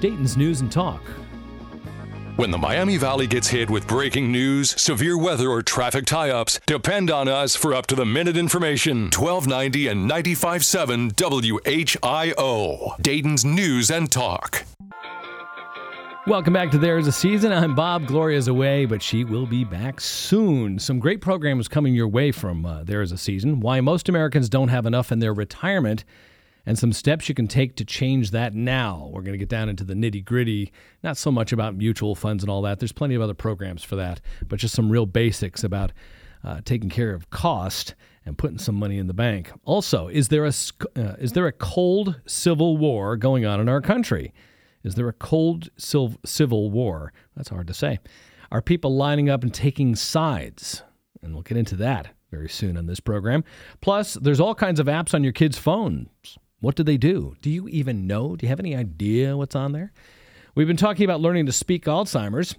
Dayton's 0.00 0.36
News 0.36 0.60
and 0.60 0.70
Talk. 0.70 1.00
When 2.36 2.50
the 2.50 2.56
Miami 2.56 2.96
Valley 2.96 3.26
gets 3.26 3.46
hit 3.48 3.68
with 3.68 3.86
breaking 3.86 4.32
news, 4.32 4.80
severe 4.80 5.18
weather, 5.18 5.50
or 5.50 5.60
traffic 5.62 6.06
tie 6.06 6.30
ups, 6.30 6.58
depend 6.64 7.10
on 7.10 7.28
us 7.28 7.54
for 7.54 7.74
up 7.74 7.86
to 7.88 7.94
the 7.94 8.06
minute 8.06 8.38
information. 8.38 9.10
1290 9.10 9.88
and 9.88 10.10
95.7 10.10 11.12
WHIO, 11.12 12.96
Dayton's 13.02 13.44
News 13.44 13.90
and 13.90 14.10
Talk. 14.10 14.64
Welcome 16.26 16.54
back 16.54 16.70
to 16.70 16.78
There's 16.78 17.06
a 17.06 17.12
Season. 17.12 17.52
I'm 17.52 17.74
Bob. 17.74 18.06
Gloria's 18.06 18.48
away, 18.48 18.86
but 18.86 19.02
she 19.02 19.24
will 19.24 19.44
be 19.44 19.64
back 19.64 20.00
soon. 20.00 20.78
Some 20.78 21.00
great 21.00 21.20
programs 21.20 21.68
coming 21.68 21.94
your 21.94 22.08
way 22.08 22.32
from 22.32 22.64
uh, 22.64 22.82
There 22.82 23.02
is 23.02 23.12
a 23.12 23.18
Season. 23.18 23.60
Why 23.60 23.82
most 23.82 24.08
Americans 24.08 24.48
don't 24.48 24.68
have 24.68 24.86
enough 24.86 25.12
in 25.12 25.18
their 25.18 25.34
retirement 25.34 26.04
and 26.64 26.78
some 26.78 26.92
steps 26.92 27.28
you 27.28 27.34
can 27.34 27.48
take 27.48 27.76
to 27.76 27.84
change 27.84 28.30
that 28.30 28.54
now. 28.54 29.10
We're 29.12 29.22
going 29.22 29.32
to 29.32 29.38
get 29.38 29.48
down 29.48 29.68
into 29.68 29.84
the 29.84 29.94
nitty 29.94 30.24
gritty, 30.24 30.72
not 31.02 31.16
so 31.16 31.30
much 31.30 31.52
about 31.52 31.74
mutual 31.74 32.14
funds 32.14 32.42
and 32.42 32.50
all 32.50 32.62
that. 32.62 32.78
There's 32.78 32.92
plenty 32.92 33.14
of 33.14 33.22
other 33.22 33.34
programs 33.34 33.82
for 33.82 33.96
that, 33.96 34.20
but 34.46 34.58
just 34.58 34.74
some 34.74 34.90
real 34.90 35.06
basics 35.06 35.64
about 35.64 35.92
uh, 36.44 36.60
taking 36.64 36.90
care 36.90 37.14
of 37.14 37.30
cost 37.30 37.94
and 38.24 38.38
putting 38.38 38.58
some 38.58 38.76
money 38.76 38.98
in 38.98 39.08
the 39.08 39.14
bank. 39.14 39.50
Also, 39.64 40.08
is 40.08 40.28
there 40.28 40.44
a 40.44 40.52
uh, 40.96 41.16
is 41.18 41.32
there 41.32 41.46
a 41.46 41.52
cold 41.52 42.20
civil 42.26 42.76
war 42.76 43.16
going 43.16 43.44
on 43.44 43.60
in 43.60 43.68
our 43.68 43.80
country? 43.80 44.32
Is 44.84 44.94
there 44.94 45.08
a 45.08 45.12
cold 45.12 45.68
civil 45.76 46.70
war? 46.70 47.12
That's 47.36 47.48
hard 47.48 47.66
to 47.68 47.74
say. 47.74 47.98
Are 48.50 48.62
people 48.62 48.94
lining 48.94 49.30
up 49.30 49.42
and 49.42 49.52
taking 49.52 49.96
sides? 49.96 50.82
And 51.22 51.32
we'll 51.32 51.42
get 51.42 51.56
into 51.56 51.76
that 51.76 52.08
very 52.30 52.48
soon 52.48 52.76
on 52.76 52.86
this 52.86 53.00
program. 53.00 53.44
Plus, 53.80 54.14
there's 54.14 54.40
all 54.40 54.54
kinds 54.54 54.80
of 54.80 54.86
apps 54.86 55.14
on 55.14 55.22
your 55.22 55.32
kids' 55.32 55.58
phones 55.58 56.08
what 56.62 56.76
do 56.76 56.84
they 56.84 56.96
do? 56.96 57.34
Do 57.42 57.50
you 57.50 57.68
even 57.68 58.06
know? 58.06 58.36
Do 58.36 58.46
you 58.46 58.48
have 58.48 58.60
any 58.60 58.74
idea 58.74 59.36
what's 59.36 59.56
on 59.56 59.72
there? 59.72 59.92
We've 60.54 60.68
been 60.68 60.76
talking 60.76 61.04
about 61.04 61.20
learning 61.20 61.46
to 61.46 61.52
speak 61.52 61.86
Alzheimer's 61.86 62.54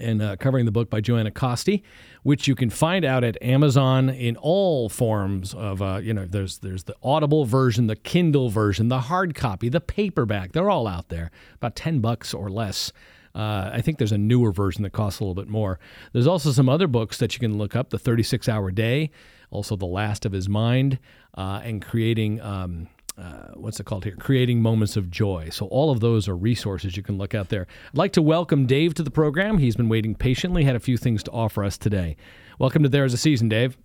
and 0.00 0.20
uh, 0.20 0.36
covering 0.36 0.66
the 0.66 0.72
book 0.72 0.90
by 0.90 1.00
Joanna 1.00 1.30
Coste, 1.30 1.80
which 2.24 2.48
you 2.48 2.56
can 2.56 2.70
find 2.70 3.04
out 3.04 3.22
at 3.22 3.40
Amazon 3.40 4.08
in 4.10 4.36
all 4.36 4.88
forms 4.88 5.54
of 5.54 5.80
uh, 5.80 6.00
you 6.02 6.12
know 6.12 6.26
there's 6.26 6.58
there's 6.58 6.84
the 6.84 6.96
Audible 7.04 7.44
version, 7.44 7.86
the 7.86 7.94
Kindle 7.96 8.50
version, 8.50 8.88
the 8.88 9.02
hard 9.02 9.36
copy, 9.36 9.68
the 9.68 9.80
paperback. 9.80 10.50
They're 10.50 10.70
all 10.70 10.88
out 10.88 11.08
there, 11.08 11.30
about 11.54 11.76
ten 11.76 12.00
bucks 12.00 12.34
or 12.34 12.50
less. 12.50 12.92
Uh, 13.32 13.70
I 13.72 13.80
think 13.80 13.98
there's 13.98 14.10
a 14.10 14.18
newer 14.18 14.50
version 14.50 14.82
that 14.82 14.90
costs 14.90 15.20
a 15.20 15.22
little 15.22 15.40
bit 15.40 15.48
more. 15.48 15.78
There's 16.12 16.26
also 16.26 16.50
some 16.50 16.68
other 16.68 16.88
books 16.88 17.18
that 17.18 17.32
you 17.34 17.38
can 17.38 17.58
look 17.58 17.76
up: 17.76 17.90
The 17.90 17.98
36 17.98 18.48
Hour 18.48 18.72
Day, 18.72 19.12
also 19.52 19.76
The 19.76 19.86
Last 19.86 20.26
of 20.26 20.32
His 20.32 20.48
Mind, 20.48 20.98
uh, 21.38 21.60
and 21.62 21.80
creating. 21.80 22.40
Um, 22.40 22.88
uh, 23.20 23.52
what's 23.54 23.78
it 23.78 23.84
called 23.84 24.04
here? 24.04 24.16
Creating 24.16 24.62
Moments 24.62 24.96
of 24.96 25.10
Joy. 25.10 25.50
So, 25.50 25.66
all 25.66 25.90
of 25.90 26.00
those 26.00 26.28
are 26.28 26.36
resources 26.36 26.96
you 26.96 27.02
can 27.02 27.18
look 27.18 27.34
out 27.34 27.50
there. 27.50 27.66
I'd 27.88 27.98
like 27.98 28.12
to 28.14 28.22
welcome 28.22 28.66
Dave 28.66 28.94
to 28.94 29.02
the 29.02 29.10
program. 29.10 29.58
He's 29.58 29.76
been 29.76 29.88
waiting 29.88 30.14
patiently, 30.14 30.64
had 30.64 30.76
a 30.76 30.80
few 30.80 30.96
things 30.96 31.22
to 31.24 31.30
offer 31.30 31.62
us 31.62 31.76
today. 31.76 32.16
Welcome 32.58 32.82
to 32.82 32.88
There's 32.88 33.12
a 33.12 33.18
Season, 33.18 33.48
Dave. 33.48 33.76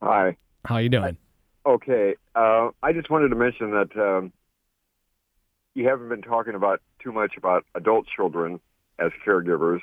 Hi. 0.00 0.36
How 0.64 0.78
you 0.78 0.88
doing? 0.88 1.16
Okay. 1.66 2.14
Uh, 2.34 2.70
I 2.82 2.92
just 2.92 3.10
wanted 3.10 3.30
to 3.30 3.36
mention 3.36 3.72
that 3.72 3.96
um, 3.96 4.32
you 5.74 5.88
haven't 5.88 6.08
been 6.08 6.22
talking 6.22 6.54
about 6.54 6.80
too 7.02 7.12
much 7.12 7.36
about 7.36 7.64
adult 7.74 8.06
children 8.14 8.60
as 8.98 9.10
caregivers. 9.26 9.80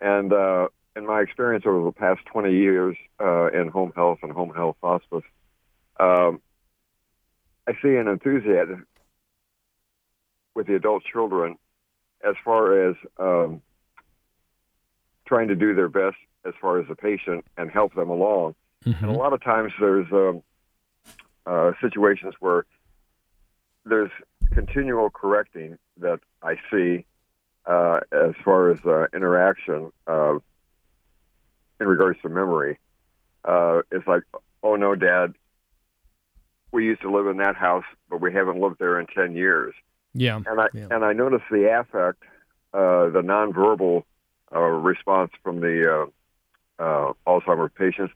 And 0.00 0.32
uh, 0.32 0.68
in 0.96 1.06
my 1.06 1.20
experience 1.20 1.64
over 1.66 1.84
the 1.84 1.92
past 1.92 2.20
20 2.26 2.52
years 2.52 2.96
uh, 3.20 3.46
in 3.46 3.68
home 3.68 3.92
health 3.94 4.18
and 4.22 4.32
home 4.32 4.52
health 4.54 4.76
hospice, 4.82 5.24
um, 6.00 6.40
I 7.68 7.72
see 7.82 7.96
an 7.96 8.08
enthusiasm 8.08 8.86
with 10.54 10.66
the 10.66 10.74
adult 10.74 11.04
children 11.04 11.56
as 12.26 12.34
far 12.42 12.88
as 12.88 12.96
um, 13.18 13.60
trying 15.26 15.48
to 15.48 15.54
do 15.54 15.74
their 15.74 15.90
best 15.90 16.16
as 16.46 16.54
far 16.62 16.80
as 16.80 16.88
the 16.88 16.96
patient 16.96 17.44
and 17.58 17.70
help 17.70 17.94
them 17.94 18.08
along. 18.08 18.54
Mm-hmm. 18.86 19.04
And 19.04 19.14
a 19.14 19.18
lot 19.18 19.34
of 19.34 19.42
times 19.44 19.72
there's 19.78 20.10
um, 20.12 20.42
uh, 21.46 21.72
situations 21.82 22.34
where 22.40 22.64
there's 23.84 24.10
continual 24.52 25.10
correcting 25.10 25.76
that 25.98 26.20
I 26.42 26.56
see 26.70 27.04
uh, 27.66 28.00
as 28.10 28.34
far 28.42 28.70
as 28.70 28.78
uh, 28.86 29.06
interaction 29.14 29.92
uh, 30.06 30.38
in 31.80 31.86
regards 31.86 32.18
to 32.22 32.30
memory. 32.30 32.78
Uh, 33.44 33.82
it's 33.92 34.06
like, 34.06 34.22
oh 34.62 34.76
no, 34.76 34.94
Dad, 34.94 35.34
we 36.72 36.84
used 36.84 37.00
to 37.02 37.10
live 37.10 37.26
in 37.26 37.38
that 37.38 37.56
house, 37.56 37.84
but 38.10 38.20
we 38.20 38.32
haven't 38.32 38.60
lived 38.60 38.78
there 38.78 39.00
in 39.00 39.06
ten 39.06 39.34
years. 39.34 39.74
Yeah, 40.14 40.40
and 40.46 40.60
I 40.60 40.66
yeah. 40.74 40.88
and 40.90 41.04
I 41.04 41.12
noticed 41.12 41.44
the 41.50 41.70
affect, 41.70 42.22
uh, 42.72 43.08
the 43.08 43.22
nonverbal 43.22 44.04
uh, 44.54 44.58
response 44.58 45.30
from 45.42 45.60
the 45.60 46.08
uh, 46.78 46.82
uh, 46.82 47.12
Alzheimer's 47.26 47.72
patients. 47.76 48.12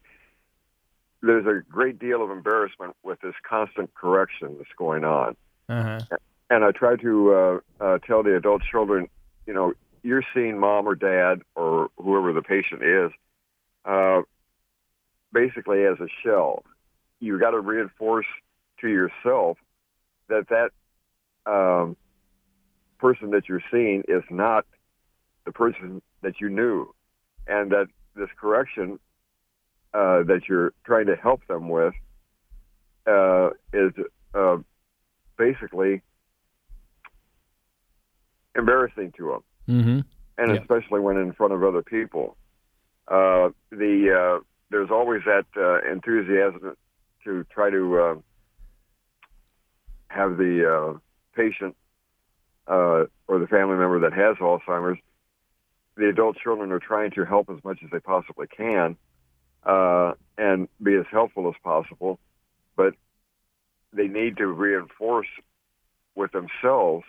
There's 1.23 1.47
a 1.47 1.63
great 1.71 1.99
deal 1.99 2.23
of 2.23 2.31
embarrassment 2.31 2.97
with 3.03 3.21
this 3.21 3.35
constant 3.49 3.95
correction 3.95 4.57
that's 4.59 4.73
going 4.77 5.05
on. 5.05 5.37
Uh-huh. 5.69 6.01
And 6.51 6.65
I 6.65 6.73
try 6.73 6.97
to 6.97 7.33
uh, 7.33 7.61
uh, 7.81 7.99
tell 7.99 8.25
the 8.25 8.37
adult 8.37 8.63
children, 8.69 9.09
you 9.47 9.55
know, 9.55 9.73
you're 10.03 10.25
seeing 10.35 10.59
mom 10.59 10.89
or 10.89 10.97
dad 10.97 11.43
or 11.55 11.91
whoever 11.97 12.33
the 12.33 12.43
patient 12.43 12.83
is, 12.83 13.13
uh, 13.85 14.23
basically 15.33 15.85
as 15.85 16.01
a 16.01 16.09
shell 16.25 16.65
you 17.23 17.39
got 17.39 17.53
to 17.53 17.61
reinforce 17.61 18.27
to 18.83 18.89
yourself 18.89 19.57
that 20.29 20.47
that 20.49 20.71
um, 21.51 21.97
person 22.99 23.31
that 23.31 23.49
you're 23.49 23.63
seeing 23.71 24.03
is 24.07 24.23
not 24.31 24.67
the 25.45 25.53
person 25.53 26.03
that 26.23 26.41
you 26.41 26.49
knew, 26.49 26.95
and 27.47 27.73
that 27.73 27.87
this 28.15 28.29
correction 28.41 28.99
uh, 29.95 30.23
that 30.23 30.43
you're 30.49 30.73
trying 30.85 31.07
to 31.07 31.17
help 31.17 31.47
them 31.49 31.69
with 31.69 31.95
uh, 33.07 33.51
is 33.73 33.93
uh, 34.35 34.57
basically 35.37 36.03
embarrassing 38.57 39.13
to 39.17 39.41
them, 39.67 39.77
mm-hmm. 39.77 40.01
and 40.39 40.55
yep. 40.55 40.63
especially 40.63 41.01
when 41.01 41.17
in 41.17 41.33
front 41.33 41.53
of 41.53 41.65
other 41.65 41.83
people. 41.83 42.37
Uh, 43.09 43.51
the 43.71 44.39
uh, 44.39 44.45
there's 44.71 44.91
always 44.91 45.23
that 45.27 45.45
uh, 45.57 45.91
enthusiasm 45.91 46.77
to 47.25 47.45
try 47.53 47.69
to 47.69 47.99
uh, 47.99 48.15
have 50.13 50.37
the 50.37 50.95
uh, 50.95 50.99
patient 51.35 51.77
uh, 52.69 53.05
or 53.27 53.39
the 53.39 53.47
family 53.47 53.77
member 53.77 54.01
that 54.01 54.13
has 54.13 54.37
Alzheimer's, 54.37 54.99
the 55.97 56.09
adult 56.09 56.37
children 56.43 56.73
are 56.73 56.79
trying 56.79 57.11
to 57.13 57.25
help 57.25 57.51
as 57.51 57.63
much 57.65 57.79
as 57.85 57.91
they 57.91 58.01
possibly 58.01 58.47
can 58.47 58.97
uh, 59.65 60.13
and 60.39 60.69
be 60.83 60.95
as 60.95 61.05
helpful 61.11 61.49
as 61.49 61.55
possible, 61.63 62.19
but 62.77 62.95
they 63.93 64.09
need 64.09 64.37
to 64.39 64.47
reinforce 64.47 65.27
with 66.15 66.33
themselves 66.33 67.05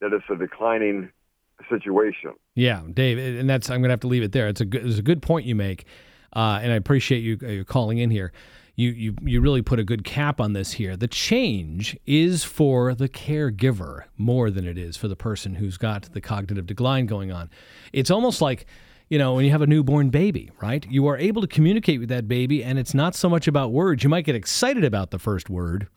that 0.00 0.12
it's 0.12 0.24
a 0.30 0.36
declining 0.36 1.10
situation. 1.68 2.32
Yeah, 2.54 2.82
Dave, 2.92 3.18
and 3.18 3.48
that's 3.48 3.70
I'm 3.70 3.80
going 3.80 3.88
to 3.88 3.92
have 3.92 4.00
to 4.00 4.08
leave 4.08 4.22
it 4.22 4.32
there. 4.32 4.48
It's 4.48 4.60
a 4.60 4.64
good, 4.64 4.86
it's 4.86 4.98
a 4.98 5.02
good 5.02 5.22
point 5.22 5.46
you 5.46 5.54
make, 5.54 5.84
uh, 6.34 6.60
and 6.62 6.72
I 6.72 6.76
appreciate 6.76 7.20
you, 7.20 7.38
you 7.42 7.64
calling 7.64 7.98
in 7.98 8.10
here 8.10 8.32
you, 8.74 8.90
you, 8.90 9.14
you 9.22 9.40
really 9.40 9.62
put 9.62 9.78
a 9.78 9.84
good 9.84 10.04
cap 10.04 10.40
on 10.40 10.54
this 10.54 10.72
here. 10.72 10.96
The 10.96 11.08
change 11.08 11.96
is 12.06 12.42
for 12.42 12.94
the 12.94 13.08
caregiver 13.08 14.04
more 14.16 14.50
than 14.50 14.66
it 14.66 14.78
is 14.78 14.96
for 14.96 15.08
the 15.08 15.16
person 15.16 15.56
who's 15.56 15.76
got 15.76 16.12
the 16.12 16.20
cognitive 16.20 16.66
decline 16.66 17.06
going 17.06 17.30
on. 17.30 17.50
It's 17.92 18.10
almost 18.10 18.40
like, 18.40 18.66
you 19.10 19.18
know, 19.18 19.34
when 19.34 19.44
you 19.44 19.50
have 19.50 19.60
a 19.60 19.66
newborn 19.66 20.08
baby, 20.08 20.50
right? 20.62 20.86
You 20.90 21.06
are 21.06 21.18
able 21.18 21.42
to 21.42 21.48
communicate 21.48 22.00
with 22.00 22.08
that 22.08 22.28
baby, 22.28 22.64
and 22.64 22.78
it's 22.78 22.94
not 22.94 23.14
so 23.14 23.28
much 23.28 23.46
about 23.46 23.72
words. 23.72 24.02
You 24.02 24.08
might 24.08 24.24
get 24.24 24.34
excited 24.34 24.84
about 24.84 25.10
the 25.10 25.18
first 25.18 25.50
word, 25.50 25.88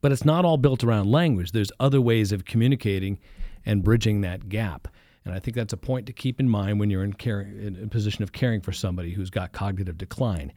but 0.00 0.12
it's 0.12 0.24
not 0.24 0.44
all 0.44 0.56
built 0.56 0.84
around 0.84 1.10
language. 1.10 1.50
There's 1.50 1.72
other 1.80 2.00
ways 2.00 2.30
of 2.30 2.44
communicating 2.44 3.18
and 3.66 3.82
bridging 3.82 4.20
that 4.20 4.48
gap. 4.48 4.86
And 5.24 5.34
I 5.34 5.40
think 5.40 5.56
that's 5.56 5.72
a 5.72 5.78
point 5.78 6.06
to 6.06 6.12
keep 6.12 6.38
in 6.38 6.48
mind 6.48 6.78
when 6.78 6.90
you're 6.90 7.02
in, 7.02 7.14
care, 7.14 7.40
in 7.40 7.80
a 7.82 7.88
position 7.88 8.22
of 8.22 8.30
caring 8.30 8.60
for 8.60 8.72
somebody 8.72 9.14
who's 9.14 9.30
got 9.30 9.52
cognitive 9.52 9.98
decline. 9.98 10.52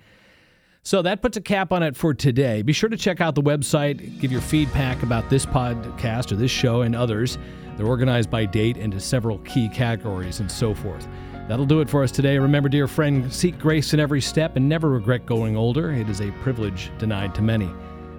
So 0.84 1.01
that 1.01 1.21
puts 1.21 1.36
a 1.36 1.41
cap 1.41 1.71
on 1.71 1.84
it 1.84 1.97
for 1.97 2.13
today. 2.13 2.61
Be 2.61 2.73
sure 2.73 2.89
to 2.89 2.97
check 2.97 3.19
out 3.19 3.36
the 3.36 3.41
website, 3.41 4.19
give 4.19 4.32
your 4.32 4.41
feedback 4.41 5.03
about 5.03 5.30
this 5.30 5.45
podcast 5.45 6.32
or 6.32 6.36
this 6.36 6.51
show 6.51 6.82
and 6.82 6.95
others. 6.95 7.38
They're 7.75 7.86
organized 7.86 8.32
by 8.32 8.45
date 8.45 8.78
into 8.78 8.99
several 8.99 9.39
key 9.39 9.69
categories 9.69 10.39
and 10.39 10.51
so 10.51 10.73
forth. 10.73 11.07
That'll 11.47 11.65
do 11.65 11.80
it 11.80 11.89
for 11.89 12.03
us 12.03 12.11
today. 12.11 12.38
Remember, 12.38 12.67
dear 12.67 12.88
friend, 12.88 13.32
seek 13.32 13.57
grace 13.59 13.93
in 13.93 13.99
every 13.99 14.19
step 14.19 14.55
and 14.55 14.67
never 14.67 14.89
regret 14.89 15.25
going 15.25 15.55
older. 15.55 15.91
It 15.91 16.09
is 16.09 16.19
a 16.19 16.32
privilege 16.41 16.91
denied 16.97 17.34
to 17.36 17.41
many. 17.41 17.69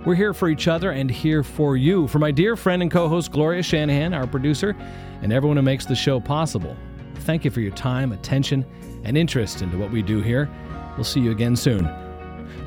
We're 0.05 0.15
here 0.15 0.33
for 0.33 0.49
each 0.49 0.69
other 0.69 0.93
and 0.93 1.11
here 1.11 1.43
for 1.43 1.77
you. 1.77 2.07
For 2.09 2.19
my 2.19 2.31
dear 2.31 2.57
friend 2.57 2.81
and 2.81 2.91
co 2.91 3.09
host 3.09 3.31
Gloria 3.33 3.63
Shanahan, 3.63 4.15
our 4.15 4.27
producer, 4.27 4.75
and 5.23 5.33
everyone 5.33 5.57
who 5.57 5.63
makes 5.63 5.85
the 5.85 5.97
show 5.97 6.21
possible, 6.21 6.77
thank 7.17 7.45
you 7.45 7.51
for 7.51 7.61
your 7.61 7.75
time, 7.75 8.13
attention, 8.13 8.65
and 9.05 9.19
interest 9.19 9.61
into 9.61 9.77
what 9.77 9.91
we 9.91 10.01
do 10.01 10.23
here. 10.23 10.49
We'll 10.97 11.05
see 11.05 11.21
you 11.21 11.31
again 11.31 11.57
soon. 11.57 12.08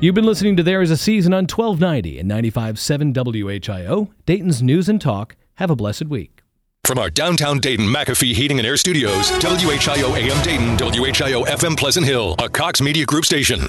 You've 0.02 0.16
been 0.16 0.26
listening 0.26 0.56
to 0.56 0.64
There 0.64 0.82
Is 0.82 0.90
a 0.90 0.96
Season 0.96 1.32
on 1.32 1.44
1290 1.44 2.18
and 2.18 2.28
95.7 2.28 3.14
WHIO, 3.14 4.08
Dayton's 4.26 4.60
News 4.60 4.88
and 4.88 5.00
Talk. 5.00 5.36
Have 5.54 5.70
a 5.70 5.76
blessed 5.76 6.06
week. 6.06 6.42
From 6.82 6.98
our 6.98 7.08
downtown 7.08 7.60
Dayton 7.60 7.86
McAfee 7.86 8.34
Heating 8.34 8.58
and 8.58 8.66
Air 8.66 8.76
Studios, 8.76 9.30
WHIO 9.30 10.16
AM 10.16 10.42
Dayton, 10.42 10.76
WHIO 10.76 11.44
FM 11.44 11.76
Pleasant 11.76 12.04
Hill, 12.04 12.34
a 12.40 12.48
Cox 12.48 12.80
Media 12.80 13.06
Group 13.06 13.24
station. 13.24 13.68